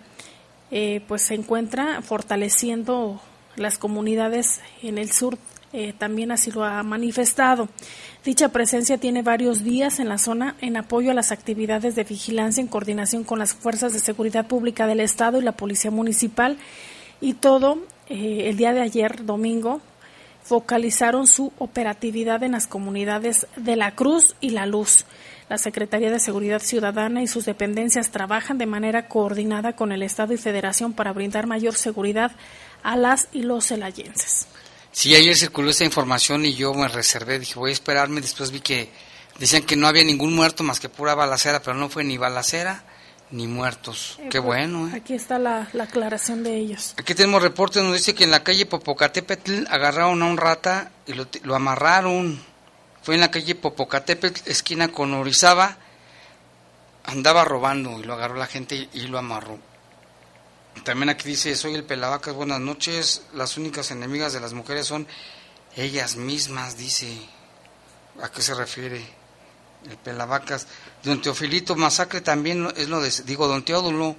eh, 0.71 1.01
pues 1.07 1.21
se 1.21 1.35
encuentra 1.35 2.01
fortaleciendo 2.01 3.21
las 3.55 3.77
comunidades 3.77 4.61
en 4.81 4.97
el 4.97 5.11
sur 5.11 5.37
eh, 5.73 5.93
también 5.97 6.31
así 6.31 6.51
lo 6.51 6.65
ha 6.65 6.83
manifestado. 6.83 7.69
Dicha 8.25 8.49
presencia 8.49 8.97
tiene 8.97 9.21
varios 9.21 9.63
días 9.63 9.99
en 9.99 10.09
la 10.09 10.17
zona 10.17 10.55
en 10.59 10.75
apoyo 10.75 11.11
a 11.11 11.13
las 11.13 11.31
actividades 11.31 11.95
de 11.95 12.03
vigilancia 12.03 12.59
en 12.59 12.67
coordinación 12.67 13.23
con 13.23 13.39
las 13.39 13.53
fuerzas 13.53 13.93
de 13.93 13.99
seguridad 13.99 14.47
pública 14.47 14.85
del 14.85 14.99
Estado 14.99 15.39
y 15.39 15.43
la 15.45 15.53
Policía 15.53 15.89
Municipal 15.89 16.57
y 17.21 17.35
todo 17.35 17.77
eh, 18.09 18.49
el 18.49 18.57
día 18.57 18.73
de 18.73 18.81
ayer, 18.81 19.25
domingo, 19.25 19.79
focalizaron 20.43 21.27
su 21.27 21.51
operatividad 21.59 22.43
en 22.43 22.53
las 22.53 22.67
comunidades 22.67 23.47
de 23.55 23.75
La 23.75 23.95
Cruz 23.95 24.35
y 24.41 24.51
La 24.51 24.65
Luz. 24.65 25.05
La 25.49 25.57
Secretaría 25.57 26.11
de 26.11 26.19
Seguridad 26.19 26.61
Ciudadana 26.61 27.21
y 27.21 27.27
sus 27.27 27.45
dependencias 27.45 28.11
trabajan 28.11 28.57
de 28.57 28.65
manera 28.65 29.07
coordinada 29.07 29.75
con 29.75 29.91
el 29.91 30.03
Estado 30.03 30.33
y 30.33 30.37
Federación 30.37 30.93
para 30.93 31.11
brindar 31.13 31.47
mayor 31.47 31.75
seguridad 31.75 32.31
a 32.83 32.95
las 32.95 33.27
y 33.33 33.43
los 33.43 33.67
celayenses. 33.67 34.47
Sí, 34.91 35.15
ayer 35.15 35.35
circuló 35.35 35.69
esta 35.69 35.85
información 35.85 36.45
y 36.45 36.53
yo 36.53 36.73
me 36.73 36.87
reservé, 36.87 37.39
dije 37.39 37.55
voy 37.55 37.71
a 37.71 37.73
esperarme, 37.73 38.21
después 38.21 38.51
vi 38.51 38.59
que 38.59 38.89
decían 39.39 39.63
que 39.63 39.75
no 39.75 39.87
había 39.87 40.03
ningún 40.03 40.33
muerto 40.33 40.63
más 40.63 40.79
que 40.79 40.89
pura 40.89 41.15
balacera, 41.15 41.61
pero 41.61 41.75
no 41.75 41.89
fue 41.89 42.03
ni 42.03 42.17
balacera 42.17 42.83
ni 43.31 43.47
muertos. 43.47 44.17
Eh, 44.19 44.29
Qué 44.29 44.41
pues, 44.41 44.43
bueno. 44.43 44.87
¿eh? 44.89 44.95
Aquí 44.95 45.13
está 45.13 45.39
la, 45.39 45.67
la 45.73 45.85
aclaración 45.85 46.43
de 46.43 46.55
ellos. 46.57 46.93
Aquí 46.97 47.15
tenemos 47.15 47.41
reporte 47.41 47.79
donde 47.79 47.97
dice 47.97 48.13
que 48.13 48.23
en 48.23 48.31
la 48.31 48.43
calle 48.43 48.65
Popocatépetl 48.65 49.65
agarraron 49.69 50.21
a 50.21 50.25
un 50.25 50.37
rata 50.37 50.91
y 51.07 51.13
lo, 51.13 51.27
lo 51.43 51.55
amarraron. 51.55 52.41
Fue 53.01 53.15
en 53.15 53.21
la 53.21 53.31
calle 53.31 53.55
Popocatépetl, 53.55 54.49
esquina 54.49 54.89
con 54.89 55.13
Orizaba. 55.13 55.77
Andaba 57.03 57.43
robando 57.43 57.99
y 57.99 58.03
lo 58.03 58.13
agarró 58.13 58.35
la 58.35 58.45
gente 58.47 58.89
y 58.93 59.07
lo 59.07 59.17
amarró. 59.17 59.57
También 60.83 61.09
aquí 61.09 61.27
dice, 61.27 61.55
soy 61.55 61.73
el 61.75 61.83
Pelavacas, 61.83 62.33
buenas 62.33 62.59
noches. 62.59 63.23
Las 63.33 63.57
únicas 63.57 63.91
enemigas 63.91 64.33
de 64.33 64.39
las 64.39 64.53
mujeres 64.53 64.87
son 64.87 65.07
ellas 65.75 66.15
mismas, 66.15 66.77
dice. 66.77 67.17
¿A 68.21 68.29
qué 68.29 68.41
se 68.41 68.53
refiere? 68.53 69.03
El 69.89 69.97
Pelavacas. 69.97 70.67
Don 71.03 71.21
Teofilito 71.21 71.75
Masacre 71.75 72.21
también 72.21 72.71
es 72.75 72.89
lo 72.89 73.01
de, 73.01 73.11
digo, 73.25 73.47
Don 73.47 73.63
Teodulo, 73.65 74.15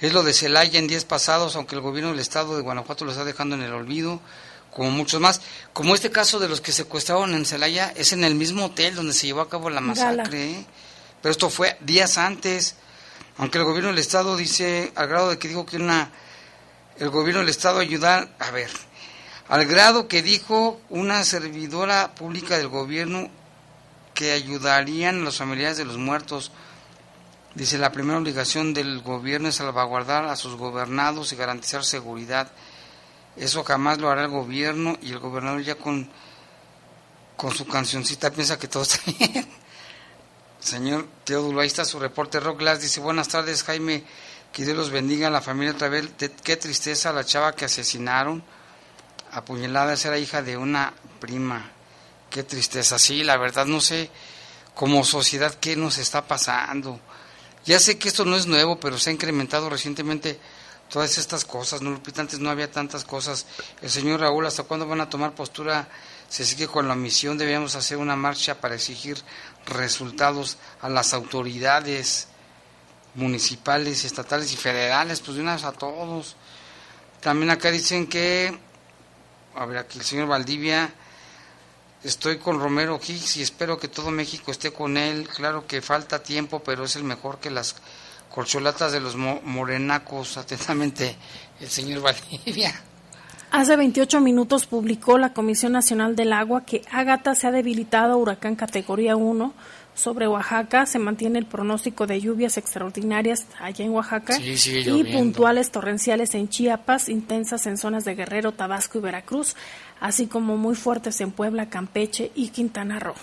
es 0.00 0.12
lo 0.12 0.22
de 0.22 0.32
Celaya 0.32 0.78
en 0.78 0.88
días 0.88 1.04
pasados, 1.04 1.56
aunque 1.56 1.74
el 1.74 1.80
gobierno 1.80 2.10
del 2.10 2.20
estado 2.20 2.56
de 2.56 2.62
Guanajuato 2.62 3.04
lo 3.04 3.10
está 3.10 3.24
dejando 3.24 3.54
en 3.54 3.62
el 3.62 3.72
olvido, 3.72 4.20
como 4.70 4.90
muchos 4.90 5.20
más. 5.20 5.40
Como 5.72 5.94
este 5.94 6.10
caso 6.10 6.38
de 6.38 6.48
los 6.48 6.60
que 6.60 6.72
secuestraron 6.72 7.34
en 7.34 7.44
Celaya, 7.44 7.92
es 7.96 8.12
en 8.12 8.24
el 8.24 8.34
mismo 8.34 8.66
hotel 8.66 8.94
donde 8.94 9.12
se 9.12 9.26
llevó 9.26 9.40
a 9.40 9.48
cabo 9.48 9.70
la 9.70 9.80
masacre. 9.80 10.50
¿eh? 10.50 10.66
Pero 11.22 11.32
esto 11.32 11.50
fue 11.50 11.76
días 11.80 12.18
antes, 12.18 12.76
aunque 13.38 13.58
el 13.58 13.64
gobierno 13.64 13.90
del 13.90 13.98
estado 13.98 14.36
dice, 14.36 14.92
al 14.94 15.08
grado 15.08 15.30
de 15.30 15.38
que 15.38 15.48
dijo 15.48 15.66
que 15.66 15.76
una, 15.76 16.10
el 16.98 17.10
gobierno 17.10 17.40
del 17.40 17.50
estado 17.50 17.78
ayudar, 17.78 18.34
a 18.38 18.50
ver, 18.50 18.70
al 19.48 19.64
grado 19.66 20.08
que 20.08 20.22
dijo 20.22 20.80
una 20.88 21.24
servidora 21.24 22.14
pública 22.14 22.58
del 22.58 22.68
gobierno 22.68 23.30
que 24.16 24.32
ayudarían 24.32 25.20
a 25.20 25.24
los 25.24 25.36
familiares 25.36 25.76
de 25.76 25.84
los 25.84 25.98
muertos. 25.98 26.50
Dice, 27.54 27.78
la 27.78 27.92
primera 27.92 28.18
obligación 28.18 28.74
del 28.74 29.02
gobierno 29.02 29.48
es 29.48 29.56
salvaguardar 29.56 30.24
a 30.24 30.34
sus 30.34 30.56
gobernados 30.56 31.32
y 31.32 31.36
garantizar 31.36 31.84
seguridad. 31.84 32.50
Eso 33.36 33.62
jamás 33.62 33.98
lo 33.98 34.10
hará 34.10 34.22
el 34.22 34.30
gobierno 34.30 34.98
y 35.02 35.12
el 35.12 35.18
gobernador 35.18 35.62
ya 35.62 35.76
con, 35.76 36.10
con 37.36 37.54
su 37.54 37.66
cancioncita 37.66 38.30
piensa 38.30 38.58
que 38.58 38.66
todo 38.66 38.82
está 38.82 38.98
bien. 39.18 39.46
Señor 40.58 41.06
Teodulo, 41.24 41.60
ahí 41.60 41.66
está 41.66 41.84
su 41.84 42.00
reporte. 42.00 42.40
Rock 42.40 42.60
Glass 42.60 42.80
dice, 42.80 43.00
buenas 43.00 43.28
tardes 43.28 43.62
Jaime, 43.64 44.02
que 44.52 44.64
Dios 44.64 44.76
los 44.76 44.90
bendiga 44.90 45.28
a 45.28 45.30
la 45.30 45.42
familia 45.42 45.74
otra 45.74 45.88
vez. 45.88 46.08
Qué 46.42 46.56
tristeza 46.56 47.12
la 47.12 47.24
chava 47.24 47.54
que 47.54 47.66
asesinaron, 47.66 48.42
apuñalada, 49.30 49.94
era 49.94 50.18
hija 50.18 50.42
de 50.42 50.56
una 50.56 50.94
prima. 51.20 51.75
Qué 52.30 52.42
tristeza, 52.42 52.98
sí, 52.98 53.24
la 53.24 53.36
verdad 53.36 53.66
no 53.66 53.80
sé 53.80 54.10
como 54.74 55.04
sociedad 55.04 55.54
qué 55.54 55.74
nos 55.74 55.98
está 55.98 56.26
pasando. 56.26 57.00
Ya 57.64 57.80
sé 57.80 57.98
que 57.98 58.08
esto 58.08 58.24
no 58.24 58.36
es 58.36 58.46
nuevo, 58.46 58.78
pero 58.78 58.98
se 58.98 59.10
ha 59.10 59.12
incrementado 59.12 59.70
recientemente 59.70 60.38
todas 60.88 61.18
estas 61.18 61.44
cosas, 61.44 61.82
¿no, 61.82 61.90
Lupita? 61.90 62.20
Antes 62.20 62.38
no 62.38 62.50
había 62.50 62.70
tantas 62.70 63.04
cosas. 63.04 63.46
El 63.82 63.90
señor 63.90 64.20
Raúl, 64.20 64.46
¿hasta 64.46 64.64
cuándo 64.64 64.86
van 64.86 65.00
a 65.00 65.08
tomar 65.08 65.34
postura? 65.34 65.88
Se 66.28 66.44
sigue 66.44 66.68
con 66.68 66.88
la 66.88 66.94
misión, 66.94 67.38
debíamos 67.38 67.74
hacer 67.74 67.98
una 67.98 68.16
marcha 68.16 68.60
para 68.60 68.74
exigir 68.74 69.16
resultados 69.66 70.58
a 70.80 70.88
las 70.88 71.14
autoridades 71.14 72.28
municipales, 73.14 74.04
estatales 74.04 74.52
y 74.52 74.56
federales, 74.56 75.20
pues 75.20 75.36
de 75.36 75.42
una 75.42 75.54
a 75.54 75.72
todos. 75.72 76.36
También 77.20 77.50
acá 77.50 77.70
dicen 77.70 78.06
que, 78.06 78.56
a 79.54 79.64
ver, 79.64 79.78
aquí 79.78 79.98
el 79.98 80.04
señor 80.04 80.28
Valdivia, 80.28 80.92
estoy 82.04 82.38
con 82.38 82.60
Romero 82.60 83.00
Higgs 83.02 83.36
y 83.36 83.42
espero 83.42 83.78
que 83.78 83.88
todo 83.88 84.10
México 84.10 84.50
esté 84.50 84.72
con 84.72 84.96
él. 84.96 85.28
Claro 85.28 85.66
que 85.66 85.82
falta 85.82 86.22
tiempo, 86.22 86.60
pero 86.60 86.84
es 86.84 86.96
el 86.96 87.04
mejor 87.04 87.38
que 87.38 87.50
las 87.50 87.76
corcholatas 88.30 88.92
de 88.92 89.00
los 89.00 89.16
morenacos. 89.16 90.36
Atentamente, 90.36 91.16
el 91.60 91.68
señor 91.68 92.02
Valdivia. 92.02 92.74
Hace 93.50 93.76
28 93.76 94.20
minutos 94.20 94.66
publicó 94.66 95.18
la 95.18 95.32
Comisión 95.32 95.72
Nacional 95.72 96.16
del 96.16 96.32
Agua 96.32 96.64
que 96.64 96.82
Ágata 96.90 97.34
se 97.34 97.46
ha 97.46 97.52
debilitado 97.52 98.12
a 98.12 98.16
huracán 98.16 98.56
categoría 98.56 99.16
1 99.16 99.54
sobre 99.96 100.28
Oaxaca. 100.28 100.86
Se 100.86 101.00
mantiene 101.00 101.40
el 101.40 101.46
pronóstico 101.46 102.06
de 102.06 102.20
lluvias 102.20 102.56
extraordinarias 102.56 103.46
allá 103.58 103.84
en 103.84 103.90
Oaxaca 103.90 104.34
sí, 104.34 104.84
y 104.86 105.04
puntuales 105.12 105.72
torrenciales 105.72 106.36
en 106.36 106.48
Chiapas, 106.48 107.08
intensas 107.08 107.66
en 107.66 107.76
zonas 107.76 108.04
de 108.04 108.14
Guerrero, 108.14 108.52
Tabasco 108.52 108.98
y 108.98 109.00
Veracruz, 109.00 109.56
así 109.98 110.28
como 110.28 110.56
muy 110.56 110.76
fuertes 110.76 111.20
en 111.20 111.32
Puebla, 111.32 111.68
Campeche 111.68 112.30
y 112.36 112.50
Quintana 112.50 113.00
Roo. 113.00 113.14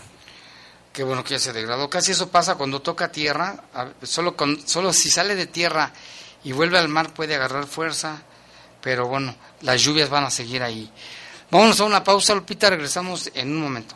Qué 0.91 1.03
bueno 1.03 1.23
que 1.23 1.35
ya 1.35 1.39
se 1.39 1.53
degradó. 1.53 1.89
Casi 1.89 2.11
eso 2.11 2.29
pasa 2.29 2.55
cuando 2.55 2.81
toca 2.81 3.09
tierra. 3.13 3.63
Solo, 4.01 4.35
con, 4.35 4.67
solo 4.67 4.91
si 4.91 5.09
sale 5.09 5.35
de 5.35 5.47
tierra 5.47 5.93
y 6.43 6.51
vuelve 6.51 6.77
al 6.77 6.89
mar 6.89 7.13
puede 7.13 7.35
agarrar 7.35 7.67
fuerza 7.67 8.25
pero 8.83 9.07
bueno, 9.07 9.33
las 9.61 9.81
lluvias 9.81 10.09
van 10.09 10.25
a 10.25 10.29
seguir 10.29 10.61
ahí. 10.61 10.91
Vámonos 11.49 11.79
a 11.79 11.85
una 11.85 12.03
pausa, 12.03 12.35
Lupita, 12.35 12.69
regresamos 12.69 13.31
en 13.33 13.49
un 13.49 13.61
momento. 13.61 13.95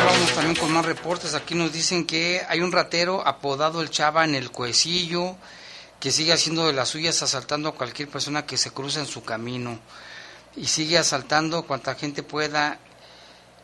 Vamos 0.05 0.31
también 0.33 0.55
con 0.55 0.73
más 0.73 0.87
reportes. 0.87 1.35
Aquí 1.35 1.57
nos 1.57 1.73
dicen 1.73 2.07
que 2.07 2.43
hay 2.49 2.61
un 2.61 2.71
ratero 2.71 3.27
apodado 3.27 3.83
el 3.83 3.91
Chava 3.91 4.25
en 4.25 4.37
el 4.37 4.53
Cuecillo 4.53 5.37
que 6.01 6.13
sigue 6.13 6.33
haciendo 6.33 6.67
de 6.67 6.73
las 6.73 6.91
suyas 6.91 7.23
asaltando 7.23 7.69
a 7.69 7.75
cualquier 7.75 8.09
persona 8.09 8.47
que 8.47 8.57
se 8.57 8.71
cruza 8.71 9.01
en 9.01 9.07
su 9.07 9.25
camino 9.25 9.79
y 10.55 10.67
sigue 10.67 10.99
asaltando 10.99 11.63
cuanta 11.65 11.95
gente 11.95 12.23
pueda. 12.23 12.79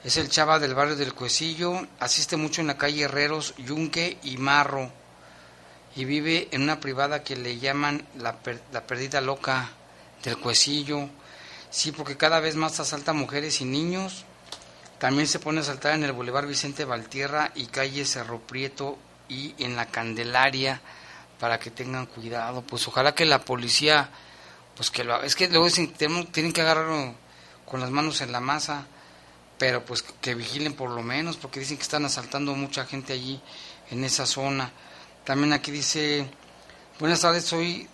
Es 0.05 0.17
el 0.17 0.29
Chava 0.29 0.59
del 0.59 0.75
barrio 0.75 0.97
del 0.97 1.15
Cuecillo, 1.15 1.87
asiste 2.01 2.37
mucho 2.37 2.61
en 2.61 2.67
la 2.67 2.77
calle 2.77 3.03
Herreros, 3.03 3.55
Yunque 3.59 4.19
y 4.25 4.37
Marro 4.37 4.91
y 5.95 6.05
vive 6.07 6.49
en 6.51 6.63
una 6.63 6.81
privada 6.81 7.23
que 7.23 7.37
le 7.37 7.59
llaman 7.59 8.07
la, 8.19 8.39
per- 8.39 8.63
la 8.73 8.87
perdida 8.87 9.21
loca 9.21 9.71
del 10.25 10.39
Cuecillo. 10.39 11.09
Sí, 11.71 11.93
porque 11.93 12.17
cada 12.17 12.41
vez 12.41 12.57
más 12.57 12.81
asalta 12.81 13.13
mujeres 13.13 13.61
y 13.61 13.65
niños. 13.65 14.25
También 14.99 15.27
se 15.27 15.39
pone 15.39 15.61
a 15.61 15.65
saltar 15.65 15.95
en 15.95 16.05
el 16.05 16.13
Boulevard 16.13 16.47
Vicente 16.47 16.85
Valtierra 16.85 17.53
y 17.55 17.67
calle 17.67 18.05
Cerro 18.05 18.41
Prieto 18.41 18.99
y 19.29 19.55
en 19.59 19.75
la 19.77 19.87
Candelaria 19.87 20.81
para 21.43 21.59
que 21.59 21.73
tengan 21.73 22.07
cuidado. 22.07 22.63
Pues 22.63 22.87
ojalá 22.87 23.17
que 23.17 23.25
la 23.25 23.41
policía, 23.45 24.11
pues 24.77 24.93
que 24.93 25.03
lo. 25.03 25.21
Es 25.25 25.35
que 25.35 25.49
luego 25.49 25.65
dicen, 25.65 25.93
tienen 25.93 26.53
que 26.53 26.61
agarrarlo 26.61 27.17
con 27.67 27.81
las 27.81 27.91
manos 27.91 28.21
en 28.21 28.31
la 28.31 28.39
masa, 28.39 28.87
pero 29.59 29.85
pues 29.85 30.03
que 30.03 30.37
vigilen 30.37 30.75
por 30.75 30.91
lo 30.91 31.03
menos, 31.03 31.37
porque 31.39 31.59
dicen 31.59 31.79
que 31.79 31.83
están 31.83 32.05
asaltando 32.05 32.55
mucha 32.55 32.87
gente 32.87 33.13
allí 33.15 33.41
en 33.91 34.05
esa 34.05 34.25
zona. 34.25 34.71
También 35.25 35.53
aquí 35.53 35.73
dice, 35.73 36.31
buenas 37.01 37.23
tardes, 37.23 37.45
soy 37.45 37.89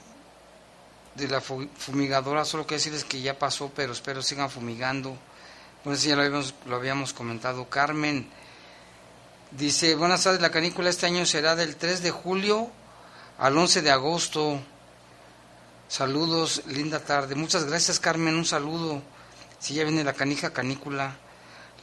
de 1.15 1.27
la 1.29 1.41
fu- 1.41 1.69
fumigadora, 1.79 2.45
solo 2.45 2.67
quiero 2.67 2.81
decirles 2.81 3.05
que 3.07 3.23
ya 3.23 3.39
pasó, 3.39 3.73
pero 3.75 3.95
espero 3.95 4.21
sigan 4.21 4.51
fumigando. 4.51 5.17
Bueno, 5.85 5.99
sí, 5.99 6.11
ya 6.11 6.17
lo 6.17 6.23
habíamos, 6.23 6.55
lo 6.67 6.77
habíamos 6.77 7.15
comentado. 7.15 7.67
Carmen 7.71 8.29
dice, 9.53 9.95
buenas 9.95 10.23
tardes, 10.25 10.43
la 10.43 10.51
canícula 10.51 10.91
este 10.91 11.07
año 11.07 11.25
será 11.25 11.57
del 11.57 11.77
3 11.77 12.03
de 12.03 12.11
julio 12.11 12.71
al 13.39 13.57
11 13.57 13.83
de 13.83 13.91
agosto. 13.91 14.61
Saludos, 15.89 16.63
linda 16.67 17.01
tarde. 17.01 17.35
Muchas 17.35 17.65
gracias, 17.65 17.99
Carmen, 17.99 18.35
un 18.35 18.45
saludo. 18.45 19.03
Si 19.59 19.75
ya 19.75 19.85
viene 19.85 20.05
la 20.05 20.13
canija 20.13 20.53
canícula. 20.53 21.17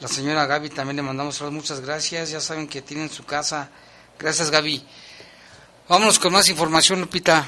La 0.00 0.08
señora 0.08 0.46
Gaby 0.46 0.70
también 0.70 0.96
le 0.96 1.02
mandamos 1.02 1.36
saludos, 1.36 1.54
muchas 1.54 1.80
gracias. 1.80 2.30
Ya 2.30 2.40
saben 2.40 2.68
que 2.68 2.82
tienen 2.82 3.10
su 3.10 3.24
casa. 3.24 3.70
Gracias, 4.18 4.50
Gaby. 4.50 4.86
Vámonos 5.88 6.18
con 6.18 6.32
más 6.32 6.48
información, 6.48 7.00
Lupita. 7.00 7.46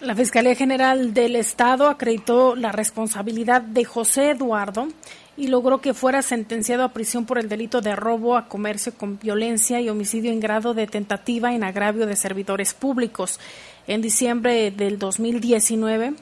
La 0.00 0.14
Fiscalía 0.14 0.54
General 0.54 1.12
del 1.12 1.36
Estado 1.36 1.86
acreditó 1.86 2.56
la 2.56 2.72
responsabilidad 2.72 3.60
de 3.60 3.84
José 3.84 4.30
Eduardo 4.30 4.88
y 5.36 5.48
logró 5.48 5.82
que 5.82 5.92
fuera 5.92 6.22
sentenciado 6.22 6.84
a 6.84 6.94
prisión 6.94 7.26
por 7.26 7.38
el 7.38 7.50
delito 7.50 7.82
de 7.82 7.94
robo 7.94 8.34
a 8.34 8.48
comercio 8.48 8.94
con 8.94 9.18
violencia 9.18 9.78
y 9.78 9.90
homicidio 9.90 10.32
en 10.32 10.40
grado 10.40 10.72
de 10.72 10.86
tentativa 10.86 11.52
en 11.52 11.64
agravio 11.64 12.06
de 12.06 12.16
servidores 12.16 12.72
públicos. 12.72 13.38
En 13.86 14.00
diciembre 14.00 14.70
del 14.70 14.98
2019, 14.98 16.14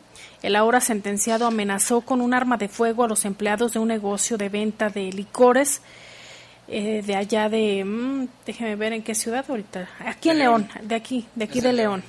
el 0.42 0.56
ahora 0.56 0.80
sentenciado 0.80 1.46
amenazó 1.46 2.00
con 2.00 2.20
un 2.20 2.34
arma 2.34 2.56
de 2.56 2.66
fuego 2.66 3.04
a 3.04 3.08
los 3.08 3.24
empleados 3.24 3.74
de 3.74 3.78
un 3.78 3.88
negocio 3.88 4.36
de 4.36 4.48
venta 4.48 4.88
de 4.88 5.12
licores 5.12 5.82
eh, 6.66 7.02
de 7.06 7.14
allá 7.14 7.48
de, 7.48 7.84
mm, 7.84 8.26
déjeme 8.44 8.74
ver 8.74 8.92
en 8.92 9.02
qué 9.04 9.14
ciudad 9.14 9.44
ahorita, 9.48 9.88
aquí 10.00 10.30
en 10.30 10.38
León, 10.40 10.68
de 10.82 10.96
aquí, 10.96 11.26
de 11.36 11.44
aquí 11.44 11.60
de 11.60 11.72
León. 11.72 12.02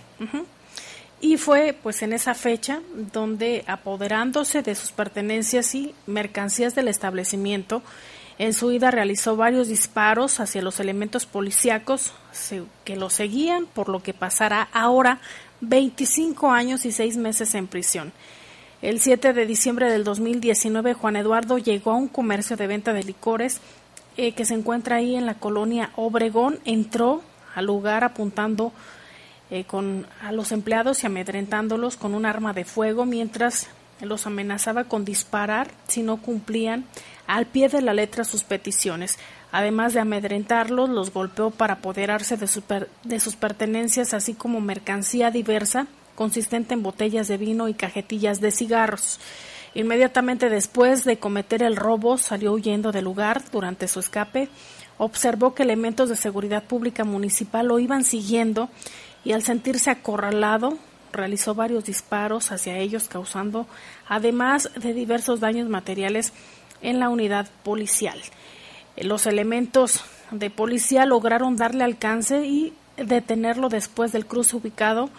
Y 1.22 1.38
fue 1.38 1.78
pues 1.82 2.02
en 2.02 2.14
esa 2.14 2.34
fecha 2.34 2.82
donde 3.14 3.64
apoderándose 3.68 4.62
de 4.62 4.76
sus 4.76 4.92
pertenencias 4.92 5.76
y 5.76 5.94
mercancías 6.08 6.76
del 6.76 6.88
establecimiento, 6.88 7.82
en 8.38 8.54
su 8.54 8.72
ida 8.72 8.90
realizó 8.90 9.36
varios 9.36 9.68
disparos 9.68 10.40
hacia 10.40 10.62
los 10.62 10.80
elementos 10.80 11.26
policíacos 11.26 12.14
que 12.86 12.96
lo 12.96 13.10
seguían, 13.10 13.66
por 13.66 13.90
lo 13.90 14.02
que 14.02 14.14
pasará 14.14 14.70
ahora 14.72 15.20
25 15.60 16.50
años 16.50 16.86
y 16.86 16.94
6 16.94 17.18
meses 17.18 17.54
en 17.54 17.68
prisión. 17.68 18.14
El 18.82 19.02
7 19.02 19.34
de 19.34 19.46
diciembre 19.46 19.92
del 19.92 20.06
2019, 20.06 20.94
Juan 20.94 21.18
Eduardo 21.18 21.58
llegó 21.58 21.92
a 21.92 21.98
un 21.98 22.08
comercio 22.08 22.56
de 22.56 22.68
venta 22.68 22.94
de 22.94 23.04
licores 23.04 23.60
eh, 24.16 24.32
que 24.32 24.46
se 24.46 24.54
encuentra 24.54 24.98
ahí 24.98 25.18
en 25.18 25.26
la 25.26 25.34
colonia 25.34 25.92
Obregón. 25.98 26.60
Entró 26.64 27.22
al 27.56 27.66
lugar 27.66 28.06
apuntando 28.06 28.72
eh, 29.52 29.64
con, 29.64 30.06
a 30.22 30.32
los 30.32 30.52
empleados 30.52 31.04
y 31.04 31.08
amedrentándolos 31.08 31.98
con 31.98 32.14
un 32.14 32.26
arma 32.26 32.54
de 32.54 32.66
fuego 32.66 33.06
mientras 33.06 33.68
los 34.02 34.26
amenazaba 34.26 34.86
con 34.86 35.04
disparar 35.04 35.72
si 35.88 36.04
no 36.04 36.18
cumplían 36.18 36.86
al 37.28 37.46
pie 37.46 37.68
de 37.70 37.82
la 37.82 37.94
letra 37.94 38.24
sus 38.24 38.44
peticiones. 38.44 39.18
Además 39.52 39.94
de 39.94 40.00
amedrentarlos, 40.00 40.90
los 40.90 41.12
golpeó 41.12 41.50
para 41.52 41.76
apoderarse 41.76 42.38
de, 42.38 42.48
su 42.48 42.62
per- 42.62 42.90
de 43.04 43.20
sus 43.20 43.36
pertenencias, 43.36 44.14
así 44.14 44.36
como 44.36 44.62
mercancía 44.62 45.32
diversa 45.32 45.88
consistente 46.16 46.74
en 46.74 46.84
botellas 46.84 47.28
de 47.28 47.38
vino 47.38 47.68
y 47.68 47.74
cajetillas 47.74 48.42
de 48.42 48.52
cigarros. 48.52 49.20
Inmediatamente 49.74 50.50
después 50.50 51.04
de 51.04 51.18
cometer 51.18 51.64
el 51.64 51.76
robo, 51.76 52.18
salió 52.18 52.54
huyendo 52.54 52.92
del 52.92 53.06
lugar. 53.06 53.42
Durante 53.52 53.88
su 53.88 54.00
escape, 54.00 54.50
observó 54.98 55.54
que 55.54 55.64
elementos 55.64 56.10
de 56.10 56.16
seguridad 56.16 56.64
pública 56.64 57.04
municipal 57.04 57.68
lo 57.68 57.80
iban 57.80 58.04
siguiendo 58.04 58.70
y 59.24 59.34
al 59.34 59.44
sentirse 59.44 59.90
acorralado, 59.90 60.78
realizó 61.12 61.56
varios 61.56 61.86
disparos 61.86 62.52
hacia 62.52 62.78
ellos, 62.78 63.08
causando 63.08 63.68
además 64.08 64.70
de 64.76 64.94
diversos 64.94 65.40
daños 65.40 65.70
materiales 65.70 66.34
en 66.82 67.00
la 67.00 67.10
unidad 67.10 67.48
policial. 67.64 68.20
Los 68.98 69.26
elementos 69.26 70.04
de 70.32 70.50
policía 70.50 71.06
lograron 71.06 71.56
darle 71.56 71.84
alcance 71.84 72.46
y 72.46 72.74
detenerlo 72.98 73.70
después 73.70 74.12
del 74.12 74.26
cruce 74.26 74.56
ubicado 74.56 75.10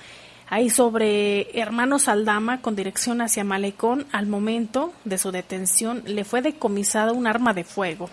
ahí 0.51 0.69
sobre 0.69 1.59
Hermanos 1.59 2.09
Aldama 2.09 2.61
con 2.61 2.77
dirección 2.77 3.23
hacia 3.23 3.45
Malecón. 3.45 4.07
Al 4.13 4.27
momento 4.27 4.93
de 5.05 5.17
su 5.17 5.31
detención 5.31 6.03
le 6.05 6.25
fue 6.25 6.43
decomisada 6.43 7.13
un 7.13 7.27
arma 7.27 7.55
de 7.55 7.65
fuego. 7.65 8.11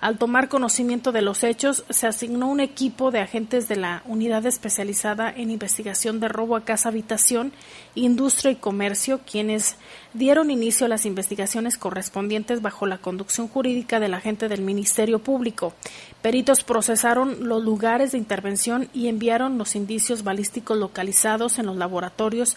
Al 0.00 0.18
tomar 0.18 0.48
conocimiento 0.48 1.12
de 1.12 1.22
los 1.22 1.44
hechos, 1.44 1.84
se 1.88 2.06
asignó 2.06 2.48
un 2.48 2.60
equipo 2.60 3.10
de 3.10 3.20
agentes 3.20 3.68
de 3.68 3.76
la 3.76 4.02
Unidad 4.06 4.44
Especializada 4.44 5.32
en 5.34 5.50
Investigación 5.50 6.20
de 6.20 6.28
Robo 6.28 6.56
a 6.56 6.64
Casa 6.64 6.90
Habitación, 6.90 7.52
Industria 7.94 8.52
y 8.52 8.56
Comercio, 8.56 9.20
quienes 9.24 9.76
dieron 10.12 10.50
inicio 10.50 10.84
a 10.84 10.88
las 10.90 11.06
investigaciones 11.06 11.78
correspondientes 11.78 12.60
bajo 12.60 12.86
la 12.86 12.98
conducción 12.98 13.48
jurídica 13.48 13.98
del 13.98 14.12
agente 14.12 14.48
del 14.48 14.60
Ministerio 14.60 15.20
Público. 15.20 15.72
Peritos 16.20 16.64
procesaron 16.64 17.48
los 17.48 17.62
lugares 17.62 18.12
de 18.12 18.18
intervención 18.18 18.88
y 18.92 19.08
enviaron 19.08 19.56
los 19.56 19.74
indicios 19.74 20.22
balísticos 20.22 20.76
localizados 20.76 21.58
en 21.58 21.66
los 21.66 21.76
laboratorios 21.76 22.56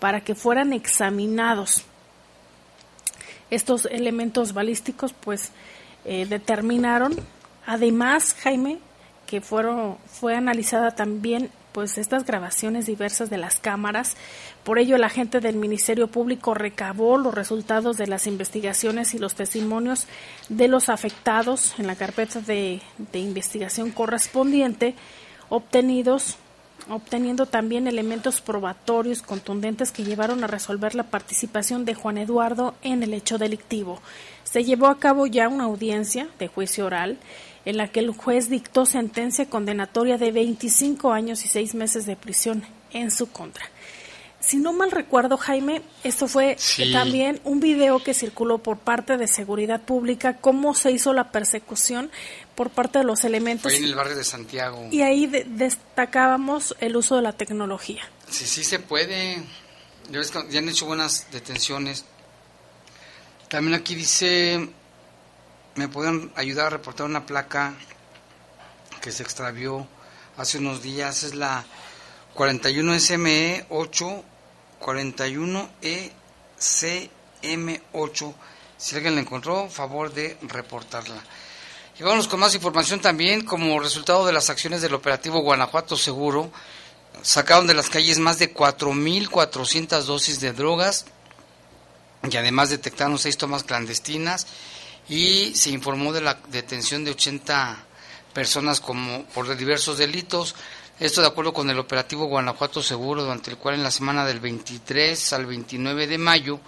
para 0.00 0.22
que 0.22 0.34
fueran 0.34 0.72
examinados. 0.72 1.84
Estos 3.50 3.86
elementos 3.86 4.52
balísticos, 4.52 5.12
pues, 5.12 5.52
eh, 6.10 6.24
determinaron, 6.24 7.14
además, 7.66 8.34
Jaime, 8.40 8.78
que 9.26 9.42
fueron 9.42 9.98
fue 10.06 10.34
analizada 10.34 10.92
también 10.92 11.50
pues 11.72 11.98
estas 11.98 12.24
grabaciones 12.24 12.86
diversas 12.86 13.28
de 13.28 13.36
las 13.36 13.60
cámaras. 13.60 14.16
Por 14.64 14.78
ello, 14.78 14.96
el 14.96 15.04
agente 15.04 15.40
del 15.40 15.56
Ministerio 15.56 16.08
Público 16.08 16.54
recabó 16.54 17.18
los 17.18 17.34
resultados 17.34 17.98
de 17.98 18.06
las 18.06 18.26
investigaciones 18.26 19.12
y 19.12 19.18
los 19.18 19.34
testimonios 19.34 20.06
de 20.48 20.66
los 20.68 20.88
afectados 20.88 21.78
en 21.78 21.86
la 21.86 21.94
carpeta 21.94 22.40
de, 22.40 22.80
de 23.12 23.18
investigación 23.18 23.90
correspondiente, 23.90 24.94
obtenidos 25.50 26.38
obteniendo 26.88 27.46
también 27.46 27.86
elementos 27.86 28.40
probatorios 28.40 29.22
contundentes 29.22 29.92
que 29.92 30.04
llevaron 30.04 30.42
a 30.42 30.46
resolver 30.46 30.94
la 30.94 31.04
participación 31.04 31.84
de 31.84 31.94
Juan 31.94 32.18
Eduardo 32.18 32.74
en 32.82 33.02
el 33.02 33.14
hecho 33.14 33.38
delictivo. 33.38 34.00
Se 34.44 34.64
llevó 34.64 34.86
a 34.86 34.98
cabo 34.98 35.26
ya 35.26 35.48
una 35.48 35.64
audiencia 35.64 36.28
de 36.38 36.48
juicio 36.48 36.86
oral 36.86 37.18
en 37.64 37.76
la 37.76 37.88
que 37.88 38.00
el 38.00 38.10
juez 38.10 38.48
dictó 38.48 38.86
sentencia 38.86 39.50
condenatoria 39.50 40.16
de 40.16 40.32
25 40.32 41.12
años 41.12 41.44
y 41.44 41.48
6 41.48 41.74
meses 41.74 42.06
de 42.06 42.16
prisión 42.16 42.62
en 42.92 43.10
su 43.10 43.30
contra. 43.30 43.66
Si 44.48 44.56
no 44.56 44.72
mal 44.72 44.90
recuerdo, 44.90 45.36
Jaime, 45.36 45.82
esto 46.04 46.26
fue 46.26 46.56
también 46.90 47.38
un 47.44 47.60
video 47.60 48.02
que 48.02 48.14
circuló 48.14 48.56
por 48.56 48.78
parte 48.78 49.18
de 49.18 49.28
Seguridad 49.28 49.82
Pública, 49.82 50.38
cómo 50.38 50.74
se 50.74 50.90
hizo 50.90 51.12
la 51.12 51.30
persecución 51.30 52.10
por 52.54 52.70
parte 52.70 53.00
de 53.00 53.04
los 53.04 53.24
elementos. 53.24 53.70
Fue 53.70 53.76
en 53.76 53.84
el 53.84 53.94
barrio 53.94 54.16
de 54.16 54.24
Santiago. 54.24 54.88
Y 54.90 55.02
ahí 55.02 55.26
destacábamos 55.26 56.74
el 56.80 56.96
uso 56.96 57.16
de 57.16 57.20
la 57.20 57.34
tecnología. 57.34 58.08
Sí, 58.30 58.46
sí 58.46 58.64
se 58.64 58.78
puede. 58.78 59.42
Ya 60.10 60.58
han 60.60 60.68
hecho 60.70 60.86
buenas 60.86 61.26
detenciones. 61.30 62.06
También 63.50 63.74
aquí 63.74 63.94
dice, 63.94 64.66
me 65.74 65.88
pueden 65.88 66.32
ayudar 66.36 66.68
a 66.68 66.70
reportar 66.70 67.04
una 67.04 67.26
placa 67.26 67.74
que 69.02 69.12
se 69.12 69.22
extravió 69.22 69.86
hace 70.38 70.56
unos 70.56 70.82
días. 70.82 71.22
Es 71.22 71.34
la 71.34 71.66
41 72.32 72.98
SME 72.98 73.66
8 73.68 74.24
41 74.78 75.70
ECM 75.82 77.80
8. 77.92 78.34
Si 78.76 78.94
alguien 78.94 79.14
la 79.14 79.20
encontró, 79.20 79.68
favor 79.68 80.12
de 80.12 80.36
reportarla. 80.42 81.22
Y 81.98 82.04
vamos 82.04 82.28
con 82.28 82.38
más 82.38 82.54
información 82.54 83.00
también, 83.00 83.44
como 83.44 83.80
resultado 83.80 84.24
de 84.24 84.32
las 84.32 84.50
acciones 84.50 84.82
del 84.82 84.94
operativo 84.94 85.40
Guanajuato 85.40 85.96
Seguro, 85.96 86.52
sacaron 87.22 87.66
de 87.66 87.74
las 87.74 87.90
calles 87.90 88.20
más 88.20 88.38
de 88.38 88.54
4.400 88.54 90.02
dosis 90.02 90.38
de 90.38 90.52
drogas 90.52 91.06
y 92.30 92.36
además 92.36 92.70
detectaron 92.70 93.18
seis 93.18 93.36
tomas 93.36 93.64
clandestinas 93.64 94.46
y 95.08 95.54
se 95.54 95.70
informó 95.70 96.12
de 96.12 96.20
la 96.20 96.38
detención 96.48 97.04
de 97.04 97.12
80 97.12 97.84
personas 98.32 98.80
como 98.80 99.24
por 99.26 99.56
diversos 99.56 99.98
delitos. 99.98 100.54
Esto 101.00 101.20
de 101.20 101.28
acuerdo 101.28 101.52
con 101.52 101.70
el 101.70 101.78
operativo 101.78 102.26
Guanajuato 102.26 102.82
Seguro, 102.82 103.22
durante 103.22 103.52
el 103.52 103.56
cual 103.56 103.76
en 103.76 103.84
la 103.84 103.90
semana 103.92 104.26
del 104.26 104.40
23 104.40 105.32
al 105.32 105.46
29 105.46 106.08
de 106.08 106.18
mayo 106.18 106.58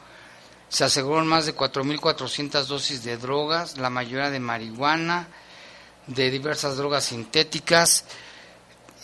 se 0.69 0.85
aseguraron 0.85 1.27
más 1.27 1.47
de 1.47 1.57
4.400 1.57 2.67
dosis 2.67 3.03
de 3.03 3.17
drogas, 3.17 3.77
la 3.77 3.91
mayoría 3.91 4.31
de 4.31 4.39
marihuana, 4.39 5.27
de 6.07 6.31
diversas 6.31 6.77
drogas 6.77 7.07
sintéticas, 7.07 8.05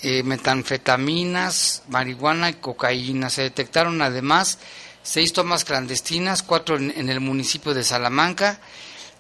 eh, 0.03 0.23
metanfetaminas, 0.23 1.83
marihuana 1.89 2.51
y 2.51 2.55
cocaína. 2.55 3.29
Se 3.29 3.43
detectaron 3.43 4.01
además 4.03 4.61
seis 5.03 5.33
tomas 5.33 5.65
clandestinas, 5.65 6.45
cuatro 6.45 6.77
en, 6.77 6.93
en, 6.97 7.11
el 7.11 7.19
municipio 7.19 7.75
de 7.75 7.83
Salamanca 7.83 8.61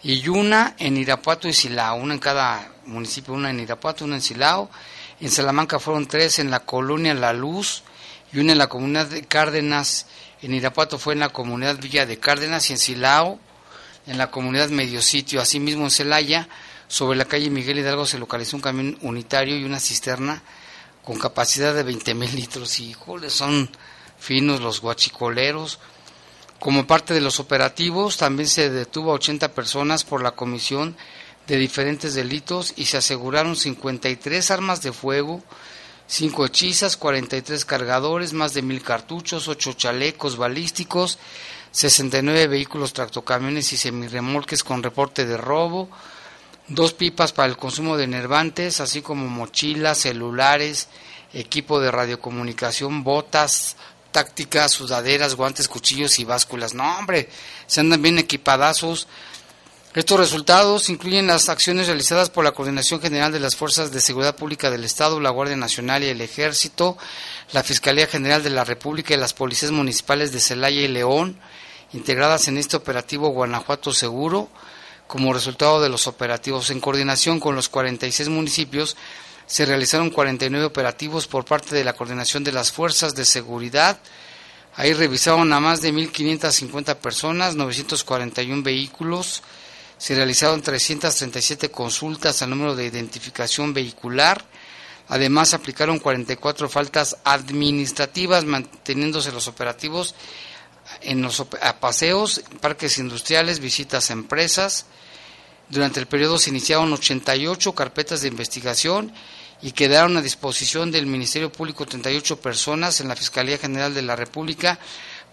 y 0.05 0.29
una 0.29 0.77
en 0.79 0.99
Irapuato 0.99 1.49
y 1.49 1.53
Silao, 1.53 1.97
una 1.97 2.15
en 2.15 2.21
cada 2.21 2.71
municipio, 2.85 3.35
una 3.35 3.51
en 3.51 3.59
Irapuato, 3.59 4.05
una 4.05 4.15
en 4.15 4.23
Silao 4.23 4.71
en 5.21 5.31
Salamanca 5.31 5.79
fueron 5.79 6.07
tres 6.07 6.39
en 6.39 6.51
la 6.51 6.61
colonia 6.61 7.15
La 7.15 7.33
Luz 7.33 7.83
y 8.33 8.39
una 8.39 8.53
en 8.53 8.59
la 8.59 8.69
comunidad 8.69 9.07
de 9.07 9.25
Cárdenas. 9.25 10.07
En 10.43 10.55
Irapuato 10.55 10.99
fue 10.99 11.15
en 11.15 11.21
la 11.21 11.31
comunidad 11.31 11.79
Villa 11.79 12.07
de 12.07 12.19
Cárdenas 12.19 12.69
y 12.69 12.75
en 12.75 12.79
Silao 12.79 13.41
en 14.07 14.19
la 14.19 14.31
comunidad 14.31 14.69
Medio 14.69 15.03
Sitio. 15.03 15.41
Asimismo 15.41 15.85
en 15.85 15.91
Celaya, 15.91 16.49
sobre 16.89 17.19
la 17.19 17.25
calle 17.25 17.51
Miguel 17.51 17.79
Hidalgo 17.79 18.07
se 18.07 18.19
localizó 18.19 18.57
un 18.57 18.63
camión 18.63 18.99
unitario 19.03 19.57
y 19.57 19.65
una 19.65 19.81
cisterna 19.81 20.43
con 21.05 21.19
capacidad 21.19 21.75
de 21.75 21.83
20 21.83 22.15
mil 22.15 22.35
litros. 22.35 22.79
Y 22.79 22.95
son 23.29 23.71
finos 24.19 24.61
los 24.61 24.81
guachicoleros. 24.81 25.79
Como 26.61 26.87
parte 26.87 27.13
de 27.13 27.21
los 27.21 27.39
operativos, 27.39 28.17
también 28.17 28.49
se 28.49 28.71
detuvo 28.71 29.13
a 29.13 29.15
80 29.15 29.53
personas 29.53 30.05
por 30.05 30.23
la 30.23 30.33
comisión 30.33 30.97
de 31.47 31.57
diferentes 31.57 32.15
delitos 32.15 32.73
y 32.77 32.87
se 32.87 32.97
aseguraron 32.97 33.57
53 33.57 34.51
armas 34.51 34.83
de 34.83 34.93
fuego, 34.93 35.43
5 36.09 36.47
hechizas, 36.47 36.97
43 36.97 37.65
cargadores, 37.65 38.33
más 38.33 38.55
de 38.55 38.63
mil 38.63 38.83
cartuchos, 38.83 39.49
8 39.49 39.73
chalecos 39.75 40.37
balísticos, 40.37 41.19
69 41.73 42.47
vehículos 42.47 42.93
tractocamiones 42.93 43.73
y 43.73 43.77
semirremolques 43.77 44.65
con 44.65 44.83
reporte 44.83 45.27
de 45.27 45.37
robo, 45.37 45.89
dos 46.69 46.93
pipas 46.93 47.33
para 47.33 47.49
el 47.49 47.57
consumo 47.57 47.97
de 47.97 48.05
enervantes, 48.05 48.81
así 48.81 49.03
como 49.03 49.29
mochilas, 49.29 49.99
celulares, 49.99 50.89
equipo 51.33 51.81
de 51.81 51.91
radiocomunicación, 51.91 53.05
botas, 53.05 53.77
tácticas, 54.11 54.73
sudaderas, 54.73 55.35
guantes, 55.35 55.69
cuchillos 55.69 56.19
y 56.19 56.25
básculas. 56.25 56.73
No, 56.73 56.99
hombre, 56.99 57.29
se 57.67 57.81
andan 57.81 58.01
bien 58.01 58.19
equipadazos. 58.19 59.09
Estos 59.97 60.21
resultados 60.21 60.91
incluyen 60.91 61.27
las 61.27 61.49
acciones 61.49 61.87
realizadas 61.87 62.29
por 62.29 62.45
la 62.45 62.53
Coordinación 62.53 63.01
General 63.01 63.33
de 63.33 63.41
las 63.41 63.57
Fuerzas 63.57 63.93
de 63.93 64.03
Seguridad 64.03 64.37
Pública 64.37 64.71
del 64.71 64.85
Estado, 64.85 65.21
la 65.21 65.31
Guardia 65.31 65.57
Nacional 65.57 66.05
y 66.05 66.09
el 66.09 66.21
Ejército, 66.21 66.99
la 67.53 67.63
Fiscalía 67.63 68.07
General 68.07 68.43
de 68.43 68.51
la 68.51 68.65
República 68.65 69.15
y 69.15 69.17
las 69.17 69.33
policías 69.33 69.73
municipales 69.73 70.33
de 70.33 70.41
Celaya 70.41 70.83
y 70.83 70.89
León, 70.89 71.41
integradas 71.95 72.47
en 72.47 72.59
este 72.59 72.77
operativo 72.77 73.31
Guanajuato 73.31 73.95
Seguro, 73.95 74.51
como 75.07 75.33
resultado 75.33 75.81
de 75.81 75.89
los 75.89 76.07
operativos 76.07 76.69
en 76.69 76.81
coordinación 76.81 77.41
con 77.41 77.55
los 77.55 77.71
46 77.71 78.29
municipios, 78.29 78.99
se 79.47 79.65
realizaron 79.65 80.11
49 80.11 80.67
operativos 80.67 81.27
por 81.27 81.47
parte 81.47 81.75
de 81.75 81.85
la 81.85 81.95
Coordinación 81.95 82.45
de 82.45 82.53
las 82.53 82.71
Fuerzas 82.71 83.15
de 83.15 83.25
Seguridad. 83.25 83.99
Ahí 84.75 84.93
revisaron 84.93 85.51
a 85.55 85.61
más 85.61 85.81
de 85.81 85.91
1.550 85.95 86.97
personas, 86.97 87.57
941 87.57 88.63
vehículos, 88.63 89.43
se 89.99 90.15
realizaron 90.15 90.63
337 90.63 91.71
consultas 91.71 92.43
al 92.43 92.51
número 92.51 92.75
de 92.77 92.87
identificación 92.87 93.73
vehicular. 93.73 94.45
Además, 95.09 95.55
aplicaron 95.55 95.99
44 95.99 96.69
faltas 96.69 97.17
administrativas, 97.25 98.45
manteniéndose 98.45 99.33
los 99.33 99.49
operativos 99.49 100.15
en 101.01 101.23
los 101.23 101.45
paseos, 101.81 102.43
parques 102.61 102.99
industriales, 102.99 103.61
visitas 103.61 104.11
a 104.11 104.15
empresas. 104.15 104.87
Durante 105.69 106.01
el 106.01 106.07
periodo 106.07 106.39
se 106.39 106.51
iniciaron 106.51 106.93
88 106.93 107.73
carpetas 107.75 108.21
de 108.21 108.29
investigación 108.29 109.13
y 109.63 109.73
quedaron 109.73 110.17
a 110.17 110.23
disposición 110.23 110.91
del 110.91 111.07
Ministerio 111.07 111.51
Público 111.51 111.87
38 111.87 112.41
personas 112.41 113.01
en 113.01 113.09
la 113.09 113.17
Fiscalía 113.17 113.59
General 113.59 113.95
de 113.95 114.03
la 114.03 114.15
República, 114.15 114.79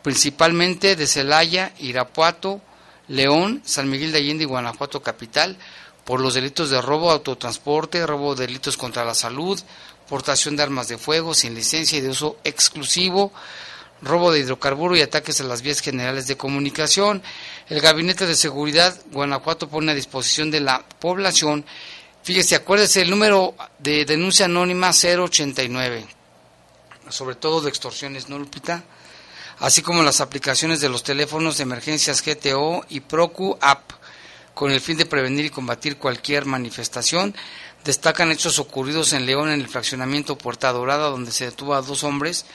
principalmente 0.01 0.95
de 0.95 1.07
Celaya, 1.07 1.73
Irapuato, 1.79 2.61
León, 3.07 3.61
San 3.65 3.89
Miguel 3.89 4.11
de 4.11 4.19
Allende 4.19 4.43
y 4.43 4.47
Guanajuato 4.47 5.01
Capital 5.01 5.57
por 6.05 6.19
los 6.19 6.33
delitos 6.33 6.69
de 6.69 6.81
robo, 6.81 7.11
autotransporte, 7.11 8.05
robo 8.05 8.35
de 8.35 8.45
delitos 8.45 8.77
contra 8.77 9.05
la 9.05 9.15
salud, 9.15 9.59
portación 10.09 10.55
de 10.55 10.63
armas 10.63 10.87
de 10.87 10.97
fuego 10.97 11.33
sin 11.33 11.55
licencia 11.55 11.97
y 11.97 12.01
de 12.01 12.09
uso 12.09 12.37
exclusivo, 12.43 13.31
robo 14.01 14.31
de 14.31 14.39
hidrocarburo 14.39 14.95
y 14.95 15.01
ataques 15.01 15.39
a 15.39 15.45
las 15.45 15.61
vías 15.61 15.79
generales 15.79 16.27
de 16.27 16.35
comunicación. 16.35 17.23
El 17.69 17.79
Gabinete 17.79 18.27
de 18.27 18.35
Seguridad 18.35 18.99
Guanajuato 19.11 19.69
pone 19.69 19.93
a 19.93 19.95
disposición 19.95 20.51
de 20.51 20.59
la 20.59 20.85
población, 20.99 21.65
fíjese, 22.23 22.55
acuérdese 22.55 23.01
el 23.01 23.09
número 23.09 23.55
de 23.79 24.03
denuncia 24.03 24.45
anónima 24.45 24.91
089, 24.91 26.05
sobre 27.09 27.35
todo 27.35 27.61
de 27.61 27.69
extorsiones, 27.69 28.27
¿no, 28.27 28.37
Lupita? 28.37 28.83
Así 29.59 29.81
como 29.81 30.03
las 30.03 30.21
aplicaciones 30.21 30.81
de 30.81 30.89
los 30.89 31.03
teléfonos 31.03 31.57
de 31.57 31.63
emergencias 31.63 32.23
GTO 32.23 32.85
y 32.89 33.01
Procu 33.01 33.57
App, 33.61 33.91
con 34.53 34.71
el 34.71 34.81
fin 34.81 34.97
de 34.97 35.05
prevenir 35.05 35.45
y 35.45 35.49
combatir 35.49 35.97
cualquier 35.97 36.45
manifestación. 36.45 37.35
Destacan 37.83 38.31
hechos 38.31 38.59
ocurridos 38.59 39.13
en 39.13 39.25
León 39.25 39.49
en 39.49 39.59
el 39.59 39.67
fraccionamiento 39.67 40.37
Puerta 40.37 40.71
Dorada, 40.71 41.09
donde 41.09 41.31
se 41.31 41.45
detuvo 41.45 41.73
a 41.73 41.81
dos 41.81 42.03
hombres 42.03 42.45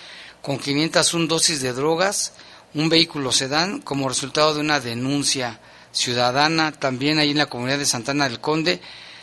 con 0.42 0.59
501 0.59 1.26
dosis 1.26 1.61
de 1.61 1.72
drogas, 1.72 2.32
un 2.74 2.88
vehículo 2.88 3.32
sedán, 3.32 3.80
como 3.80 4.09
resultado 4.09 4.55
de 4.55 4.61
una 4.61 4.80
denuncia 4.80 5.61
ciudadana. 5.92 6.72
También 6.72 7.18
ahí 7.18 7.30
en 7.30 7.38
la 7.38 7.46
comunidad 7.46 7.78
de 7.78 7.86
Santana 7.86 8.28
del 8.28 8.40
Conde 8.40 8.80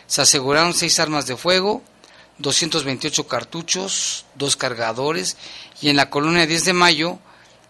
se 0.08 0.22
aseguraron 0.22 0.74
seis 0.74 1.00
armas 1.00 1.26
de 1.26 1.38
fuego, 1.38 1.82
228 2.38 3.28
cartuchos, 3.28 4.26
dos 4.36 4.56
cargadores, 4.56 5.38
y 5.82 5.90
en 5.90 5.96
la 5.96 6.10
colonia 6.10 6.46
10 6.46 6.66
de 6.66 6.74
mayo 6.74 7.20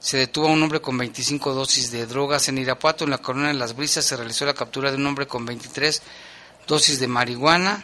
se 0.05 0.17
detuvo 0.17 0.49
a 0.49 0.51
un 0.51 0.61
hombre 0.61 0.81
con 0.81 0.99
25 0.99 1.55
dosis 1.55 1.89
de 1.89 2.05
drogas. 2.05 2.47
En 2.47 2.59
Irapuato, 2.59 3.05
en 3.05 3.09
la 3.09 3.17
Corona 3.17 3.47
de 3.47 3.55
las 3.55 3.75
Brisas, 3.75 4.05
se 4.05 4.15
realizó 4.15 4.45
la 4.45 4.53
captura 4.53 4.91
de 4.91 4.97
un 4.97 5.07
hombre 5.07 5.25
con 5.25 5.47
23 5.47 5.99
dosis 6.67 6.99
de 6.99 7.07
marihuana. 7.07 7.83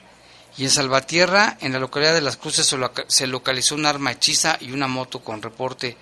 Y 0.55 0.65
en 0.65 0.69
Salvatierra, 0.69 1.57
en 1.61 1.73
la 1.73 1.79
localidad 1.79 2.13
de 2.13 2.21
Las 2.21 2.37
Cruces, 2.37 2.75
se 3.07 3.25
localizó 3.25 3.73
un 3.73 3.87
arma 3.87 4.11
hechiza 4.11 4.55
y 4.61 4.71
una 4.71 4.87
moto 4.87 5.23
con 5.23 5.41
reporte 5.41 5.97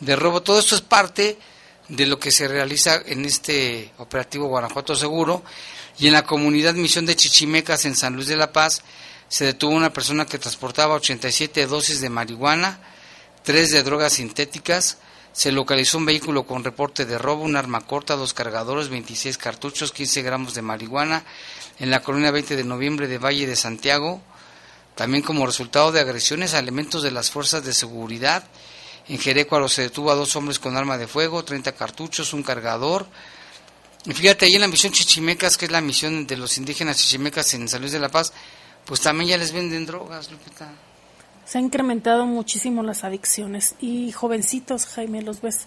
de 0.00 0.16
robo. 0.16 0.42
Todo 0.42 0.58
esto 0.58 0.74
es 0.74 0.80
parte 0.80 1.38
de 1.86 2.06
lo 2.06 2.18
que 2.18 2.32
se 2.32 2.48
realiza 2.48 3.00
en 3.06 3.24
este 3.24 3.92
operativo 3.98 4.48
Guanajuato 4.48 4.96
Seguro. 4.96 5.44
Y 6.00 6.08
en 6.08 6.14
la 6.14 6.24
comunidad 6.24 6.74
Misión 6.74 7.06
de 7.06 7.14
Chichimecas, 7.14 7.84
en 7.84 7.94
San 7.94 8.16
Luis 8.16 8.26
de 8.26 8.34
la 8.34 8.52
Paz, 8.52 8.82
se 9.28 9.44
detuvo 9.44 9.70
una 9.70 9.92
persona 9.92 10.26
que 10.26 10.40
transportaba 10.40 10.96
87 10.96 11.68
dosis 11.68 12.00
de 12.00 12.10
marihuana, 12.10 12.80
3 13.44 13.70
de 13.70 13.84
drogas 13.84 14.14
sintéticas, 14.14 14.98
se 15.32 15.52
localizó 15.52 15.98
un 15.98 16.06
vehículo 16.06 16.44
con 16.44 16.64
reporte 16.64 17.06
de 17.06 17.18
robo, 17.18 17.44
un 17.44 17.56
arma 17.56 17.80
corta, 17.82 18.16
dos 18.16 18.34
cargadores, 18.34 18.88
26 18.88 19.38
cartuchos, 19.38 19.92
15 19.92 20.22
gramos 20.22 20.54
de 20.54 20.62
marihuana 20.62 21.24
en 21.78 21.90
la 21.90 22.02
colonia 22.02 22.30
20 22.30 22.56
de 22.56 22.64
noviembre 22.64 23.06
de 23.06 23.18
Valle 23.18 23.46
de 23.46 23.56
Santiago, 23.56 24.20
también 24.96 25.22
como 25.22 25.46
resultado 25.46 25.92
de 25.92 26.00
agresiones 26.00 26.54
a 26.54 26.58
elementos 26.58 27.02
de 27.02 27.12
las 27.12 27.30
fuerzas 27.30 27.64
de 27.64 27.72
seguridad. 27.72 28.44
En 29.08 29.18
Jerecuaro 29.18 29.68
se 29.68 29.82
detuvo 29.82 30.10
a 30.10 30.14
dos 30.14 30.34
hombres 30.36 30.58
con 30.58 30.76
arma 30.76 30.98
de 30.98 31.06
fuego, 31.06 31.44
30 31.44 31.72
cartuchos, 31.72 32.32
un 32.32 32.42
cargador. 32.42 33.06
Y 34.04 34.12
fíjate, 34.12 34.46
ahí 34.46 34.54
en 34.54 34.60
la 34.60 34.68
misión 34.68 34.92
Chichimecas, 34.92 35.56
que 35.56 35.66
es 35.66 35.70
la 35.70 35.80
misión 35.80 36.26
de 36.26 36.36
los 36.36 36.58
indígenas 36.58 36.98
Chichimecas 36.98 37.54
en 37.54 37.68
San 37.68 37.80
Luis 37.80 37.92
de 37.92 38.00
la 38.00 38.08
Paz, 38.08 38.32
pues 38.84 39.00
también 39.00 39.30
ya 39.30 39.38
les 39.38 39.52
venden 39.52 39.86
drogas, 39.86 40.30
Lupita 40.30 40.70
se 41.50 41.58
han 41.58 41.64
incrementado 41.64 42.26
muchísimo 42.26 42.84
las 42.84 43.02
adicciones 43.02 43.74
y 43.80 44.12
jovencitos, 44.12 44.86
Jaime, 44.86 45.20
los 45.20 45.40
ves 45.40 45.66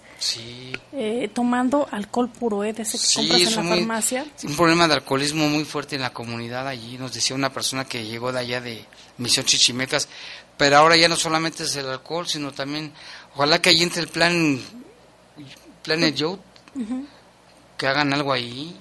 eh, 0.93 1.29
tomando 1.33 1.89
alcohol 1.91 2.29
puro, 2.29 2.63
¿eh? 2.63 2.71
De 2.71 2.83
ese 2.83 2.97
que 2.97 3.27
compras 3.27 3.57
en 3.57 3.69
la 3.69 3.75
farmacia. 3.75 4.25
Un 4.45 4.55
problema 4.55 4.87
de 4.87 4.93
alcoholismo 4.93 5.49
muy 5.49 5.65
fuerte 5.65 5.97
en 5.97 6.03
la 6.03 6.13
comunidad 6.13 6.69
allí, 6.69 6.97
nos 6.97 7.13
decía 7.13 7.35
una 7.35 7.51
persona 7.51 7.83
que 7.83 8.05
llegó 8.05 8.31
de 8.31 8.39
allá 8.39 8.61
de 8.61 8.85
Misión 9.17 9.45
Chichimecas, 9.45 10.07
pero 10.55 10.77
ahora 10.77 10.95
ya 10.95 11.09
no 11.09 11.17
solamente 11.17 11.63
es 11.63 11.75
el 11.75 11.89
alcohol, 11.89 12.29
sino 12.29 12.53
también, 12.53 12.93
ojalá 13.35 13.61
que 13.61 13.71
allí 13.71 13.83
entre 13.83 14.03
el 14.03 14.07
plan 14.07 14.61
Planet 15.83 16.15
Youth, 16.15 16.39
que 17.77 17.87
hagan 17.87 18.13
algo 18.13 18.31
ahí. 18.31 18.73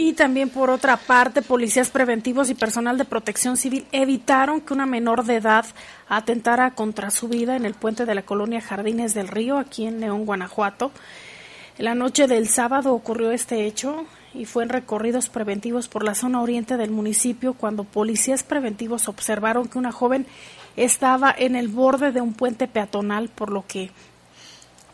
Y 0.00 0.12
también 0.12 0.48
por 0.48 0.70
otra 0.70 0.96
parte, 0.96 1.42
policías 1.42 1.90
preventivos 1.90 2.50
y 2.50 2.54
personal 2.54 2.96
de 2.98 3.04
protección 3.04 3.56
civil 3.56 3.84
evitaron 3.90 4.60
que 4.60 4.72
una 4.72 4.86
menor 4.86 5.24
de 5.24 5.34
edad 5.34 5.66
atentara 6.08 6.70
contra 6.70 7.10
su 7.10 7.26
vida 7.26 7.56
en 7.56 7.64
el 7.64 7.74
puente 7.74 8.06
de 8.06 8.14
la 8.14 8.22
colonia 8.22 8.60
Jardines 8.60 9.12
del 9.12 9.26
Río, 9.26 9.58
aquí 9.58 9.86
en 9.86 9.98
León, 9.98 10.24
Guanajuato. 10.24 10.92
La 11.78 11.96
noche 11.96 12.28
del 12.28 12.46
sábado 12.46 12.94
ocurrió 12.94 13.32
este 13.32 13.66
hecho 13.66 14.06
y 14.34 14.44
fue 14.44 14.62
en 14.62 14.68
recorridos 14.68 15.28
preventivos 15.28 15.88
por 15.88 16.04
la 16.04 16.14
zona 16.14 16.42
oriente 16.42 16.76
del 16.76 16.92
municipio 16.92 17.54
cuando 17.54 17.82
policías 17.82 18.44
preventivos 18.44 19.08
observaron 19.08 19.66
que 19.66 19.78
una 19.78 19.90
joven 19.90 20.26
estaba 20.76 21.34
en 21.36 21.56
el 21.56 21.66
borde 21.66 22.12
de 22.12 22.20
un 22.20 22.34
puente 22.34 22.68
peatonal, 22.68 23.30
por 23.30 23.50
lo 23.50 23.66
que 23.66 23.90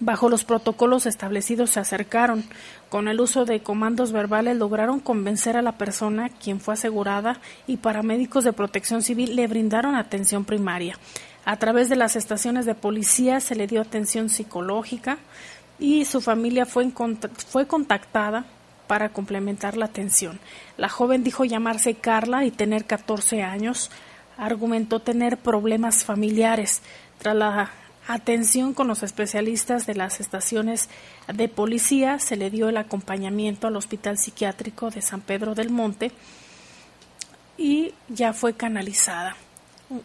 Bajo 0.04 0.28
los 0.28 0.44
protocolos 0.44 1.06
establecidos 1.06 1.70
se 1.70 1.80
acercaron. 1.80 2.44
Con 2.90 3.08
el 3.08 3.22
uso 3.22 3.46
de 3.46 3.62
comandos 3.62 4.12
verbales 4.12 4.54
lograron 4.54 5.00
convencer 5.00 5.56
a 5.56 5.62
la 5.62 5.78
persona, 5.78 6.28
quien 6.28 6.60
fue 6.60 6.74
asegurada, 6.74 7.40
y 7.66 7.78
paramédicos 7.78 8.44
de 8.44 8.52
protección 8.52 9.00
civil 9.00 9.34
le 9.34 9.46
brindaron 9.46 9.94
atención 9.94 10.44
primaria. 10.44 10.98
A 11.46 11.56
través 11.56 11.88
de 11.88 11.96
las 11.96 12.16
estaciones 12.16 12.66
de 12.66 12.74
policía 12.74 13.40
se 13.40 13.54
le 13.54 13.66
dio 13.66 13.80
atención 13.80 14.28
psicológica 14.28 15.16
y 15.78 16.04
su 16.04 16.20
familia 16.20 16.66
fue, 16.66 16.92
fue 17.48 17.66
contactada 17.66 18.44
para 18.86 19.08
complementar 19.08 19.78
la 19.78 19.86
atención. 19.86 20.38
La 20.76 20.90
joven 20.90 21.24
dijo 21.24 21.46
llamarse 21.46 21.94
Carla 21.94 22.44
y 22.44 22.50
tener 22.50 22.84
14 22.84 23.42
años. 23.42 23.90
Argumentó 24.36 25.00
tener 25.00 25.38
problemas 25.38 26.04
familiares. 26.04 26.82
Tras 27.18 27.34
la 27.34 27.70
atención 28.06 28.74
con 28.74 28.86
los 28.88 29.02
especialistas 29.02 29.86
de 29.86 29.94
las 29.94 30.20
estaciones 30.20 30.88
de 31.32 31.48
policía, 31.48 32.18
se 32.18 32.36
le 32.36 32.50
dio 32.50 32.68
el 32.68 32.76
acompañamiento 32.76 33.66
al 33.66 33.76
Hospital 33.76 34.18
Psiquiátrico 34.18 34.90
de 34.90 35.02
San 35.02 35.20
Pedro 35.20 35.54
del 35.54 35.70
Monte 35.70 36.12
y 37.56 37.94
ya 38.08 38.32
fue 38.32 38.54
canalizada. 38.54 39.36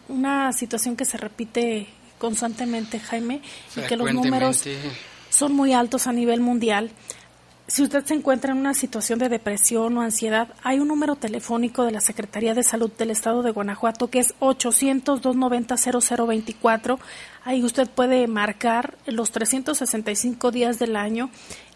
Una 0.07 0.53
situación 0.53 0.95
que 0.95 1.05
se 1.05 1.17
repite 1.17 1.87
constantemente, 2.17 2.99
Jaime, 2.99 3.41
y 3.75 3.81
que 3.81 3.95
los 3.95 4.13
números 4.13 4.63
son 5.29 5.53
muy 5.53 5.73
altos 5.73 6.07
a 6.07 6.13
nivel 6.13 6.41
mundial. 6.41 6.91
Si 7.69 7.83
usted 7.83 8.03
se 8.03 8.15
encuentra 8.15 8.51
en 8.51 8.57
una 8.57 8.73
situación 8.73 9.19
de 9.19 9.29
depresión 9.29 9.95
o 9.95 10.01
ansiedad, 10.01 10.47
hay 10.63 10.79
un 10.79 10.87
número 10.87 11.15
telefónico 11.15 11.85
de 11.85 11.91
la 11.91 12.01
Secretaría 12.01 12.55
de 12.55 12.63
Salud 12.63 12.91
del 12.91 13.11
Estado 13.11 13.43
de 13.43 13.51
Guanajuato 13.51 14.09
que 14.09 14.17
es 14.17 14.33
800-290-0024. 14.39 16.97
Ahí 17.43 17.63
usted 17.63 17.87
puede 17.87 18.25
marcar 18.25 18.97
los 19.05 19.29
365 19.29 20.49
días 20.49 20.79
del 20.79 20.95
año. 20.95 21.29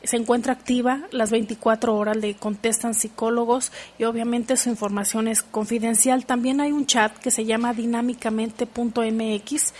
Se 0.03 0.17
encuentra 0.17 0.53
activa 0.53 1.01
las 1.11 1.29
24 1.29 1.95
horas, 1.95 2.17
le 2.17 2.33
contestan 2.33 2.95
psicólogos 2.95 3.71
y 3.99 4.05
obviamente 4.05 4.57
su 4.57 4.69
información 4.69 5.27
es 5.27 5.43
confidencial. 5.43 6.25
También 6.25 6.59
hay 6.59 6.71
un 6.71 6.87
chat 6.87 7.15
que 7.19 7.29
se 7.29 7.45
llama 7.45 7.75
dinámicamente.mx 7.75 9.73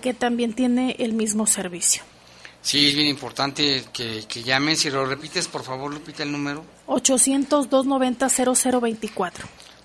que 0.00 0.14
también 0.14 0.52
tiene 0.52 0.96
el 0.98 1.12
mismo 1.12 1.46
servicio. 1.46 2.02
Sí, 2.64 2.88
es 2.88 2.94
bien 2.94 3.06
importante 3.08 3.84
que, 3.92 4.24
que 4.26 4.42
llamen. 4.42 4.74
Si 4.74 4.88
lo 4.88 5.04
repites, 5.04 5.48
por 5.48 5.62
favor, 5.62 5.92
Lupita, 5.92 6.22
el 6.22 6.32
número. 6.32 6.64
800-290-0024. 6.86 9.32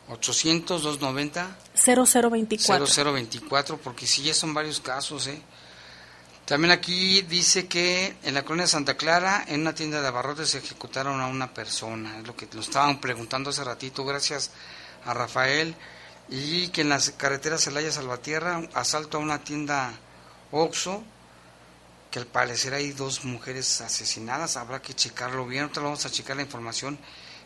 800-290. 0.10 1.46
0024. 1.76 2.88
0024, 2.88 3.78
porque 3.80 4.08
sí, 4.08 4.24
ya 4.24 4.34
son 4.34 4.54
varios 4.54 4.80
casos, 4.80 5.28
¿eh? 5.28 5.42
También 6.46 6.72
aquí 6.72 7.22
dice 7.24 7.68
que 7.68 8.16
en 8.24 8.34
la 8.34 8.44
colonia 8.44 8.64
de 8.64 8.70
Santa 8.70 8.96
Clara, 8.96 9.44
en 9.46 9.60
una 9.60 9.76
tienda 9.76 10.02
de 10.02 10.08
abarrotes, 10.08 10.52
se 10.52 10.60
ejecutaron 10.60 11.20
a 11.20 11.28
una 11.28 11.54
persona. 11.54 12.20
Es 12.20 12.26
lo 12.26 12.38
que 12.38 12.48
lo 12.54 12.62
estaban 12.62 13.02
preguntando 13.02 13.50
hace 13.50 13.66
ratito, 13.66 14.06
gracias 14.06 14.52
a 15.04 15.14
Rafael. 15.14 15.76
Y 16.30 16.70
que 16.70 16.80
en 16.82 16.90
las 16.90 17.12
carreteras 17.12 17.66
Celaya 17.66 17.92
Salvatierra, 17.92 18.62
asalto 18.74 19.18
a 19.18 19.20
una 19.20 19.44
tienda 19.44 20.00
Oxo, 20.52 21.04
que 22.12 22.20
al 22.20 22.26
parecer 22.26 22.74
hay 22.74 22.91
dos 22.91 23.24
mujeres 23.24 23.82
asesinadas, 23.82 24.57
habrá 24.57 24.82
que 24.82 24.93
checarlo 24.93 25.45
bien, 25.45 25.64
ahorita 25.64 25.82
vamos 25.82 26.05
a 26.05 26.10
checar 26.10 26.36
la 26.38 26.43
información 26.43 26.97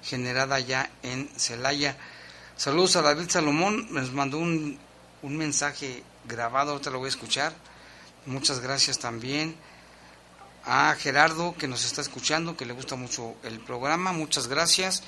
generada 0.01 0.59
ya 0.59 0.89
en 1.01 1.29
Celaya. 1.37 1.97
Saludos 2.55 2.95
a 2.95 3.01
David 3.01 3.29
Salomón, 3.29 3.87
nos 3.91 4.11
mandó 4.11 4.37
un, 4.37 4.79
un 5.21 5.37
mensaje 5.37 6.03
grabado, 6.25 6.71
ahorita 6.71 6.91
lo 6.91 6.99
voy 6.99 7.07
a 7.07 7.09
escuchar. 7.09 7.53
Muchas 8.25 8.61
gracias 8.61 8.99
también 8.99 9.55
a 10.65 10.95
Gerardo 10.97 11.55
que 11.57 11.67
nos 11.67 11.83
está 11.85 12.01
escuchando, 12.01 12.55
que 12.55 12.65
le 12.65 12.73
gusta 12.73 12.95
mucho 12.95 13.35
el 13.43 13.59
programa, 13.59 14.13
muchas 14.13 14.47
gracias. 14.47 15.03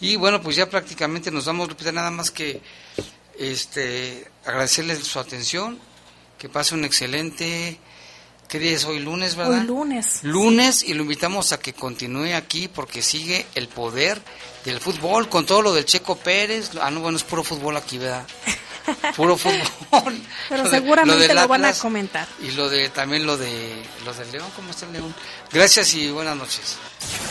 Y 0.00 0.16
bueno, 0.16 0.42
pues 0.42 0.56
ya 0.56 0.68
prácticamente 0.68 1.30
nos 1.30 1.44
damos, 1.44 1.68
Lupita, 1.68 1.92
nada 1.92 2.10
más 2.10 2.30
que 2.30 2.60
este 3.38 4.28
agradecerles 4.44 4.98
su 5.04 5.20
atención, 5.20 5.78
que 6.38 6.48
pase 6.48 6.74
un 6.74 6.84
excelente 6.84 7.78
¿Qué 8.52 8.58
día 8.58 8.72
es 8.72 8.84
hoy? 8.84 8.98
Lunes, 8.98 9.34
¿verdad? 9.34 9.60
Hoy 9.60 9.66
lunes. 9.66 10.22
Lunes 10.24 10.82
y 10.82 10.92
lo 10.92 11.04
invitamos 11.04 11.52
a 11.52 11.58
que 11.58 11.72
continúe 11.72 12.34
aquí 12.34 12.68
porque 12.68 13.00
sigue 13.00 13.46
el 13.54 13.66
poder 13.66 14.20
del 14.66 14.78
fútbol 14.78 15.30
con 15.30 15.46
todo 15.46 15.62
lo 15.62 15.72
del 15.72 15.86
Checo 15.86 16.16
Pérez. 16.16 16.72
Ah, 16.78 16.90
no, 16.90 17.00
bueno, 17.00 17.16
es 17.16 17.24
puro 17.24 17.42
fútbol 17.42 17.78
aquí, 17.78 17.96
¿verdad? 17.96 18.26
Puro 19.16 19.36
fútbol. 19.36 20.20
Pero 20.48 20.70
seguramente 20.70 21.34
lo, 21.34 21.48
van 21.48 21.64
a 21.64 21.72
comentar. 21.72 22.26
Y 22.40 22.52
lo 22.52 22.68
de 22.68 22.88
también 22.90 23.26
lo 23.26 23.36
de 23.36 23.82
los 24.04 24.18
del 24.18 24.30
León, 24.32 24.48
¿cómo 24.56 24.70
está 24.70 24.86
el 24.86 24.92
León? 24.92 25.14
Gracias 25.52 25.94
y 25.94 26.10
buenas 26.10 26.36
noches. 26.36 26.76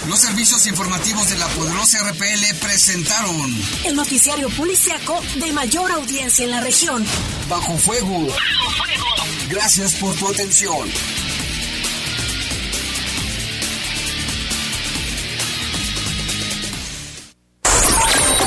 Los 0.07 0.19
servicios 0.19 0.65
informativos 0.67 1.29
de 1.29 1.37
la 1.37 1.47
poderosa 1.47 1.99
RPL 2.09 2.55
presentaron 2.61 3.63
el 3.85 3.95
noticiario 3.95 4.49
policiaco 4.49 5.21
de 5.35 5.51
mayor 5.53 5.91
audiencia 5.91 6.45
en 6.45 6.51
la 6.51 6.61
región. 6.61 7.05
Bajo 7.49 7.77
fuego. 7.77 8.27
Bajo 8.27 8.71
fuego. 8.83 9.05
Gracias 9.49 9.93
por 9.95 10.15
tu 10.15 10.27
atención. 10.27 10.89